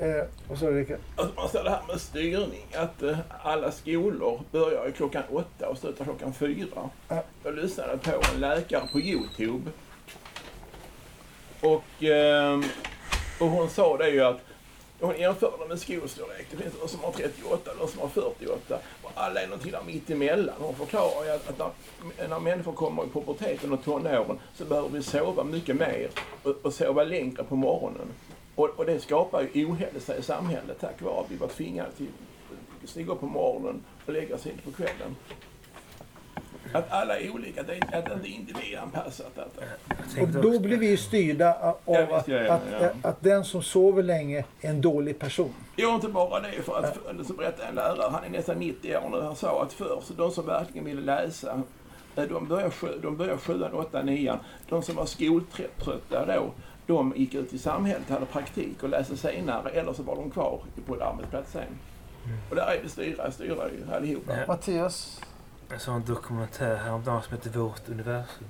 Eh, 0.00 0.24
och 0.48 0.58
så 0.58 0.70
Rickard. 0.70 0.98
Alltså 1.16 1.34
man 1.36 1.48
ser 1.48 1.64
det 1.64 1.70
här 1.70 1.82
med 1.88 2.00
styrning, 2.00 2.66
att 2.74 3.02
eh, 3.02 3.18
alla 3.42 3.72
skolor 3.72 4.40
börjar 4.50 4.86
ju 4.86 4.92
klockan 4.92 5.22
åtta 5.30 5.68
och 5.68 5.78
slutar 5.78 6.04
klockan 6.04 6.34
fyra. 6.34 6.90
Ja. 7.08 7.22
Jag 7.44 7.54
lyssnade 7.54 7.98
på 7.98 8.10
en 8.34 8.40
läkare 8.40 8.88
på 8.92 9.00
Youtube. 9.00 9.70
Och, 11.60 12.02
ehm, 12.02 12.64
och 13.40 13.46
hon 13.46 13.70
sa 13.70 13.96
det 13.96 14.10
ju 14.10 14.20
att 14.20 14.40
hon 15.00 15.18
jämförde 15.18 15.68
med 15.68 15.80
skolstorlek. 15.80 16.46
Det 16.50 16.56
finns 16.56 16.74
de 16.80 16.88
som 16.88 17.00
har 17.00 17.12
38 17.12 17.70
de 17.78 17.88
som 17.88 18.00
har 18.00 18.08
48 18.08 18.78
och 19.02 19.10
alla 19.14 19.42
är 19.42 19.46
någonting 19.46 19.72
där 19.72 19.82
mitt 19.86 20.10
emellan. 20.10 20.54
Hon 20.58 20.74
förklarar 20.74 21.24
ju 21.24 21.30
att, 21.30 21.48
att 21.48 21.58
när, 22.18 22.28
när 22.28 22.40
människor 22.40 22.72
kommer 22.72 23.04
i 23.04 23.08
puberteten 23.08 23.72
och 23.72 23.84
tonåren 23.84 24.38
så 24.54 24.64
behöver 24.64 24.88
vi 24.88 25.02
sova 25.02 25.44
mycket 25.44 25.76
mer 25.76 26.08
och, 26.42 26.56
och 26.62 26.74
sova 26.74 27.04
längre 27.04 27.44
på 27.44 27.56
morgonen. 27.56 28.06
Och, 28.60 28.68
och 28.76 28.86
det 28.86 29.00
skapar 29.00 29.46
ju 29.52 29.66
ohälsa 29.66 30.16
i 30.16 30.22
samhället 30.22 30.76
tack 30.80 31.02
vare 31.02 31.20
att 31.20 31.30
vi 31.30 31.36
var 31.36 31.48
tvingade 31.48 31.90
till 31.92 32.06
att 32.82 32.88
stiga 32.88 33.12
upp 33.12 33.20
på 33.20 33.26
morgonen 33.26 33.84
och 34.06 34.12
lägga 34.12 34.34
oss 34.34 34.40
sent 34.42 34.64
på 34.64 34.70
kvällen. 34.72 35.16
Att 36.72 36.92
alla 36.92 37.18
är 37.18 37.30
olika, 37.30 37.62
det 37.62 37.72
är- 37.74 37.98
att 37.98 38.04
det 38.04 38.12
inte 38.14 38.28
är 38.28 38.34
individanpassat. 38.34 39.38
Att, 39.38 39.58
Och 40.22 40.28
då 40.28 40.58
blir 40.60 40.76
vi 40.76 40.96
styrda 40.96 41.54
av 41.54 41.76
Ja, 41.86 42.00
visst, 42.00 42.12
att, 42.12 42.28
ja, 42.28 42.36
ja, 42.42 42.52
att, 42.52 42.62
ja. 42.80 42.90
att, 43.02 43.20
den 43.22 43.44
som 43.44 43.62
sover 43.62 44.02
länge 44.02 44.44
är 44.60 44.70
en 44.70 44.80
dålig 44.80 45.18
person. 45.18 45.54
Jo, 45.76 45.94
inte 45.94 46.08
bara 46.08 46.40
det. 46.40 46.52
För 46.52 46.78
att, 46.78 46.96
för, 46.96 47.24
så 47.24 47.32
berättade 47.32 47.68
en 47.68 47.74
lärare, 47.74 48.10
han 48.12 48.24
är 48.24 48.28
nästan 48.28 48.58
90 48.58 48.96
år 48.96 49.08
nu, 49.10 49.20
han 49.20 49.36
sa 49.36 49.62
att 49.62 49.72
förr, 49.72 50.00
så 50.02 50.12
de 50.14 50.30
som 50.30 50.46
verkligen 50.46 50.84
ville 50.84 51.00
läsa, 51.00 51.62
eh, 52.16 52.24
de 52.24 52.46
började, 52.48 52.72
de 53.02 53.16
började 53.16 53.38
sjuan, 53.38 53.72
åttan, 53.74 54.06
nian. 54.06 54.38
De 54.68 54.82
som 54.82 54.94
var 54.96 55.06
skoltrötta 55.06 56.26
då, 56.26 56.50
de 56.90 57.12
gick 57.16 57.34
ut 57.34 57.52
i 57.52 57.58
samhället, 57.58 58.10
hade 58.10 58.26
praktik 58.26 58.82
och 58.82 58.88
läste 58.88 59.16
senare, 59.16 59.70
eller 59.70 59.92
så 59.92 60.02
var 60.02 60.16
de 60.16 60.30
kvar 60.30 60.60
på 60.86 60.94
en 60.94 61.02
arbetsplats 61.02 61.52
sen. 61.52 61.78
Och 62.50 62.56
där 62.56 62.66
är 62.66 62.82
vi 62.82 62.88
styra, 62.88 63.30
styra 63.30 63.70
ju 63.70 63.94
allihopa. 63.94 64.36
Ja. 64.36 64.46
Mattias? 64.48 65.20
en 65.72 65.80
sån 65.80 66.04
dokumentär 66.04 66.76
häromdagen 66.76 67.22
som 67.22 67.32
heter 67.32 67.50
Vårt 67.50 67.88
universum. 67.88 68.48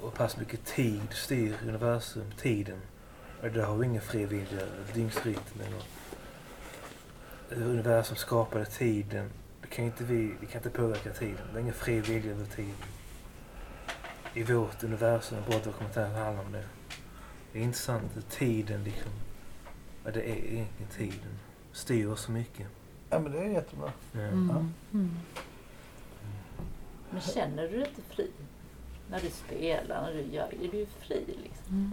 Och 0.00 0.14
pass 0.14 0.36
mycket 0.36 0.64
tid 0.64 1.12
styr 1.12 1.56
universum, 1.68 2.32
tiden. 2.38 2.80
Och 3.42 3.50
det 3.50 3.62
har 3.62 3.76
vi 3.76 3.86
ingen 3.86 4.02
fri 4.02 4.26
vilja, 4.26 4.66
dygnsrytmen 4.94 5.74
och 5.74 5.84
hur 7.56 7.66
universum 7.66 8.16
skapade 8.16 8.64
tiden. 8.64 9.30
Det 9.60 9.66
kan 9.66 9.84
inte 9.84 10.04
vi, 10.04 10.34
vi 10.40 10.46
kan 10.46 10.58
inte 10.58 10.70
påverka 10.70 11.10
tiden. 11.10 11.46
Det 11.52 11.58
är 11.58 11.60
ingen 11.60 11.74
fri 11.74 12.00
vilja 12.00 12.32
över 12.32 12.44
tiden. 12.44 12.74
I 14.34 14.42
vårt 14.42 14.84
universum, 14.84 15.38
en 15.38 15.44
bra 15.50 15.60
dokumentär 15.64 16.04
handlar 16.04 16.44
om 16.44 16.52
det. 16.52 16.64
Det 17.54 17.60
är 17.60 17.62
intressant 17.64 18.16
att 18.18 18.30
tiden 18.30 18.84
liksom, 18.84 19.10
ja, 20.04 20.10
det 20.10 20.20
är 20.30 20.34
egentligen 20.36 20.90
tiden. 20.96 21.38
Styr 21.72 22.14
så 22.14 22.32
mycket. 22.32 22.66
Ja, 23.10 23.18
men 23.18 23.32
det 23.32 23.38
är 23.38 23.44
jättebra. 23.48 23.92
Ja. 24.12 24.20
Mm. 24.20 24.72
Mm. 24.92 25.10
Men 27.10 27.20
känner 27.20 27.62
du 27.62 27.68
dig 27.78 27.88
inte 27.88 28.14
fri? 28.14 28.30
När 29.10 29.20
du 29.20 29.30
spelar, 29.30 30.02
när 30.02 30.12
du 30.12 30.22
gör, 30.34 30.46
är 30.62 30.68
du 30.72 30.86
fri 31.00 31.24
liksom? 31.26 31.68
Mm. 31.68 31.92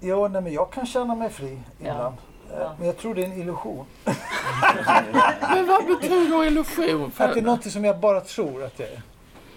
Ja, 0.00 0.28
nej, 0.28 0.42
men 0.42 0.52
jag 0.52 0.72
kan 0.72 0.86
känna 0.86 1.14
mig 1.14 1.30
fri 1.30 1.58
Ja. 1.78 1.92
ibland. 1.92 2.16
Eh, 2.50 2.58
Ja. 2.58 2.74
Men 2.78 2.86
jag 2.86 2.96
tror 2.96 3.14
det 3.14 3.22
är 3.22 3.26
en 3.26 3.40
illusion. 3.40 3.86
Men 5.54 5.66
vad 5.66 5.86
betyder 5.86 6.44
illusion? 6.44 7.04
Att 7.04 7.16
det 7.16 7.24
är 7.24 7.32
För... 7.32 7.40
något 7.42 7.64
som 7.72 7.84
jag 7.84 7.98
bara 8.00 8.20
tror 8.20 8.64
att 8.64 8.76
det 8.76 8.86
är. 8.94 9.02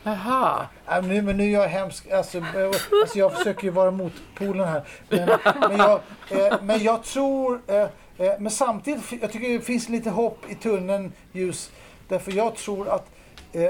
Jaha. 0.03 0.67
Äh, 0.89 1.01
nu, 1.01 1.21
men 1.21 1.37
nu 1.37 1.43
är 1.43 1.49
jag 1.49 1.67
hemsk. 1.67 2.11
Alltså, 2.11 2.37
eh, 2.37 2.67
alltså 3.01 3.17
jag 3.17 3.37
försöker 3.37 3.63
ju 3.63 3.69
vara 3.69 3.91
motpolen 3.91 4.67
här. 4.67 4.83
Men, 5.09 5.29
men, 5.69 5.77
jag, 5.77 6.01
eh, 6.29 6.61
men 6.61 6.83
jag 6.83 7.03
tror... 7.03 7.61
Eh, 7.67 7.81
eh, 8.17 8.39
men 8.39 8.51
samtidigt, 8.51 9.11
jag 9.21 9.31
tycker 9.31 9.49
det 9.49 9.61
finns 9.61 9.89
lite 9.89 10.09
hopp 10.09 10.39
i 10.49 10.55
tunneln 10.55 11.11
ljus. 11.31 11.71
Därför 12.07 12.31
jag 12.31 12.55
tror 12.55 12.89
att 12.89 13.05
eh, 13.53 13.63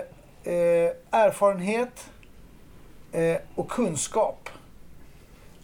eh, 0.54 0.92
erfarenhet 1.12 2.10
eh, 3.12 3.38
och 3.56 3.70
kunskap 3.70 4.50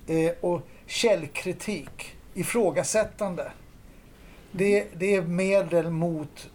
eh, 0.08 0.32
och 0.42 0.62
källkritik, 0.86 2.16
ifrågasättande. 2.34 3.52
Det, 4.52 4.88
det 4.94 5.16
är 5.16 5.22
medel 5.22 5.90
mot 5.90 6.50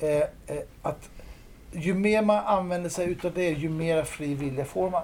eh, 0.00 0.16
eh, 0.18 0.62
att 0.82 1.10
ju 1.72 1.94
mer 1.94 2.22
man 2.22 2.44
använder 2.46 2.90
sig 2.90 3.10
utav 3.10 3.32
det, 3.34 3.48
ju 3.50 3.68
mer 3.68 4.02
fri 4.04 4.34
vilja 4.34 4.64
får 4.64 4.90
man. 4.90 5.02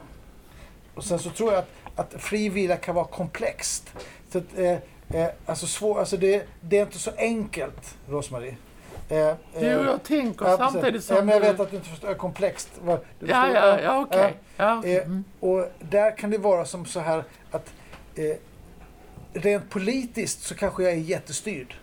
Och 0.95 1.05
sen 1.05 1.19
så 1.19 1.31
tror 1.31 1.53
jag 1.53 1.59
att, 1.59 1.69
att 2.15 2.23
fri 2.23 2.49
vilja 2.49 2.77
kan 2.77 2.95
vara 2.95 3.05
komplext. 3.05 3.93
Så 4.33 4.39
att, 4.39 4.59
eh, 4.59 4.77
eh, 5.21 5.29
alltså 5.47 5.67
svår, 5.67 5.99
alltså 5.99 6.17
det, 6.17 6.47
det 6.61 6.79
är 6.79 6.83
inte 6.83 6.99
så 6.99 7.11
enkelt, 7.19 7.95
Rosmarie. 8.09 8.57
Eh, 9.09 9.19
eh, 9.19 9.35
Jo, 9.55 9.69
jag 9.69 10.03
tänker 10.03 10.47
ja, 10.47 10.57
samtidigt 10.59 11.05
som 11.05 11.17
ja, 11.17 11.23
men 11.23 11.35
jag 11.35 11.41
vet 11.41 11.61
att 11.61 11.71
du 11.71 11.77
inte 11.77 11.89
förstår 11.89 12.15
komplext. 12.15 12.69
Vad, 12.85 12.99
du 13.21 13.27
Ja, 13.27 13.43
förstår, 13.43 13.57
ja, 13.63 13.81
ja, 13.81 14.01
okej. 14.01 14.35
Ja. 14.57 14.85
Eh, 14.85 15.03
Mm. 15.07 15.25
och 15.41 15.69
där 15.91 16.17
kan 16.17 16.31
det 16.31 16.39
vara 16.39 16.65
som 16.65 16.87
så 16.87 17.01
här 17.01 17.25
att 17.51 17.73
eh, 18.15 18.37
rent 19.33 19.71
politiskt 19.71 20.43
så 20.43 20.55
kanske 20.55 20.83
jag 20.83 20.93
är 20.93 20.97
jättestyrd. 20.97 21.75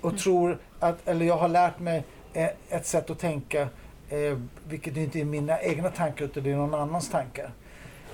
Och 0.00 0.18
tror 0.18 0.58
att, 0.80 1.08
eller 1.08 1.26
jag 1.26 1.36
har 1.36 1.48
lärt 1.48 1.78
mig 1.78 2.04
eh, 2.32 2.48
ett 2.68 2.86
sätt 2.86 3.10
att 3.10 3.18
tänka, 3.18 3.68
eh, 4.12 4.38
vilket 4.68 4.96
inte 4.96 5.20
är 5.20 5.24
mina 5.24 5.60
egna 5.60 5.90
tankar 5.90 6.24
utan 6.24 6.42
det 6.42 6.50
är 6.50 6.56
någon 6.56 6.74
annans 6.74 7.10
tankar. 7.10 7.50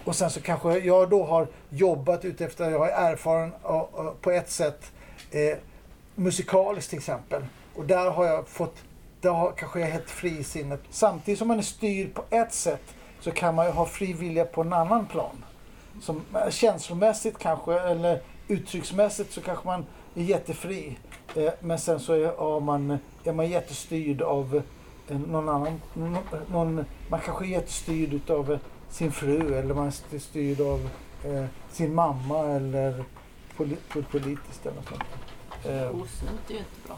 Och 0.05 0.17
sen 0.17 0.31
så 0.31 0.41
kanske 0.41 0.79
jag 0.79 1.11
då 1.11 1.25
har 1.25 1.47
jobbat 1.71 2.25
utefter, 2.25 2.65
att 2.65 2.73
jag 2.73 2.91
är 2.91 3.13
erfaren 3.13 3.53
och, 3.63 3.95
och, 3.95 4.21
på 4.21 4.31
ett 4.31 4.51
sätt 4.51 4.93
eh, 5.31 5.59
musikaliskt 6.15 6.91
till 6.91 6.99
exempel. 6.99 7.43
Och 7.75 7.85
där 7.85 8.11
har 8.11 8.25
jag 8.25 8.49
fått, 8.49 8.77
där 9.21 9.31
har, 9.31 9.53
kanske 9.53 9.81
jag 9.81 9.89
är 9.89 9.93
helt 9.93 10.11
fri 10.11 10.39
i 10.39 10.45
sinnet. 10.45 10.81
Samtidigt 10.91 11.39
som 11.39 11.49
man 11.49 11.59
är 11.59 11.63
styrd 11.63 12.15
på 12.15 12.25
ett 12.31 12.53
sätt 12.53 12.95
så 13.21 13.31
kan 13.31 13.55
man 13.55 13.67
ju 13.67 13.73
ha 13.73 13.87
fri 13.87 14.13
vilja 14.13 14.45
på 14.45 14.61
en 14.61 14.73
annan 14.73 15.07
plan. 15.07 15.45
Som, 16.01 16.23
eh, 16.35 16.51
känslomässigt 16.51 17.39
kanske, 17.39 17.81
eller 17.81 18.21
uttrycksmässigt 18.49 19.33
så 19.33 19.41
kanske 19.41 19.67
man 19.67 19.87
är 20.15 20.23
jättefri. 20.23 20.99
Eh, 21.37 21.53
men 21.61 21.79
sen 21.79 22.01
så 22.01 22.13
är, 22.13 22.33
ja, 22.39 22.61
man, 22.61 22.99
är 23.25 23.33
man 23.33 23.49
jättestyrd 23.49 24.23
av 24.23 24.63
någon 25.15 25.49
annan. 25.49 25.81
Någon, 26.51 26.85
man 27.09 27.21
kanske 27.21 27.45
är 27.45 27.49
jättestyrd 27.49 28.13
utav 28.13 28.53
eh, 28.53 28.59
sin 28.89 29.13
fru 29.13 29.55
eller 29.55 29.75
man 29.75 29.87
är 29.87 30.19
styrd 30.19 30.61
av 30.61 30.89
eh, 31.25 31.45
sin 31.71 31.95
mamma 31.95 32.39
eller 32.39 33.05
poli, 33.57 33.77
pol, 33.89 34.05
politiskt 34.05 34.67
eller 34.67 34.77
något 34.77 34.89
sånt. 34.89 35.03
Eh, 35.65 36.01
Osunt 36.01 36.51
är 36.51 36.53
ju 36.53 36.59
inte 36.59 36.81
bra. 36.87 36.97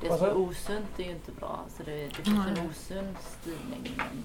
Det 0.00 0.18
som 0.18 0.26
är 0.26 0.36
osunt 0.36 0.98
är 0.98 1.04
ju 1.04 1.10
inte 1.10 1.32
bra. 1.32 1.60
Så 1.76 1.82
det, 1.82 1.92
det 1.92 2.14
finns 2.14 2.46
en 2.46 2.70
osund 2.70 3.16
styrning. 3.20 3.92
Men 3.96 4.24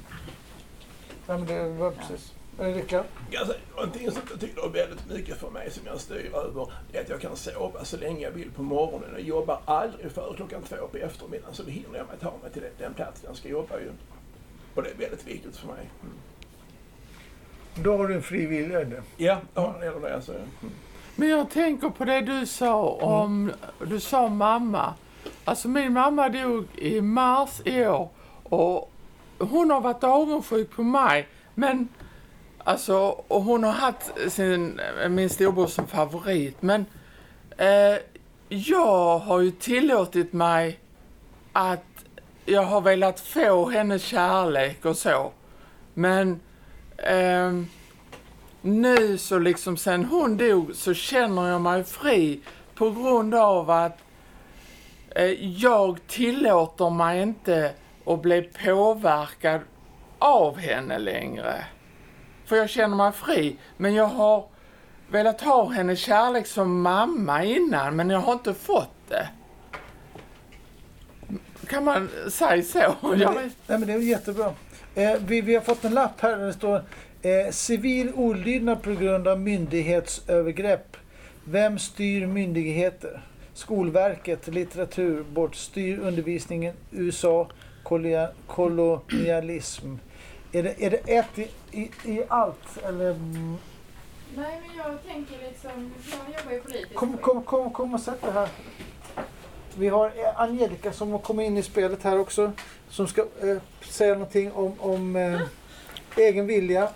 nej, 1.28 1.38
men 1.38 1.46
det 1.46 1.70
var 1.70 1.92
precis. 1.92 2.32
Eh, 2.32 2.43
Rickard? 2.58 3.06
Alltså, 3.40 3.54
någonting 3.76 4.12
som 4.12 4.22
jag 4.30 4.40
tycker 4.40 4.66
är 4.66 4.70
väldigt 4.70 5.10
mycket 5.10 5.38
för 5.38 5.50
mig 5.50 5.72
som 5.72 5.84
jag 5.86 6.00
styr 6.00 6.32
över 6.36 6.68
är 6.94 7.02
att 7.02 7.10
jag 7.10 7.22
kan 7.22 7.36
sova 7.36 7.86
så 7.86 7.98
länge 7.98 8.22
jag 8.22 8.32
vill 8.32 8.52
på 8.52 8.64
morgonen. 8.64 9.10
Jag 9.14 9.22
jobbar 9.22 9.60
aldrig 9.66 10.12
före 10.12 10.36
klockan 10.36 10.62
två 10.62 10.76
på 10.92 10.98
eftermiddagen 10.98 11.54
så 11.56 11.64
då 11.64 11.70
hinner 11.70 11.98
jag 11.98 12.08
mig 12.08 12.16
ta 12.22 12.34
mig 12.44 12.52
till 12.54 12.64
den- 12.78 12.94
platsen 12.94 13.26
jag 13.28 13.36
ska 13.38 13.50
jobba 13.50 13.80
ju. 13.80 13.92
Och 14.76 14.84
det 14.84 14.90
är 14.90 14.96
väldigt 14.96 15.28
viktigt 15.28 15.58
för 15.58 15.68
mig. 15.68 15.90
Mm. 16.02 16.14
Då 17.76 17.98
har 17.98 18.08
du 18.08 18.14
en 18.16 18.22
fri 18.24 18.46
vilja 18.46 18.82
i 18.82 18.86
det. 18.86 19.04
Ja, 19.18 19.38
ja 19.54 19.76
det 19.80 19.86
gäller 19.86 20.00
det 20.00 20.16
alltså. 20.16 20.32
Mm. 20.32 20.46
Men 21.16 21.30
jag 21.30 21.50
tänker 21.50 21.90
på 21.90 22.06
det 22.06 22.22
du 22.22 22.46
sa 22.46 22.84
om, 22.90 23.52
du 23.88 24.00
sa 24.00 24.28
mamma. 24.30 24.94
Alltså 25.46 25.68
min 25.68 25.94
mamma 25.94 26.30
dog 26.30 26.66
i 26.78 27.02
mars 27.02 27.62
i 27.66 27.86
år 27.86 28.10
och 28.44 28.92
hon 29.40 29.72
har 29.72 29.82
varit 29.82 30.04
avundsjuk 30.04 30.72
på 30.72 30.84
mig. 30.84 31.28
Men 31.56 31.88
alltså, 32.64 32.98
och 33.28 33.42
hon 33.42 33.64
har 33.64 33.72
haft 33.72 34.32
sin, 34.32 34.80
eh, 34.80 35.10
min 35.10 35.30
storbror 35.30 35.68
som 35.68 35.88
favorit. 35.88 36.62
Men 36.62 36.86
eh, 37.58 37.98
jag 38.50 39.20
har 39.20 39.40
ju 39.40 39.52
tillåtit 39.52 40.34
mig 40.34 40.80
att 41.54 41.84
jag 42.46 42.64
har 42.64 42.82
velat 42.82 43.20
få 43.20 43.70
hennes 43.70 44.04
kärlek 44.04 44.86
och 44.86 44.98
så. 44.98 45.32
Men 45.94 46.40
eh, 46.98 47.52
nu 48.62 49.18
så 49.18 49.40
liksom 49.40 49.78
sen 49.78 50.06
hon 50.06 50.38
dog 50.38 50.76
så 50.76 50.94
känner 50.94 51.50
jag 51.50 51.62
mig 51.62 51.84
fri 51.84 52.40
på 52.76 52.92
grund 52.92 53.36
av 53.36 53.70
att 53.70 53.98
eh, 55.16 55.26
jag 55.62 56.00
tillåter 56.08 56.90
mig 56.90 57.22
inte 57.22 57.72
att 58.06 58.22
bli 58.22 58.42
påverkad 58.42 59.62
av 60.20 60.58
henne 60.58 61.00
längre. 61.00 61.66
För 62.46 62.56
jag 62.56 62.70
känner 62.70 62.96
mig 62.96 63.12
fri. 63.12 63.56
Men 63.78 63.94
jag 63.94 64.08
har 64.08 64.46
velat 65.08 65.42
ha 65.42 65.70
hennes 65.70 66.00
kärlek 66.00 66.48
som 66.48 66.82
mamma 66.82 67.44
innan, 67.44 67.96
men 67.96 68.10
jag 68.10 68.20
har 68.20 68.34
inte 68.34 68.54
fått 68.54 69.10
det. 69.10 69.28
Kan 71.68 71.84
man 71.84 72.10
säga 72.30 72.64
så? 72.64 72.96
Jag. 73.18 73.36
Nej, 73.36 73.50
men 73.68 73.88
det 73.88 73.94
är 73.94 73.98
jättebra. 73.98 74.54
Eh, 74.96 75.14
vi, 75.26 75.42
vi 75.42 75.56
har 75.56 75.62
fått 75.62 75.86
en 75.86 75.94
lapp 75.94 76.22
här 76.22 76.38
där 76.38 76.46
det 76.46 76.54
står 76.54 76.84
eh, 77.22 77.52
civil 77.52 78.12
olydnad 78.16 78.82
på 78.82 78.92
grund 78.92 79.28
av 79.28 79.40
myndighetsövergrepp. 79.40 80.98
Vem 81.44 81.80
styr 81.80 82.28
myndigheter? 82.28 83.22
Skolverket, 83.54 84.48
litteratur, 84.48 85.24
bort, 85.24 85.56
styr 85.56 86.00
undervisningen, 86.00 86.76
USA, 86.92 87.50
kolonialism. 88.48 89.96
Är 90.52 90.64
det, 90.64 90.86
är 90.86 90.90
det 90.90 90.98
ett 90.98 91.40
i, 91.74 92.24
allt? 92.28 92.78
Eller, 92.84 93.16
Nej, 94.36 94.62
men 94.68 94.78
jag 94.78 95.04
tänker 95.04 95.38
liksom, 95.50 95.92
jag 96.12 96.40
jobbar 96.40 96.52
ju 96.52 96.62
politiskt. 96.62 96.96
kom, 96.96 97.18
kom, 97.18 97.44
kom, 97.44 97.74
kom 97.74 97.94
och 97.94 98.00
sätt 98.00 98.22
det 98.22 98.32
här. 98.32 98.50
Vi 99.78 99.90
har 99.90 100.12
Angelica 100.36 100.92
som 100.94 101.12
har 101.12 101.20
kommit 101.20 101.46
in 101.48 101.58
i 101.58 101.64
spelet 101.64 102.04
här 102.04 102.20
också. 102.20 102.52
Som 102.90 103.08
ska 103.08 103.22
eh, 103.22 103.58
säga 103.82 104.14
någonting 104.14 104.52
om, 104.52 104.74
om 104.80 105.16
eh, 105.16 105.42
egen 106.18 106.48
vilja. 106.48 106.90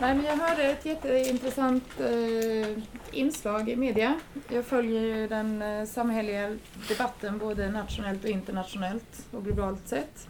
Nej, 0.00 0.14
men 0.14 0.24
jag 0.24 0.36
hörde 0.36 0.62
ett 0.62 0.86
jätteintressant 0.86 2.00
eh, 2.00 2.82
inslag 3.10 3.68
i 3.68 3.76
media. 3.76 4.20
Jag 4.48 4.64
följer 4.64 5.00
ju 5.00 5.28
den 5.28 5.62
eh, 5.62 5.86
samhälleliga 5.86 6.56
debatten 6.88 7.38
både 7.38 7.70
nationellt 7.70 8.24
och 8.24 8.30
internationellt 8.30 9.26
och 9.30 9.44
globalt 9.44 9.88
sett. 9.88 10.28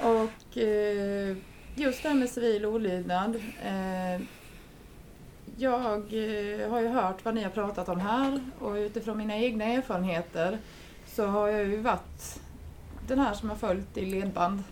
Och 0.00 0.58
eh, 0.58 1.36
just 1.78 2.02
det 2.02 2.08
här 2.08 2.16
med 2.16 2.30
civil 2.30 2.66
olydnad. 2.66 3.36
Eh, 3.64 4.22
jag 5.56 5.94
eh, 5.94 6.70
har 6.70 6.80
ju 6.80 6.88
hört 6.88 7.24
vad 7.24 7.34
ni 7.34 7.42
har 7.42 7.50
pratat 7.50 7.88
om 7.88 8.00
här 8.00 8.40
och 8.58 8.74
utifrån 8.74 9.18
mina 9.18 9.36
egna 9.36 9.64
erfarenheter 9.64 10.58
så 11.06 11.26
har 11.26 11.48
jag 11.48 11.68
ju 11.68 11.76
varit 11.76 12.40
den 13.08 13.18
här 13.18 13.34
som 13.34 13.48
har 13.48 13.56
följt 13.56 13.96
i 13.96 14.06
ledband. 14.06 14.62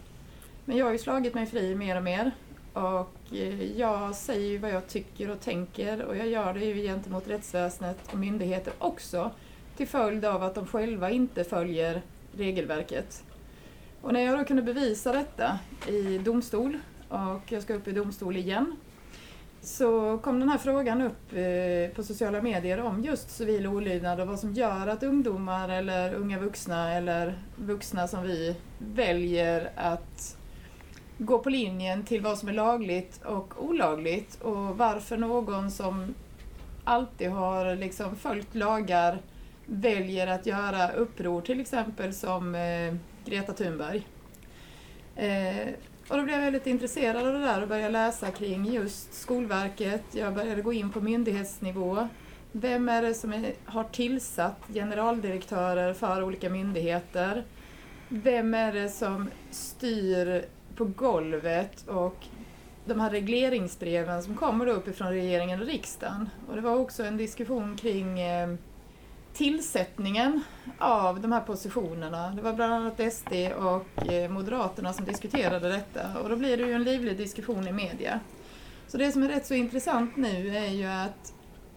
Men 0.64 0.76
jag 0.76 0.86
har 0.86 0.92
ju 0.92 0.98
slagit 0.98 1.34
mig 1.34 1.46
fri 1.46 1.74
mer 1.74 1.96
och 1.96 2.02
mer 2.02 2.30
och 2.72 3.16
eh, 3.32 3.78
jag 3.78 4.14
säger 4.14 4.48
ju 4.48 4.58
vad 4.58 4.70
jag 4.70 4.88
tycker 4.88 5.30
och 5.30 5.40
tänker 5.40 6.02
och 6.02 6.16
jag 6.16 6.28
gör 6.28 6.54
det 6.54 6.64
ju 6.64 6.82
gentemot 6.82 7.28
rättsväsendet 7.28 7.98
och 8.12 8.18
myndigheter 8.18 8.72
också 8.78 9.30
till 9.76 9.88
följd 9.88 10.24
av 10.24 10.42
att 10.42 10.54
de 10.54 10.66
själva 10.66 11.10
inte 11.10 11.44
följer 11.44 12.02
regelverket. 12.36 13.24
Och 14.00 14.12
när 14.12 14.20
jag 14.20 14.38
då 14.38 14.44
kunde 14.44 14.62
bevisa 14.62 15.12
detta 15.12 15.58
i 15.88 16.18
domstol 16.18 16.78
och 17.14 17.52
jag 17.52 17.62
ska 17.62 17.74
upp 17.74 17.88
i 17.88 17.92
domstol 17.92 18.36
igen 18.36 18.76
så 19.60 20.18
kom 20.18 20.40
den 20.40 20.48
här 20.48 20.58
frågan 20.58 21.02
upp 21.02 21.32
eh, 21.32 21.96
på 21.96 22.02
sociala 22.02 22.42
medier 22.42 22.80
om 22.80 23.02
just 23.04 23.30
civil 23.30 23.66
olydnad 23.66 24.20
och 24.20 24.26
vad 24.26 24.40
som 24.40 24.54
gör 24.54 24.86
att 24.86 25.02
ungdomar 25.02 25.68
eller 25.68 26.14
unga 26.14 26.38
vuxna 26.38 26.94
eller 26.94 27.38
vuxna 27.56 28.08
som 28.08 28.22
vi 28.22 28.56
väljer 28.78 29.70
att 29.76 30.36
gå 31.18 31.38
på 31.38 31.50
linjen 31.50 32.04
till 32.04 32.20
vad 32.20 32.38
som 32.38 32.48
är 32.48 32.52
lagligt 32.52 33.22
och 33.24 33.64
olagligt 33.64 34.42
och 34.42 34.78
varför 34.78 35.16
någon 35.16 35.70
som 35.70 36.14
alltid 36.84 37.30
har 37.30 37.76
liksom 37.76 38.16
följt 38.16 38.54
lagar 38.54 39.18
väljer 39.66 40.26
att 40.26 40.46
göra 40.46 40.92
uppror 40.92 41.40
till 41.40 41.60
exempel 41.60 42.14
som 42.14 42.54
eh, 42.54 42.94
Greta 43.24 43.52
Thunberg. 43.52 44.06
Eh, 45.16 45.68
och 46.08 46.16
då 46.16 46.22
blev 46.22 46.36
jag 46.36 46.44
väldigt 46.44 46.66
intresserad 46.66 47.26
av 47.26 47.32
det 47.32 47.38
där 47.38 47.62
och 47.62 47.68
började 47.68 47.92
läsa 47.92 48.30
kring 48.30 48.72
just 48.72 49.14
Skolverket. 49.14 50.02
Jag 50.12 50.34
började 50.34 50.62
gå 50.62 50.72
in 50.72 50.90
på 50.90 51.00
myndighetsnivå. 51.00 52.08
Vem 52.52 52.88
är 52.88 53.02
det 53.02 53.14
som 53.14 53.32
är, 53.32 53.54
har 53.64 53.84
tillsatt 53.84 54.60
generaldirektörer 54.68 55.94
för 55.94 56.22
olika 56.22 56.50
myndigheter? 56.50 57.44
Vem 58.08 58.54
är 58.54 58.72
det 58.72 58.88
som 58.88 59.30
styr 59.50 60.44
på 60.76 60.84
golvet 60.84 61.88
och 61.88 62.16
de 62.84 63.00
här 63.00 63.10
regleringsbreven 63.10 64.22
som 64.22 64.36
kommer 64.36 64.66
då 64.66 64.72
uppifrån 64.72 65.08
regeringen 65.08 65.60
och 65.60 65.66
riksdagen? 65.66 66.30
Och 66.48 66.56
det 66.56 66.62
var 66.62 66.76
också 66.76 67.04
en 67.04 67.16
diskussion 67.16 67.76
kring 67.76 68.20
eh, 68.20 68.54
tillsättningen 69.34 70.42
av 70.78 71.20
de 71.20 71.32
här 71.32 71.40
positionerna. 71.40 72.30
Det 72.30 72.42
var 72.42 72.52
bland 72.52 72.72
annat 72.72 73.12
SD 73.12 73.32
och 73.58 74.12
eh, 74.12 74.30
Moderaterna 74.30 74.92
som 74.92 75.04
diskuterade 75.04 75.68
detta 75.68 76.18
och 76.22 76.28
då 76.28 76.36
blir 76.36 76.56
det 76.56 76.62
ju 76.62 76.72
en 76.72 76.84
livlig 76.84 77.16
diskussion 77.16 77.68
i 77.68 77.72
media. 77.72 78.20
Så 78.86 78.98
det 78.98 79.12
som 79.12 79.22
är 79.22 79.28
rätt 79.28 79.46
så 79.46 79.54
intressant 79.54 80.16
nu 80.16 80.56
är 80.56 80.68
ju 80.68 80.84
att 80.86 81.32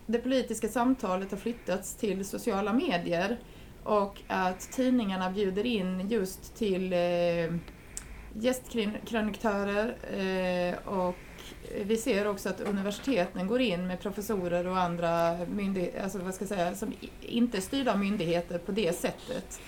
det 0.06 0.20
politiska 0.20 0.68
samtalet 0.68 1.32
har 1.32 1.38
flyttats 1.38 1.96
till 1.96 2.26
sociala 2.26 2.74
medier 2.74 3.38
och 3.84 4.22
att 4.28 4.72
tidningarna 4.72 5.30
bjuder 5.30 5.66
in 5.66 6.10
just 6.10 6.56
till 6.56 6.94
eh, 6.94 7.00
gästkrönikörer 8.34 9.96
eh, 10.18 10.88
och 10.88 11.16
vi 11.86 11.98
ser 11.98 12.28
också 12.28 12.50
att 12.50 12.62
universiteten 12.62 13.48
går 13.48 13.62
in 13.62 13.88
med 13.88 14.00
professorer 14.00 14.68
och 14.68 14.78
andra 14.78 15.38
myndigheter, 15.46 16.04
alltså 16.04 16.20
vad 16.20 16.34
ska 16.34 16.44
jag 16.44 16.50
säga, 16.50 16.76
som 16.76 16.94
inte 17.22 17.58
är 17.58 17.62
styrda 17.62 17.92
av 17.92 18.00
myndigheter 18.00 18.58
på 18.58 18.72
det 18.72 18.98
sättet. 18.98 19.60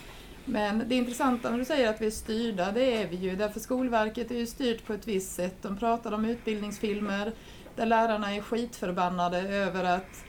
Men 0.45 0.83
det 0.87 0.95
intressanta 0.95 1.49
när 1.49 1.57
du 1.57 1.65
säger 1.65 1.89
att 1.89 2.01
vi 2.01 2.05
är 2.05 2.11
styrda, 2.11 2.71
det 2.71 3.01
är 3.01 3.07
vi 3.07 3.15
ju. 3.15 3.35
Därför 3.35 3.59
Skolverket 3.59 4.31
är 4.31 4.35
ju 4.35 4.45
styrt 4.45 4.85
på 4.85 4.93
ett 4.93 5.07
visst 5.07 5.35
sätt. 5.35 5.55
De 5.61 5.77
pratar 5.77 6.11
om 6.11 6.25
utbildningsfilmer 6.25 7.31
där 7.75 7.85
lärarna 7.85 8.35
är 8.35 8.41
skitförbannade 8.41 9.39
över 9.39 9.83
att 9.83 10.25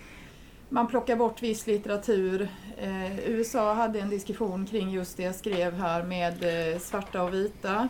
man 0.69 0.87
plockar 0.87 1.17
bort 1.17 1.43
viss 1.43 1.67
litteratur. 1.67 2.49
Eh, 2.79 3.29
USA 3.29 3.75
hade 3.75 4.01
en 4.01 4.11
diskussion 4.11 4.67
kring 4.67 4.91
just 4.91 5.17
det 5.17 5.23
jag 5.23 5.35
skrev 5.35 5.75
här 5.75 6.03
med 6.03 6.73
eh, 6.73 6.79
svarta 6.79 7.23
och 7.23 7.35
vita 7.35 7.89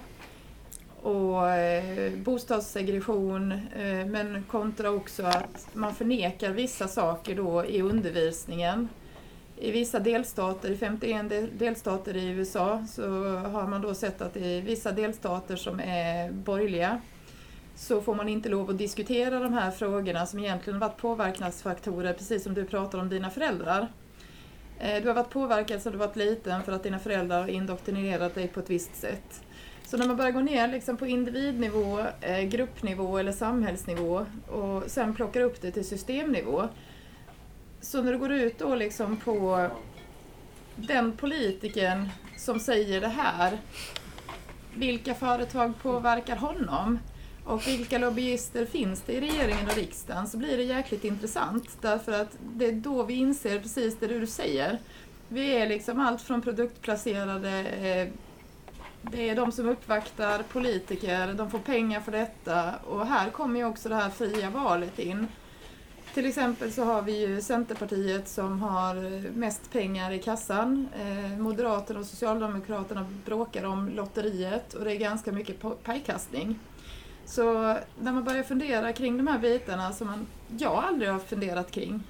och 1.03 1.49
eh, 1.49 2.13
bostadssegregation 2.13 3.53
eh, 3.53 4.07
men 4.07 4.45
kontra 4.49 4.91
också 4.91 5.23
att 5.23 5.69
man 5.73 5.95
förnekar 5.95 6.51
vissa 6.51 6.89
saker 6.89 7.37
då 7.37 7.65
i 7.65 7.83
undervisningen. 7.83 8.89
I 9.57 9.71
vissa 9.71 9.99
delstater, 9.99 10.71
i 10.71 10.77
51 10.77 11.27
delstater 11.59 12.17
i 12.17 12.27
USA, 12.27 12.87
så 12.89 13.03
har 13.37 13.67
man 13.67 13.83
då 13.83 13.95
sett 13.95 14.21
att 14.21 14.37
i 14.37 14.61
vissa 14.61 14.93
delstater 14.93 15.57
som 15.57 15.81
är 15.81 16.33
borgerliga 16.33 17.01
så 17.81 18.01
får 18.01 18.15
man 18.15 18.29
inte 18.29 18.49
lov 18.49 18.71
att 18.71 18.79
diskutera 18.79 19.41
de 19.41 19.53
här 19.53 19.71
frågorna 19.71 20.27
som 20.27 20.39
egentligen 20.39 20.79
varit 20.79 20.97
påverkansfaktorer, 20.97 22.13
precis 22.13 22.43
som 22.43 22.55
du 22.55 22.65
pratar 22.65 22.99
om 22.99 23.09
dina 23.09 23.31
föräldrar. 23.31 23.89
Eh, 24.79 25.03
du 25.03 25.09
har 25.09 25.15
varit 25.15 25.31
påverkad 25.31 25.83
sedan 25.83 25.93
du 25.93 25.99
varit 25.99 26.17
liten 26.17 26.63
för 26.63 26.73
att 26.73 26.83
dina 26.83 26.99
föräldrar 26.99 27.41
har 27.41 27.49
indoktrinerat 27.49 28.35
dig 28.35 28.49
på 28.49 28.61
ett 28.61 28.71
visst 28.71 28.97
sätt. 28.97 29.43
Så 29.91 29.97
när 29.97 30.07
man 30.07 30.17
börjar 30.17 30.31
gå 30.31 30.41
ner 30.41 30.69
liksom 30.69 30.97
på 30.97 31.07
individnivå, 31.07 32.01
eh, 32.21 32.43
gruppnivå 32.43 33.19
eller 33.19 33.33
samhällsnivå 33.33 34.27
och 34.49 34.83
sen 34.87 35.15
plockar 35.15 35.41
upp 35.41 35.61
det 35.61 35.71
till 35.71 35.85
systemnivå. 35.85 36.69
Så 37.81 38.03
när 38.03 38.13
du 38.13 38.19
går 38.19 38.33
ut 38.33 38.59
då 38.59 38.75
liksom 38.75 39.17
på 39.17 39.69
den 40.77 41.13
politiken 41.13 42.09
som 42.37 42.61
säger 42.61 43.01
det 43.01 43.09
här, 43.09 43.59
vilka 44.75 45.15
företag 45.15 45.73
påverkar 45.83 46.37
honom? 46.37 46.99
Och 47.45 47.67
vilka 47.67 47.99
lobbyister 47.99 48.67
finns 48.67 49.03
det 49.03 49.13
i 49.13 49.21
regeringen 49.21 49.67
och 49.67 49.77
riksdagen? 49.77 50.27
Så 50.27 50.37
blir 50.37 50.57
det 50.57 50.63
jäkligt 50.63 51.05
intressant 51.05 51.79
därför 51.81 52.13
att 52.13 52.39
det 52.41 52.67
är 52.67 52.73
då 52.73 53.03
vi 53.03 53.15
inser 53.15 53.59
precis 53.59 53.97
det 54.01 54.07
du 54.07 54.27
säger. 54.27 54.79
Vi 55.29 55.57
är 55.57 55.69
liksom 55.69 56.01
allt 56.01 56.23
från 56.23 56.43
produktplacerade 56.43 57.61
eh, 57.61 58.09
det 59.03 59.29
är 59.29 59.37
de 59.37 59.53
som 59.53 59.69
uppvaktar 59.69 60.43
politiker, 60.43 61.35
de 61.35 61.51
får 61.51 61.59
pengar 61.59 62.01
för 62.01 62.13
detta 62.13 62.75
och 62.77 63.07
här 63.07 63.31
kommer 63.31 63.61
ju 63.61 63.67
också 63.67 63.89
det 63.89 63.95
här 63.95 64.11
fria 64.11 64.51
valet 64.51 64.99
in. 64.99 65.27
Till 66.15 66.27
exempel 66.27 66.73
så 66.73 66.85
har 66.85 67.03
vi 67.03 67.27
ju 67.27 67.41
Centerpartiet 67.41 68.29
som 68.29 68.63
har 68.63 69.21
mest 69.37 69.73
pengar 69.73 70.11
i 70.11 70.19
kassan. 70.19 70.89
Eh, 70.99 71.39
Moderaterna 71.39 72.01
och 72.01 72.07
Socialdemokraterna 72.07 73.07
bråkar 73.25 73.65
om 73.65 73.89
lotteriet 73.89 74.75
och 74.75 74.85
det 74.85 74.93
är 74.93 74.99
ganska 74.99 75.33
mycket 75.33 75.57
pajkastning. 75.85 76.59
Så 77.25 77.77
när 78.01 78.13
man 78.13 78.25
börjar 78.25 78.43
fundera 78.43 78.93
kring 78.93 79.17
de 79.17 79.27
här 79.27 79.39
bitarna 79.39 79.93
som 79.93 80.07
man, 80.07 80.27
jag 80.59 80.85
aldrig 80.85 81.11
har 81.11 81.19
funderat 81.19 81.71
kring. 81.71 82.03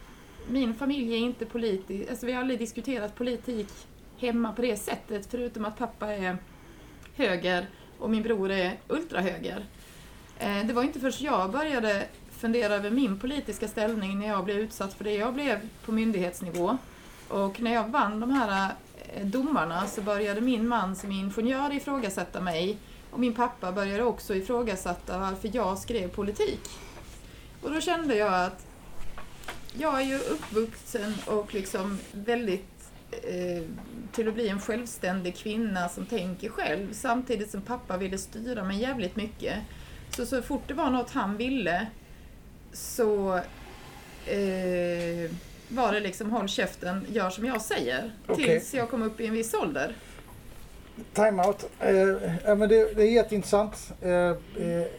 Min 0.49 0.75
familj 0.75 1.15
är 1.15 1.19
inte 1.19 1.47
politisk, 1.47 2.11
alltså 2.11 2.27
vi 2.27 2.33
har 2.33 2.41
aldrig 2.41 2.59
diskuterat 2.59 3.15
politik 3.15 3.69
hemma 4.19 4.53
på 4.53 4.63
det 4.63 4.77
sättet 4.77 5.27
förutom 5.31 5.65
att 5.65 5.79
pappa 5.79 6.13
är 6.13 6.39
höger 7.17 7.67
och 7.99 8.11
min 8.11 8.23
bror 8.23 8.51
är 8.51 8.79
ultrahöger. 8.89 9.65
Eh, 10.39 10.67
det 10.67 10.73
var 10.73 10.83
inte 10.83 11.01
först 11.01 11.21
jag 11.21 11.51
började 11.51 12.07
fundera 12.31 12.75
över 12.75 12.91
min 12.91 13.19
politiska 13.19 13.69
ställning 13.69 14.19
när 14.19 14.27
jag 14.29 14.45
blev 14.45 14.59
utsatt 14.59 14.95
för 14.95 15.05
det 15.05 15.15
jag 15.15 15.35
blev 15.35 15.61
på 15.85 15.93
myndighetsnivå. 15.93 16.77
Och 17.29 17.61
när 17.61 17.75
jag 17.75 17.89
vann 17.89 18.21
de 18.21 18.31
här 18.31 18.73
eh, 19.15 19.27
domarna 19.27 19.87
så 19.87 20.03
började 20.03 20.41
min 20.41 20.69
man 20.69 20.97
som 20.97 21.13
är 21.13 21.21
ingenjör 21.21 21.73
ifrågasätta 21.73 22.41
mig 22.41 22.79
och 23.11 23.21
min 23.21 23.35
pappa 23.35 23.73
började 23.73 24.03
också 24.03 24.35
ifrågasätta 24.35 25.19
varför 25.19 25.51
jag 25.53 25.79
skrev 25.79 26.09
politik. 26.09 26.61
Och 27.63 27.71
då 27.75 27.81
kände 27.81 28.17
jag 28.17 28.35
att 28.45 28.67
jag 29.73 30.01
är 30.01 30.05
ju 30.05 30.19
uppvuxen 30.19 31.15
och 31.27 31.55
liksom 31.55 31.99
väldigt 32.13 32.70
till 34.13 34.29
att 34.29 34.35
bli 34.35 34.49
en 34.49 34.61
självständig 34.61 35.37
kvinna 35.37 35.89
som 35.89 36.07
tänker 36.07 36.49
själv 36.49 36.93
samtidigt 36.93 37.51
som 37.51 37.63
pappa 37.63 37.97
ville 37.97 38.19
styra 38.19 38.65
mig 38.65 38.81
jävligt 38.81 39.17
mycket. 39.17 39.55
Så 40.11 40.27
så 40.27 40.43
fort 40.43 40.63
det 40.67 40.75
var 40.75 40.91
något 40.91 41.11
han 41.11 41.37
ville 41.37 41.87
så 42.73 43.37
eh, 44.27 45.31
var 45.69 45.93
det 45.93 46.01
liksom 46.01 46.31
håll 46.31 46.49
käften, 46.49 47.07
gör 47.09 47.31
som 47.31 47.45
jag 47.45 47.63
säger. 47.63 48.13
Okej. 48.27 48.45
Tills 48.45 48.75
jag 48.75 48.91
kom 48.91 49.03
upp 49.03 49.21
i 49.21 49.27
en 49.27 49.33
viss 49.33 49.55
ålder. 49.55 49.95
Time-out. 51.15 51.71
Eh, 51.81 51.93
ja, 52.45 52.55
men 52.55 52.69
det, 52.69 52.95
det 52.97 53.03
är 53.03 53.11
jätteintressant. 53.13 53.93
Eh, 54.03 54.11
eh, 54.11 54.35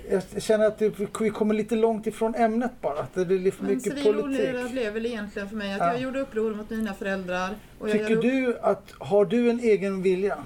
jag 0.10 0.24
känner 0.44 0.66
att 0.66 0.80
det, 0.80 1.00
vi 1.20 1.30
kommer 1.30 1.54
lite 1.54 1.76
långt 1.76 2.08
ifrån 2.08 2.36
ämnet 2.36 2.72
bara. 2.82 3.00
Att 3.00 3.14
det 3.14 3.26
blir 3.26 3.52
för 3.52 3.64
Men 3.64 3.76
mycket 3.76 3.84
civil 3.98 4.04
politik. 4.04 4.24
olydnad 4.24 4.72
blev 4.72 4.94
väl 4.94 5.06
egentligen 5.06 5.50
för 5.50 5.56
mig 5.56 5.74
att 5.74 5.80
Ja. 5.80 5.92
jag 5.92 6.02
gjorde 6.02 6.20
uppror 6.20 6.56
mot 6.56 6.70
mina 6.70 6.94
föräldrar. 6.94 7.50
Tycker 7.86 8.10
gjorde 8.10 8.32
du 8.32 8.58
att, 8.62 8.84
har 9.00 9.26
du 9.26 9.50
en 9.50 9.60
egen 9.60 10.02
vilja? 10.02 10.38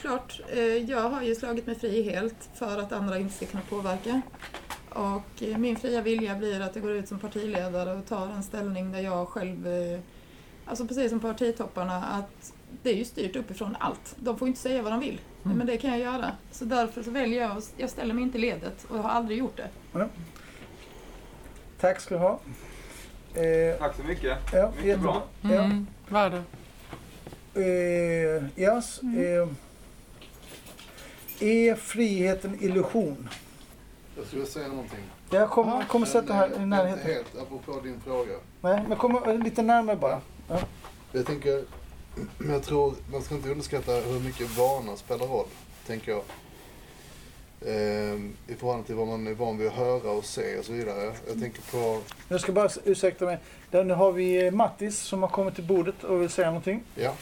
Klart, 0.00 0.40
eh, 0.52 0.60
jag 0.62 1.00
har 1.10 1.22
ju 1.22 1.34
slagit 1.34 1.66
mig 1.66 1.74
fri 1.78 2.02
helt 2.02 2.48
för 2.54 2.78
att 2.78 2.92
andra 2.92 3.18
inte 3.18 3.34
ska 3.34 3.46
kunna 3.46 3.62
påverka. 3.70 4.20
Och 4.90 5.42
eh, 5.42 5.58
min 5.58 5.76
fria 5.76 6.02
vilja 6.02 6.34
blir 6.34 6.60
att 6.60 6.74
jag 6.76 6.82
går 6.84 6.92
ut 6.92 7.08
som 7.08 7.18
partiledare 7.18 7.92
och 7.94 8.06
tar 8.06 8.26
en 8.26 8.42
ställning 8.42 8.92
där 8.92 9.00
jag 9.00 9.28
själv, 9.28 9.66
eh, 9.66 9.98
alltså 10.66 10.86
precis 10.86 11.10
som 11.10 11.20
partitopparna, 11.20 11.96
att 12.04 12.52
det 12.82 12.90
är 12.90 12.94
ju 12.94 13.04
styrt 13.04 13.36
uppifrån 13.36 13.76
allt. 13.80 14.14
De 14.16 14.38
får 14.38 14.48
inte 14.48 14.60
säga 14.60 14.82
vad 14.82 14.92
de 14.92 15.00
vill, 15.00 15.20
Mm. 15.44 15.58
men 15.58 15.66
det 15.66 15.76
kan 15.76 15.90
jag 15.90 15.98
göra. 15.98 16.32
Så 16.52 16.64
därför 16.64 17.02
så 17.02 17.10
väljer 17.10 17.42
jag, 17.42 17.62
jag 17.76 17.90
ställer 17.90 18.14
mig 18.14 18.22
inte 18.24 18.38
i 18.38 18.40
ledet 18.40 18.84
och 18.88 18.96
jag 18.98 19.02
har 19.02 19.10
aldrig 19.10 19.38
gjort 19.38 19.56
det. 19.56 19.68
Tack 21.80 22.00
ska 22.00 22.14
du 22.14 22.20
ha. 22.20 22.40
Eh, 23.34 23.78
Tack 23.78 23.96
så 23.96 24.02
mycket. 24.02 24.38
ja, 24.52 24.66
Mycket 24.70 24.84
jättebra. 24.84 25.12
bra. 25.12 25.52
Ja. 25.54 25.62
Mm, 25.64 25.86
var 26.08 26.30
det. 26.30 26.42
Eh, 27.54 28.62
yes, 28.62 29.00
eh, 29.02 29.48
är 31.48 31.74
friheten 31.74 32.56
illusion? 32.60 33.28
Jag 34.16 34.26
skulle 34.26 34.46
säga 34.46 34.68
någonting. 34.68 35.00
Jag 35.30 35.50
kommer, 35.50 35.84
kommer 35.84 36.06
sätta 36.06 36.32
här 36.32 36.50
i 36.50 36.54
eh, 36.56 36.66
närheten. 36.66 36.98
Inte 36.98 37.12
helt 37.12 37.38
apropå 37.42 37.80
din 37.80 38.00
fråga. 38.00 38.32
Nej, 38.60 38.84
men 38.88 38.96
kom 38.98 39.40
lite 39.44 39.62
närmare 39.62 39.96
bara. 39.96 40.20
Jag 41.12 41.26
tänker, 41.26 41.64
Men 42.38 42.50
jag 42.50 42.62
tror 42.62 42.94
man 43.12 43.22
ska 43.22 43.34
inte 43.34 43.50
underskatta 43.50 43.92
hur 43.92 44.20
mycket 44.20 44.56
vana 44.56 44.96
spelar 44.96 45.26
roll, 45.26 45.46
tänker 45.86 46.12
jag. 46.12 46.22
Ehm, 47.66 48.32
I 48.48 48.54
förhållande 48.54 48.86
till 48.86 48.94
vad 48.94 49.06
man 49.06 49.26
är 49.26 49.34
van 49.34 49.58
vid 49.58 49.66
att 49.68 49.72
höra 49.74 50.10
och 50.10 50.24
se 50.24 50.58
och 50.58 50.64
så 50.64 50.72
vidare. 50.72 51.14
Jag 51.28 51.40
tänker 51.40 51.62
på, 51.72 52.00
Jag 52.28 52.40
ska 52.40 52.52
bara 52.52 52.68
ursäkta 52.84 53.24
mig. 53.24 53.38
Där, 53.70 53.84
nu 53.84 53.94
har 53.94 54.12
vi 54.12 54.46
eh, 54.46 54.52
Mattis 54.52 54.98
som 54.98 55.22
har 55.22 55.28
kommit 55.28 55.54
till 55.54 55.64
bordet 55.64 56.04
och 56.04 56.22
vill 56.22 56.30
säga 56.30 56.46
någonting. 56.46 56.82
ja, 56.94 57.14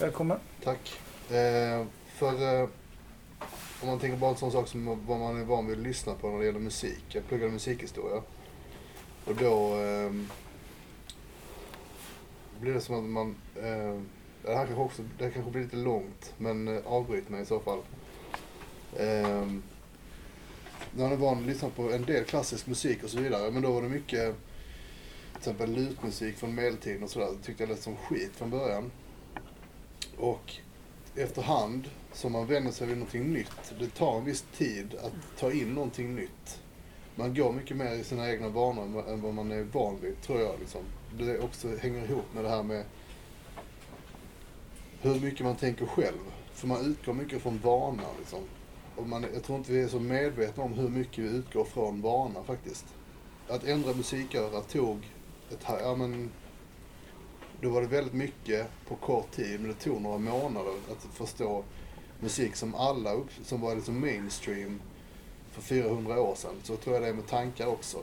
Välkommen. 0.00 0.38
tack. 0.64 1.00
Ehm, 1.30 1.86
för 2.16 2.60
eh, 2.62 2.68
om 3.82 3.88
man 3.88 3.98
tänker 3.98 4.16
bara 4.18 4.30
en 4.30 4.36
sån 4.36 4.52
sak 4.52 4.68
som 4.68 5.06
vad 5.06 5.18
man 5.18 5.40
är 5.40 5.44
van 5.44 5.66
vid 5.66 5.78
att 5.78 5.84
lyssna 5.84 6.14
på 6.14 6.30
när 6.30 6.38
det 6.38 6.44
gäller 6.46 6.60
musik. 6.60 7.04
Jag 7.08 7.28
pluggade 7.28 7.52
musikhistoria. 7.52 8.22
Och 9.24 9.34
då 9.34 9.74
ehm, 9.74 10.28
blir 12.60 12.74
det 12.74 12.80
som 12.80 12.94
att 12.94 13.04
man... 13.04 13.36
ehm, 13.62 14.06
det 14.44 14.54
här 14.56 14.66
kanske 14.66 14.82
också, 14.82 15.02
det 15.18 15.24
här 15.24 15.30
kanske 15.30 15.50
blir 15.52 15.62
lite 15.62 15.76
långt, 15.76 16.34
men 16.38 16.68
eh, 16.68 16.86
avbryt 16.86 17.28
mig 17.28 17.42
i 17.42 17.46
så 17.46 17.60
fall. 17.60 17.78
Um, 18.98 19.62
när 20.96 21.02
man 21.04 21.12
är 21.12 21.16
van 21.16 21.38
att 21.38 21.46
lyssna 21.46 21.68
på 21.70 21.92
en 21.92 22.04
del 22.04 22.24
klassisk 22.24 22.66
musik 22.66 23.04
och 23.04 23.10
så 23.10 23.18
vidare, 23.20 23.50
men 23.50 23.62
då 23.62 23.72
var 23.72 23.82
det 23.82 23.88
mycket 23.88 24.34
till 25.32 25.38
exempel 25.38 25.70
lutmusik 25.74 26.36
från 26.36 26.54
medeltiden 26.54 27.02
och 27.02 27.10
sådär. 27.10 27.28
Det 27.38 27.46
tyckte 27.46 27.62
jag 27.62 27.70
lät 27.70 27.82
som 27.82 27.96
skit 27.96 28.30
från 28.36 28.50
början. 28.50 28.90
Och 30.18 30.52
efterhand 31.16 31.88
som 32.12 32.32
man 32.32 32.46
vänjer 32.46 32.72
sig 32.72 32.86
vid 32.86 32.96
någonting 32.96 33.32
nytt, 33.32 33.74
det 33.78 33.88
tar 33.94 34.18
en 34.18 34.24
viss 34.24 34.44
tid 34.56 34.94
att 34.94 35.38
ta 35.40 35.52
in 35.52 35.74
någonting 35.74 36.14
nytt. 36.14 36.60
Man 37.16 37.34
går 37.34 37.52
mycket 37.52 37.76
mer 37.76 37.92
i 37.94 38.04
sina 38.04 38.30
egna 38.30 38.48
vanor 38.48 38.82
än 38.82 38.92
vad- 38.92 39.08
än 39.08 39.20
vad 39.22 39.34
man 39.34 39.52
är 39.52 39.62
van 39.62 39.96
vid, 40.02 40.22
tror 40.22 40.40
jag. 40.40 40.60
Liksom. 40.60 40.80
Det 41.18 41.38
också 41.38 41.76
hänger 41.76 42.04
ihop 42.04 42.24
med 42.34 42.44
det 42.44 42.50
här 42.50 42.62
med 42.62 42.84
hur 45.04 45.20
mycket 45.20 45.46
man 45.46 45.56
tänker 45.56 45.86
själv. 45.86 46.18
För 46.52 46.66
man 46.66 46.84
utgår 46.84 47.12
mycket 47.12 47.42
från 47.42 47.58
vana. 47.58 48.02
Liksom. 48.18 48.40
Och 48.96 49.08
man, 49.08 49.26
jag 49.34 49.42
tror 49.42 49.58
inte 49.58 49.72
vi 49.72 49.82
är 49.82 49.88
så 49.88 50.00
medvetna 50.00 50.62
om 50.62 50.72
hur 50.72 50.88
mycket 50.88 51.18
vi 51.18 51.28
utgår 51.28 51.64
från 51.64 52.00
vana 52.00 52.42
faktiskt. 52.42 52.84
Att 53.48 53.64
ändra 53.64 53.92
musiköra 53.94 54.60
tog 54.60 54.98
ett, 55.50 55.66
ja 55.66 55.96
men, 55.96 56.30
då 57.60 57.70
var 57.70 57.80
det 57.80 57.86
väldigt 57.86 58.14
mycket 58.14 58.66
på 58.88 58.96
kort 58.96 59.30
tid, 59.30 59.60
men 59.60 59.68
det 59.68 59.74
tog 59.74 60.00
några 60.00 60.18
månader 60.18 60.72
att 60.90 61.14
förstå 61.14 61.64
musik 62.20 62.56
som 62.56 62.74
alla, 62.74 63.12
upp, 63.12 63.28
som 63.42 63.60
var 63.60 63.74
liksom 63.74 64.00
mainstream 64.00 64.80
för 65.50 65.62
400 65.62 66.20
år 66.20 66.34
sedan. 66.34 66.54
Så 66.62 66.76
tror 66.76 66.94
jag 66.94 67.02
det 67.02 67.08
är 67.08 67.14
med 67.14 67.26
tankar 67.26 67.66
också. 67.66 67.98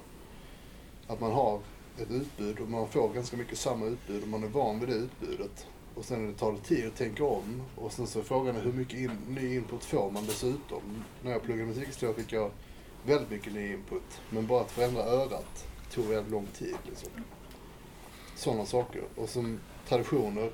Att 1.08 1.20
man 1.20 1.32
har 1.32 1.60
ett 1.98 2.12
utbud 2.12 2.60
och 2.60 2.70
man 2.70 2.88
får 2.88 3.14
ganska 3.14 3.38
mycket 3.38 3.58
samma 3.58 3.86
utbud 3.86 4.24
och 4.24 4.30
man 4.30 4.44
är 4.44 4.48
van 4.48 4.80
vid 4.80 4.90
det 4.90 4.96
utbudet. 4.96 5.68
Och 5.96 6.06
sen 6.06 6.34
tar 6.34 6.52
det 6.52 6.58
tid 6.58 6.88
att 6.88 6.96
tänka 6.96 7.24
om. 7.26 7.62
Och 7.76 7.92
sen 7.92 8.08
så 8.08 8.20
är 8.20 8.24
frågan 8.24 8.56
är 8.56 8.62
hur 8.62 8.74
mycket 8.74 9.00
in, 9.00 9.12
ny 9.28 9.56
input 9.56 9.84
får 9.84 10.12
man 10.12 10.26
dessutom. 10.26 11.04
När 11.24 11.32
jag 11.32 11.44
pluggade 11.44 11.68
musikhistoria 11.68 12.16
fick 12.16 12.34
jag 12.34 12.52
väldigt 13.06 13.30
mycket 13.30 13.54
ny 13.54 13.74
input. 13.74 14.22
Men 14.30 14.48
bara 14.48 14.62
att 14.62 14.72
förändra 14.72 15.04
örat 15.04 15.68
tog 15.92 16.06
väldigt 16.06 16.32
lång 16.32 16.48
tid. 16.48 16.76
Liksom. 16.84 17.10
Sådana 18.36 18.66
saker. 18.66 19.04
Och 19.16 19.30
som 19.30 19.60
traditioner. 19.88 20.52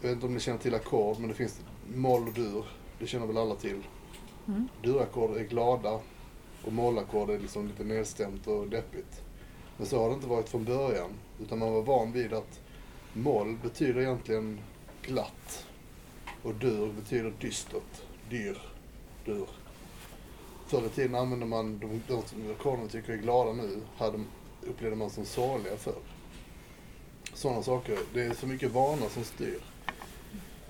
Jag 0.00 0.08
vet 0.08 0.14
inte 0.14 0.26
om 0.26 0.34
ni 0.34 0.40
känner 0.40 0.58
till 0.58 0.74
ackord, 0.74 1.18
men 1.18 1.28
det 1.28 1.34
finns 1.34 1.60
moll 1.94 2.28
och 2.28 2.34
dur. 2.34 2.64
Det 2.98 3.06
känner 3.06 3.26
väl 3.26 3.38
alla 3.38 3.54
till. 3.54 3.82
Mm. 4.46 4.68
Durackord 4.82 5.36
är 5.36 5.44
glada 5.44 6.00
och 6.64 6.72
mollackord 6.72 7.30
är 7.30 7.38
liksom 7.38 7.66
lite 7.66 7.84
nedstämt 7.84 8.46
och 8.46 8.68
deppigt. 8.68 9.22
Men 9.76 9.86
så 9.86 9.98
har 9.98 10.08
det 10.08 10.14
inte 10.14 10.26
varit 10.26 10.48
från 10.48 10.64
början. 10.64 11.10
Utan 11.40 11.58
man 11.58 11.72
var 11.72 11.82
van 11.82 12.12
vid 12.12 12.32
att 12.32 12.60
moll 13.14 13.56
betyder 13.62 14.00
egentligen 14.00 14.60
glatt. 15.02 15.66
Och 16.42 16.54
dur 16.54 16.92
betyder 16.92 17.32
dystert. 17.40 18.02
Dyr. 18.30 18.58
Dur. 19.24 19.48
Förr 20.66 20.86
i 20.86 20.88
tiden 20.88 21.14
använde 21.14 21.46
man 21.46 21.78
de, 21.78 22.02
de 22.08 22.22
som 22.22 22.82
vi 22.82 22.88
tycker 22.88 23.12
är 23.12 23.16
glada 23.16 23.52
nu, 23.52 23.80
hade, 23.96 24.24
upplevde 24.62 24.96
man 24.96 25.10
som 25.10 25.24
sorgliga 25.24 25.76
förr. 25.76 26.02
Sådana 27.34 27.62
saker. 27.62 27.98
Det 28.14 28.22
är 28.22 28.34
så 28.34 28.46
mycket 28.46 28.72
vana 28.72 29.08
som 29.08 29.24
styr. 29.24 29.60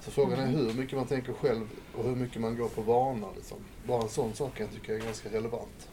Så 0.01 0.11
frågan 0.11 0.39
är 0.39 0.47
hur 0.47 0.75
mycket 0.75 0.99
man 0.99 1.07
tänker 1.07 1.33
själv 1.33 1.69
och 1.97 2.05
hur 2.05 2.17
mycket 2.17 2.41
man 2.41 2.57
går 2.57 2.69
på 2.69 2.83
vana. 2.83 3.27
Liksom. 3.37 3.59
Bara 3.87 4.03
en 4.03 4.09
sån 4.09 4.35
sak 4.35 4.55
kan 4.55 4.67
jag 4.67 4.75
tycka 4.75 4.95
är 4.95 4.99
ganska 4.99 5.29
relevant. 5.29 5.89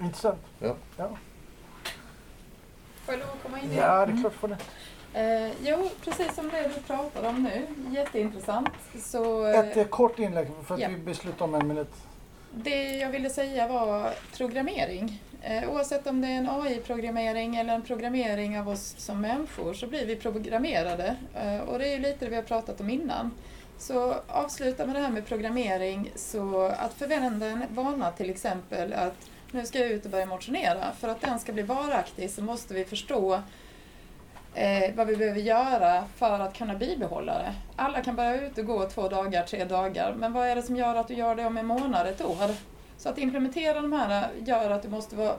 Intressant. 0.00 0.40
Ja. 0.58 0.76
Ja, 0.96 1.16
Får 3.04 3.14
jag 3.14 3.18
lov 3.18 3.28
att 3.28 3.42
komma 3.42 3.60
in 3.60 3.72
ja 3.72 4.06
det 4.06 4.12
är 4.12 4.20
klart 4.20 4.34
för 4.34 4.48
det. 4.48 4.58
Eh, 5.14 5.50
jo, 5.62 5.90
precis 6.04 6.34
som 6.34 6.48
det 6.48 6.70
du 6.74 6.80
pratar 6.80 7.28
om 7.28 7.42
nu. 7.42 7.66
Jätteintressant. 7.94 8.68
Så, 8.98 9.46
eh, 9.46 9.58
Ett 9.58 9.76
eh, 9.76 9.84
kort 9.84 10.18
inlägg 10.18 10.46
för 10.66 10.74
att 10.74 10.80
ja. 10.80 10.88
vi 10.88 10.96
beslutar 10.96 11.44
om 11.44 11.54
en 11.54 11.68
minut. 11.68 11.92
Det 12.54 12.96
jag 12.96 13.10
ville 13.10 13.30
säga 13.30 13.68
var 13.68 14.10
programmering. 14.36 15.22
Eh, 15.42 15.70
oavsett 15.70 16.06
om 16.06 16.20
det 16.20 16.28
är 16.28 16.36
en 16.36 16.48
AI-programmering 16.48 17.56
eller 17.56 17.74
en 17.74 17.82
programmering 17.82 18.58
av 18.58 18.68
oss 18.68 18.94
som 18.98 19.20
människor 19.20 19.74
så 19.74 19.86
blir 19.86 20.06
vi 20.06 20.16
programmerade. 20.16 21.16
Eh, 21.34 21.60
och 21.60 21.78
det 21.78 21.88
är 21.88 21.96
ju 21.96 22.02
lite 22.02 22.24
det 22.24 22.30
vi 22.30 22.36
har 22.36 22.42
pratat 22.42 22.80
om 22.80 22.90
innan. 22.90 23.30
Så 23.78 24.14
avsluta 24.28 24.86
med 24.86 24.94
det 24.94 25.00
här 25.00 25.10
med 25.10 25.26
programmering. 25.26 26.10
Så 26.16 26.62
att 26.78 26.94
förvända 26.94 27.46
en 27.46 27.64
vana 27.70 28.10
till 28.10 28.30
exempel 28.30 28.92
att 28.92 29.30
nu 29.52 29.66
ska 29.66 29.78
jag 29.78 29.90
ut 29.90 30.04
och 30.04 30.10
börja 30.10 30.26
motionera. 30.26 30.92
För 31.00 31.08
att 31.08 31.20
den 31.20 31.38
ska 31.38 31.52
bli 31.52 31.62
varaktig 31.62 32.30
så 32.30 32.42
måste 32.42 32.74
vi 32.74 32.84
förstå 32.84 33.42
eh, 34.54 34.94
vad 34.94 35.06
vi 35.06 35.16
behöver 35.16 35.40
göra 35.40 36.04
för 36.16 36.40
att 36.40 36.54
kunna 36.54 36.74
bibehålla 36.74 37.38
det. 37.38 37.54
Alla 37.76 38.02
kan 38.02 38.16
börja 38.16 38.46
ut 38.46 38.58
och 38.58 38.66
gå 38.66 38.88
två 38.88 39.08
dagar, 39.08 39.42
tre 39.42 39.64
dagar, 39.64 40.14
men 40.14 40.32
vad 40.32 40.48
är 40.48 40.56
det 40.56 40.62
som 40.62 40.76
gör 40.76 40.94
att 40.94 41.08
du 41.08 41.14
gör 41.14 41.34
det 41.34 41.44
om 41.44 41.56
en 41.56 41.66
månad, 41.66 42.06
ett 42.06 42.24
år? 42.24 42.50
Så 42.96 43.08
att 43.08 43.18
implementera 43.18 43.80
de 43.80 43.92
här 43.92 44.28
gör 44.44 44.70
att 44.70 44.82
du 44.82 44.88
måste 44.88 45.16
vara, 45.16 45.34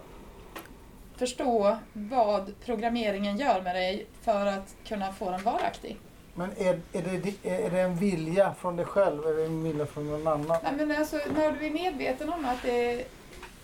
förstå 1.15 1.77
vad 1.93 2.53
programmeringen 2.65 3.37
gör 3.37 3.61
med 3.61 3.75
dig 3.75 4.05
för 4.21 4.45
att 4.45 4.75
kunna 4.87 5.13
få 5.13 5.31
den 5.31 5.43
varaktig. 5.43 5.97
Men 6.35 6.51
är, 6.57 6.79
är, 6.93 7.01
det, 7.01 7.49
är 7.49 7.69
det 7.69 7.81
en 7.81 7.95
vilja 7.95 8.53
från 8.53 8.75
dig 8.75 8.85
själv 8.85 9.27
eller 9.27 9.45
en 9.45 9.63
vilja 9.63 9.85
från 9.85 10.09
någon 10.09 10.27
annan? 10.27 10.57
Nej, 10.63 10.87
men 10.87 10.97
alltså, 10.97 11.15
när 11.35 11.51
du 11.51 11.65
är 11.65 11.71
medveten 11.71 12.29
om 12.33 12.45
att 12.45 12.63
det 12.63 13.05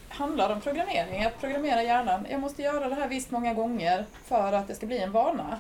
handlar 0.10 0.54
om 0.54 0.62
programmering, 0.62 1.24
att 1.24 1.40
programmera 1.40 1.84
hjärnan. 1.84 2.28
Jag 2.30 2.40
måste 2.40 2.62
göra 2.62 2.90
det 2.90 2.96
här 2.96 3.08
visst 3.08 3.32
många 3.32 3.54
gånger 3.54 4.06
för 4.26 4.54
att 4.54 4.68
det 4.68 4.76
ska 4.76 4.86
bli 4.86 4.98
en 4.98 5.12
vana. 5.12 5.60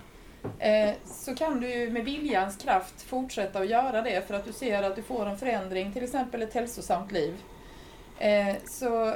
Eh, 0.60 0.90
så 1.06 1.36
kan 1.36 1.60
du 1.60 1.70
ju 1.70 1.90
med 1.90 2.06
viljans 2.06 2.58
kraft 2.58 3.02
fortsätta 3.02 3.60
att 3.60 3.70
göra 3.70 4.02
det 4.02 4.28
för 4.28 4.34
att 4.34 4.46
du 4.46 4.54
ser 4.54 4.84
att 4.84 4.96
du 4.96 5.04
får 5.04 5.26
en 5.26 5.38
förändring, 5.38 5.94
till 5.94 6.04
exempel 6.04 6.42
ett 6.42 6.54
hälsosamt 6.54 7.12
liv. 7.12 7.36
Eh, 8.20 8.56
så 8.66 9.14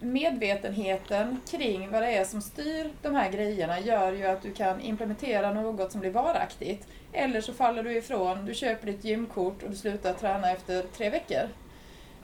medvetenheten 0.00 1.40
kring 1.50 1.90
vad 1.90 2.02
det 2.02 2.16
är 2.16 2.24
som 2.24 2.42
styr 2.42 2.90
de 3.02 3.14
här 3.14 3.30
grejerna 3.30 3.80
gör 3.80 4.12
ju 4.12 4.26
att 4.26 4.42
du 4.42 4.52
kan 4.52 4.80
implementera 4.80 5.52
något 5.52 5.92
som 5.92 6.00
blir 6.00 6.10
varaktigt. 6.10 6.86
Eller 7.12 7.40
så 7.40 7.52
faller 7.52 7.82
du 7.82 7.96
ifrån, 7.96 8.46
du 8.46 8.54
köper 8.54 8.86
ditt 8.86 9.04
gymkort 9.04 9.62
och 9.62 9.70
du 9.70 9.76
slutar 9.76 10.12
träna 10.12 10.50
efter 10.50 10.82
tre 10.82 11.10
veckor. 11.10 11.48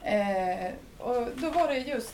Eh, 0.07 0.71
och 0.97 1.27
då 1.35 1.49
var 1.49 1.67
det 1.67 1.77
just 1.77 2.13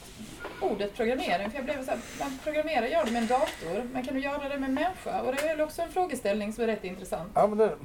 ordet 0.62 0.96
programmering, 0.96 1.50
för 1.52 1.58
jag 1.58 1.66
blev 1.66 1.86
så 1.86 1.91
här, 1.91 2.00
man 2.20 2.39
programmerar 2.44 2.86
gör 2.88 3.06
det 3.06 3.12
med 3.12 3.22
en 3.22 3.28
dator, 3.28 3.84
men 3.94 4.06
kan 4.06 4.14
du 4.14 4.20
göra 4.22 4.50
det 4.50 4.58
med 4.60 4.70
en 4.70 4.74
människa? 4.74 5.22
Och 5.22 5.36
det 5.36 5.41
är 5.50 5.62
också 5.62 5.82
en 5.82 5.89
frågeställning 5.91 6.54
som 6.54 6.64
är 6.64 6.68
rätt 6.68 6.84
intressant. 6.84 7.32
Ja, 7.36 7.48
men, 7.48 7.58
det, 7.58 7.76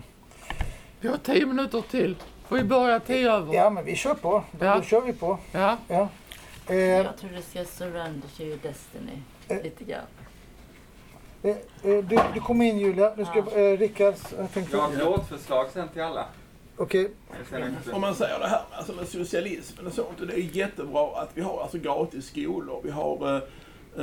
Vi 1.00 1.08
har 1.08 1.16
tio 1.16 1.46
minuter 1.46 1.82
till. 1.90 2.16
Får 2.48 2.56
vi 2.56 2.64
börja 2.64 3.00
tio 3.00 3.32
över? 3.32 3.54
ja, 3.54 3.70
men 3.70 3.84
vi 3.84 3.96
kör 3.96 4.14
på. 4.14 4.44
Då, 4.52 4.66
Ja. 4.66 4.74
då 4.76 4.82
kör 4.82 5.00
vi 5.00 5.12
på. 5.12 5.38
Ja. 5.52 5.76
Ja. 5.88 6.08
Eh, 6.68 6.76
Jag 6.76 7.16
tror 7.18 7.30
det 7.30 7.42
ska 7.42 7.64
surrender 7.64 8.28
to 8.36 8.42
your 8.42 8.58
destiny. 8.62 9.12
Eh. 9.48 9.62
Lite 9.62 9.84
grann. 9.84 10.00
eh, 11.42 11.50
eh, 11.50 11.56
du, 12.04 12.18
du 12.34 12.40
kom 12.40 12.62
in 12.62 12.78
Julia. 12.78 13.12
Nu 13.16 13.24
ska 13.24 13.38
Ja. 13.38 13.58
eh, 13.60 13.78
Rickard... 13.78 14.14
Jag 14.72 14.78
har 14.78 14.92
ett 14.92 14.98
låtförslag 14.98 15.66
sen 15.72 15.88
till 15.88 16.02
alla. 16.02 16.26
Okej. 16.78 17.10
Okay. 17.50 17.70
Om 17.92 18.00
man 18.00 18.14
säger 18.14 18.38
det 18.38 18.46
här 18.46 18.62
med, 18.70 18.78
alltså 18.78 18.92
med 18.92 19.08
socialismen 19.08 19.86
och 19.86 19.92
sånt, 19.92 20.20
och 20.20 20.26
det 20.26 20.34
är 20.34 20.56
jättebra 20.56 21.22
att 21.22 21.30
vi 21.34 21.40
har 21.40 21.62
alltså 21.62 21.78
gratis 21.78 22.26
skolor, 22.26 22.80
vi 22.84 22.90
har 22.90 23.36
eh, 23.36 23.42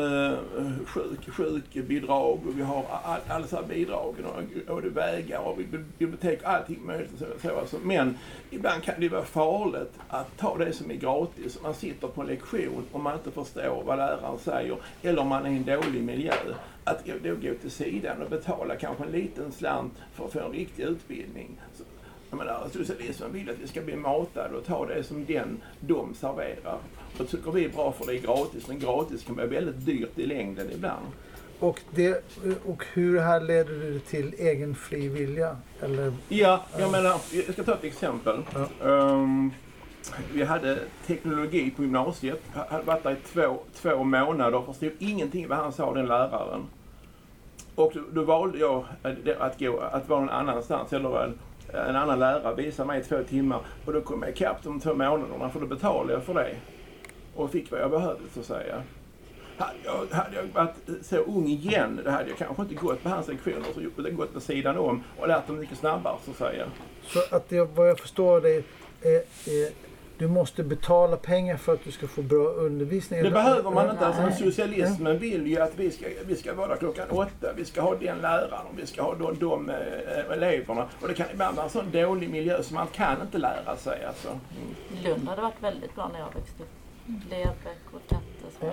eh, 0.02 0.38
sjuk, 0.86 1.30
sjukbidrag 1.30 2.40
och 2.48 2.58
vi 2.58 2.62
har 2.62 2.86
all, 3.04 3.20
alla 3.28 3.48
så 3.48 3.56
här 3.56 3.64
bidrag 3.64 4.16
och, 4.26 4.74
och 4.74 4.82
det 4.82 4.90
vägar 4.90 5.40
och 5.40 5.58
bibliotek 5.98 6.42
och 6.44 6.50
allting 6.50 6.86
möjligt. 6.86 7.14
Och 7.14 7.20
så, 7.20 7.48
så, 7.48 7.60
alltså. 7.60 7.78
Men 7.84 8.18
ibland 8.50 8.84
kan 8.84 8.96
det 8.98 9.10
vara 9.10 9.26
farligt 9.26 9.94
att 10.08 10.38
ta 10.38 10.58
det 10.58 10.74
som 10.74 10.92
är 10.92 10.96
gratis. 10.96 11.62
Man 11.64 11.74
sitter 11.74 12.08
på 12.08 12.22
en 12.22 12.28
lektion 12.28 12.86
och 12.92 13.00
man 13.00 13.14
inte 13.14 13.32
förstår 13.32 13.84
vad 13.86 13.98
läraren 13.98 14.40
säger 14.40 14.78
eller 15.02 15.22
om 15.22 15.28
man 15.28 15.46
är 15.46 15.50
i 15.50 15.56
en 15.56 15.66
dålig 15.66 16.04
miljö. 16.04 16.34
Att 16.84 17.06
då 17.24 17.36
gå 17.36 17.54
till 17.62 17.72
sidan 17.72 18.22
och 18.22 18.30
betala 18.30 18.76
kanske 18.76 19.04
en 19.04 19.12
liten 19.12 19.52
slant 19.52 19.94
för 20.14 20.26
att 20.26 20.34
få 20.34 20.40
en 20.40 20.52
riktig 20.52 20.84
utbildning. 20.84 21.62
Så, 21.74 21.84
jag 22.38 22.46
menar, 22.48 22.68
socialismen 22.74 23.34
vill 23.34 23.50
att 23.50 23.60
vi 23.62 23.68
ska 23.68 23.82
bli 23.82 23.96
matade 23.96 24.58
och 24.58 24.66
ta 24.66 24.86
det 24.86 25.04
som 25.04 25.26
den 25.26 25.62
de 25.80 26.14
serverar. 26.14 26.78
Och 27.20 27.28
tycker 27.30 27.52
vi 27.52 27.66
är 27.66 27.70
bra 27.70 27.92
för 27.92 28.06
det 28.06 28.14
är 28.18 28.22
gratis, 28.22 28.68
men 28.68 28.80
gratis 28.80 29.24
kan 29.24 29.36
vara 29.36 29.48
väldigt 29.48 29.86
dyrt 29.86 30.20
i 30.20 30.26
längden 30.26 30.68
ibland. 30.76 31.06
Och, 31.60 31.82
det, 31.92 32.24
och 32.66 32.86
hur 32.94 33.20
här 33.20 33.40
leder 33.42 33.74
du 33.74 34.00
till 34.00 34.34
egen 34.38 34.76
fri 34.76 35.08
vilja? 35.08 35.58
Eller, 35.82 36.14
Ja, 36.30 36.64
jag 36.80 36.92
menar, 36.92 37.16
jag 37.32 37.54
ska 37.54 37.64
ta 37.64 37.74
ett 37.74 37.84
exempel. 37.84 38.40
Ehm, 38.86 39.52
vi 40.34 40.44
hade 40.44 40.80
teknologi 41.08 41.72
på 41.76 41.82
gymnasiet. 41.82 42.42
Jag 42.54 42.62
hade 42.70 42.84
varit 42.84 43.04
där 43.04 43.12
i 43.12 43.16
två, 43.34 43.58
två 43.74 44.04
månader 44.04 44.56
och 44.58 44.66
förstod 44.66 44.92
ingenting 45.00 45.48
vad 45.48 45.58
han 45.58 45.74
sa, 45.74 45.94
den 45.94 46.06
läraren. 46.06 46.62
Och 47.76 47.92
då, 47.96 48.02
då 48.12 48.24
valde 48.24 48.58
jag 48.58 48.86
att- 49.04 49.28
att, 49.40 49.60
gå, 49.60 49.80
att 49.80 50.10
vara 50.10 50.20
någon 50.20 50.30
annanstans, 50.30 50.94
eller 50.94 51.34
Eh, 51.76 51.90
en, 51.90 51.96
annan 51.96 52.20
lärare 52.20 52.56
visade 52.56 52.88
mig 52.88 53.02
i 53.02 53.04
två 53.04 53.24
timmar. 53.24 53.60
Och 53.86 53.94
då 53.94 54.02
kom 54.02 54.22
jag 54.22 54.32
ikapp 54.32 54.64
de 54.64 54.80
två 54.80 54.94
månaderna, 54.94 55.50
för 55.50 55.60
då 55.60 55.66
betalade 55.66 56.14
jag 56.14 56.24
för 56.24 56.34
det. 56.34 56.56
Och 57.36 57.52
fick 57.52 57.72
vad 57.72 57.82
jag 57.82 57.92
behövde, 57.92 58.30
så 58.34 58.40
att 58.40 58.46
säga. 58.46 58.84
Hade 59.58 59.80
jag, 59.84 60.18
hade 60.18 60.36
jag 60.36 60.44
varit 60.54 61.06
så 61.06 61.18
ung 61.18 61.48
igen, 61.48 62.02
då 62.06 62.12
hade 62.12 62.30
jag 62.30 62.38
kanske 62.38 62.62
inte 62.62 62.76
gått 62.76 63.04
på 63.04 63.10
hans 63.10 63.28
lektioner, 63.28 63.66
utan 63.98 64.16
gått 64.16 64.34
på 64.34 64.40
sidan 64.40 64.78
om 64.78 65.04
och 65.20 65.28
lärt 65.28 65.48
dem 65.48 65.60
mycket 65.60 65.78
snabbare, 65.78 66.16
så 66.26 66.32
att 66.32 66.38
säga. 66.38 66.66
så 67.04 67.36
att 67.36 67.50
det, 67.50 67.62
vad 67.76 67.90
jag 67.90 68.00
förstår 68.00 68.42
det 68.42 68.56
är, 69.02 69.16
är 69.46 69.72
du 70.18 70.28
måste 70.28 70.64
betala 70.64 71.18
pengar 71.18 71.58
för 71.58 71.74
att 71.74 71.84
du 71.84 71.92
ska 71.92 72.08
få 72.08 72.22
bra 72.22 72.48
undervisning? 72.48 73.24
Det 73.24 73.32
behöver 73.32 73.72
man 73.72 73.90
inte. 73.90 74.06
Alltså, 74.08 74.22
Nej. 74.22 74.34
socialismen 74.34 75.20
vill 75.20 75.48
ju 75.48 75.60
att 75.60 75.72
vi 75.76 75.92
ska, 75.92 76.06
vi 76.26 76.36
ska 76.36 76.54
vara 76.54 76.76
klockan 76.78 77.10
åtta. 77.10 77.48
Vi 77.56 77.66
ska 77.66 77.82
ha 77.82 77.96
den 77.96 78.18
läraren 78.18 78.66
och 78.72 78.80
vi 78.80 78.86
ska 78.86 79.02
ha 79.02 79.16
de, 79.16 79.40
de 79.40 79.70
eh, 79.70 80.32
eleverna. 80.32 80.88
Och 81.02 81.08
det 81.08 81.14
kan 81.14 81.26
ibland 81.34 81.56
vara 81.56 81.66
en 81.66 81.72
sån 81.72 81.92
dålig 81.92 82.30
miljö 82.30 82.64
så 82.64 82.74
man 82.74 82.88
kan 82.88 83.22
inte 83.22 83.38
lära 83.38 83.78
sig. 83.78 84.06
Alltså. 84.06 84.28
Mm. 84.28 85.04
Lund 85.04 85.28
hade 85.30 85.42
varit 85.42 85.64
väldigt 85.64 85.96
bra 85.96 86.10
när 86.14 86.20
jag 86.20 86.26
växte 86.36 86.64
upp. 86.64 86.70
Lerbäck 87.30 87.80
och 87.94 88.02
katter. 88.10 88.26
Så. 88.60 88.72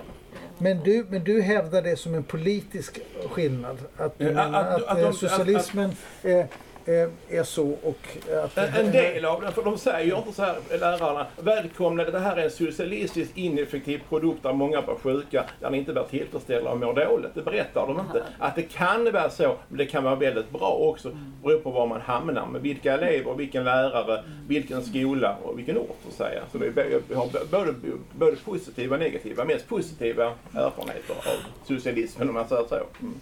Men 0.57 0.79
du, 0.79 1.05
men 1.09 1.23
du 1.23 1.41
hävdar 1.41 1.81
det 1.81 1.95
som 1.99 2.13
en 2.13 2.23
politisk 2.23 2.99
skillnad? 3.29 3.77
Att, 3.97 4.17
du 4.17 4.25
Ja, 4.31 4.41
att- 4.41 4.67
att, 4.81 4.83
att 4.87 4.97
eh, 4.97 5.03
de- 5.05 5.13
socialismen 5.13 5.91
är, 6.21 6.29
är, 6.37 6.47
är 6.85 7.43
så 7.43 7.67
och 7.83 8.07
att... 8.43 8.57
En, 8.57 8.85
en 8.85 8.91
del 8.91 9.25
av 9.25 9.41
den, 9.41 9.51
för 9.51 9.63
de 9.63 9.77
säger 9.77 10.05
ju 10.05 10.17
inte 10.17 10.33
så 10.33 10.41
här, 10.41 10.55
lärarna, 10.79 11.27
välkomna, 11.41 12.03
det 12.03 12.19
här 12.19 12.37
är 12.37 12.43
en 12.43 12.51
socialistisk 12.51 13.31
ineffektiv 13.35 14.01
produkt 14.09 14.43
där 14.43 14.53
många 14.53 14.81
blir 14.81 14.95
sjuka, 14.95 15.43
där 15.59 15.69
ni 15.69 15.77
inte 15.77 15.93
blir 15.93 16.03
tillfredsställda 16.03 16.71
och 16.71 16.79
mår 16.79 16.93
dåligt. 16.93 17.35
Det 17.35 17.41
berättar 17.41 17.87
de 17.87 17.99
inte. 17.99 18.23
Att 18.39 18.55
det 18.55 18.61
kan 18.61 19.11
vara 19.11 19.29
så, 19.29 19.55
men 19.69 19.77
det 19.77 19.85
kan 19.85 20.03
vara 20.03 20.15
väldigt 20.15 20.49
bra 20.49 20.71
också, 20.71 21.17
beror 21.43 21.59
på 21.59 21.71
var 21.71 21.87
man 21.87 22.01
hamnar, 22.01 22.45
med 22.45 22.61
vilka 22.61 22.93
elever, 22.93 23.33
vilken 23.33 23.63
lärare, 23.63 24.23
vilken 24.47 24.83
skola 24.83 25.37
och 25.43 25.57
vilken 25.57 25.77
ort 25.77 25.97
så 26.03 26.09
att 26.09 26.13
säga. 26.29 26.41
Så 26.51 26.57
vi 26.57 26.69
vi 27.07 27.15
har 27.15 27.29
både, 27.51 27.73
både 28.13 28.35
positiva 28.35 28.95
och 28.95 29.01
negativa, 29.01 29.45
mest 29.45 29.67
positiva 29.67 30.33
erfarenheter 30.53 31.13
av 31.13 31.67
socialismen 31.67 32.27
om 32.29 32.33
man 32.33 32.47
säger 32.47 32.63
så. 32.69 32.75
Mm. 32.75 33.13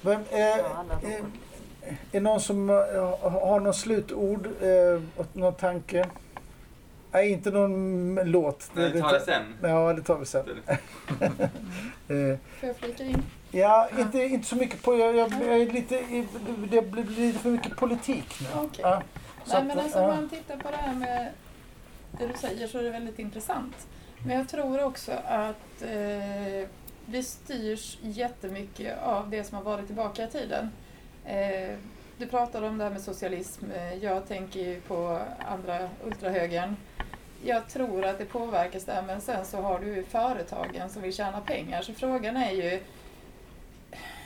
Men, 0.00 0.24
eh, 0.30 0.58
eh, 0.58 1.24
är 1.86 1.96
det 2.10 2.20
någon 2.20 2.40
som 2.40 2.70
eh, 2.70 2.76
har 3.30 3.60
någon 3.60 3.74
slutord? 3.74 4.46
Eh, 4.46 5.02
och 5.16 5.26
någon 5.36 5.54
tanke? 5.54 6.06
Nej, 7.12 7.30
inte 7.30 7.50
någon 7.50 8.14
låt. 8.14 8.70
Nej, 8.72 8.90
det 8.90 9.00
tar 9.00 9.12
vi 9.12 9.20
sen. 9.20 9.42
Ja, 9.62 9.92
det 9.92 10.02
tar 10.02 10.18
vi 10.18 10.26
sen. 10.26 10.46
eh, 12.08 12.38
Får 12.60 12.68
jag 12.68 12.76
flika 12.76 13.04
in? 13.04 13.22
ja, 13.50 13.88
inte, 13.98 14.18
inte 14.18 14.46
så 14.46 14.56
mycket 14.56 14.82
på... 14.82 14.96
Jag, 14.96 15.16
jag, 15.16 15.32
jag 15.32 15.60
är 15.60 15.72
lite, 15.72 16.04
det 16.70 16.82
blir 16.82 17.04
lite 17.04 17.38
för 17.38 17.50
mycket 17.50 17.76
politik 17.76 18.40
nu. 18.40 18.60
Okej. 18.60 18.80
Ja, 18.82 19.02
så 19.44 19.52
Nej, 19.52 19.60
att, 19.60 19.66
men 19.66 19.78
alltså, 19.78 19.98
ja. 19.98 20.04
om 20.04 20.16
man 20.16 20.28
tittar 20.28 20.56
på 20.56 20.70
det 20.70 20.76
här 20.76 20.94
med 20.94 21.28
det 22.18 22.26
du 22.26 22.34
säger 22.38 22.66
så 22.66 22.78
är 22.78 22.82
det 22.82 22.90
väldigt 22.90 23.18
intressant. 23.18 23.86
Men 24.26 24.36
jag 24.36 24.48
tror 24.48 24.84
också 24.84 25.12
att 25.26 25.82
eh, 25.82 26.68
vi 27.06 27.22
styrs 27.22 27.98
jättemycket 28.02 29.02
av 29.02 29.30
det 29.30 29.44
som 29.44 29.56
har 29.56 29.64
varit 29.64 29.86
tillbaka 29.86 30.24
i 30.24 30.28
tiden. 30.28 30.70
Eh, 31.26 31.74
du 32.18 32.26
pratade 32.26 32.66
om 32.66 32.78
det 32.78 32.84
här 32.84 32.90
med 32.90 33.00
socialism. 33.00 33.64
Eh, 33.76 33.94
Jag 33.94 34.28
tänker 34.28 34.60
ju 34.60 34.80
på 34.80 35.18
andra 35.48 35.88
ultrahögern. 36.04 36.76
Jag 37.44 37.68
tror 37.68 38.04
att 38.04 38.18
det 38.18 38.24
påverkas 38.24 38.84
där, 38.84 39.02
men 39.02 39.20
sen 39.20 39.44
så 39.44 39.60
har 39.60 39.78
du 39.78 40.04
företagen 40.04 40.88
som 40.90 41.02
vill 41.02 41.12
tjäna 41.14 41.40
pengar. 41.40 41.82
Så 41.82 41.92
frågan 41.94 42.36
är 42.36 42.50
ju, 42.50 42.80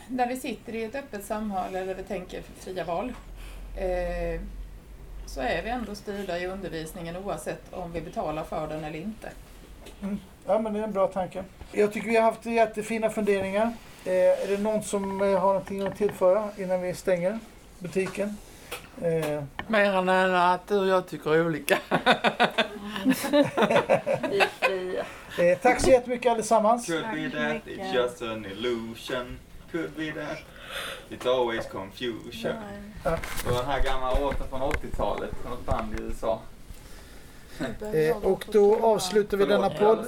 när 0.09 0.27
vi 0.29 0.37
sitter 0.37 0.75
i 0.75 0.85
ett 0.85 0.95
öppet 0.95 1.25
samhälle 1.25 1.85
där 1.85 1.95
vi 1.95 2.03
tänker 2.03 2.43
fria 2.59 2.85
val, 2.85 3.13
eh, 3.77 4.41
så 5.27 5.41
är 5.41 5.63
vi 5.63 5.71
ändå 5.71 5.95
styrda 5.95 6.39
i 6.39 6.47
undervisningen 6.47 7.17
oavsett 7.17 7.73
om 7.73 7.93
vi 7.93 8.01
betalar 8.01 8.45
för 8.45 8.69
den 8.69 8.85
eller 8.85 8.99
inte. 8.99 9.31
Mm. 10.03 10.19
Ja, 10.47 10.59
men 10.59 10.73
det 10.73 10.79
är 10.81 10.85
en 10.85 10.93
bra 10.93 11.07
tanke. 11.07 11.45
Jag 11.73 11.93
tycker 11.93 12.09
vi 12.09 12.17
har 12.17 12.23
haft 12.23 12.47
jättefina 12.47 13.11
funderingar. 13.11 13.73
Eh, 14.07 14.13
är 14.13 14.49
det 14.49 14.59
någon 14.59 14.83
som 14.83 15.23
eh, 15.23 15.39
har 15.41 15.47
någonting 15.49 15.87
att 15.87 15.97
tillföra 15.97 16.49
innan 16.57 16.83
vi 16.83 16.95
stänger 16.95 17.39
butiken? 17.79 18.37
Eh, 19.03 19.43
Mer 19.67 19.91
än 19.91 20.35
att 20.35 20.69
du 20.69 20.79
och 20.79 20.87
jag 20.87 21.07
tycker 21.09 21.47
olika. 21.47 21.79
Eh, 25.39 25.59
tack 25.59 25.81
så 25.81 25.91
jättemycket 25.91 26.33
allesammans. 26.33 26.87
Could 26.87 27.05
be 27.15 27.31
that, 27.31 27.67
it's 27.67 27.95
just 27.95 28.23
an 28.23 28.47
illusion. 28.47 29.39
Could 29.73 29.91
be 29.97 30.13
that, 30.13 30.39
it's 31.11 31.27
always 31.31 31.67
confusion. 31.67 32.53
Ja. 33.05 33.19
Det 33.45 33.51
var 33.51 33.63
den 33.63 33.71
här 33.71 33.83
gamla 33.83 34.21
låten 34.21 34.49
från 34.51 34.61
80-talet 34.61 35.31
från 35.43 35.53
ett 35.53 35.67
band 35.67 36.01
i 36.01 36.03
USA. 36.03 36.41
Eh, 37.95 38.17
och 38.17 38.45
då 38.53 38.87
avslutar 38.87 39.37
vi 39.37 39.45
denna 39.45 39.71
podd. 39.71 40.07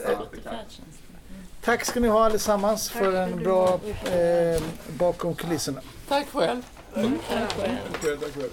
Tack 1.69 1.85
ska 1.85 2.01
ni 2.01 2.09
ha 2.09 2.25
allesammans 2.25 2.91
för 2.91 3.13
en 3.13 3.43
bra 3.43 3.81
eh, 4.05 4.63
bakom 4.99 5.35
kulisserna. 5.35 5.81
Tack 6.09 6.27
själv. 6.29 6.63
Tack 6.95 7.53
själv. 7.57 8.51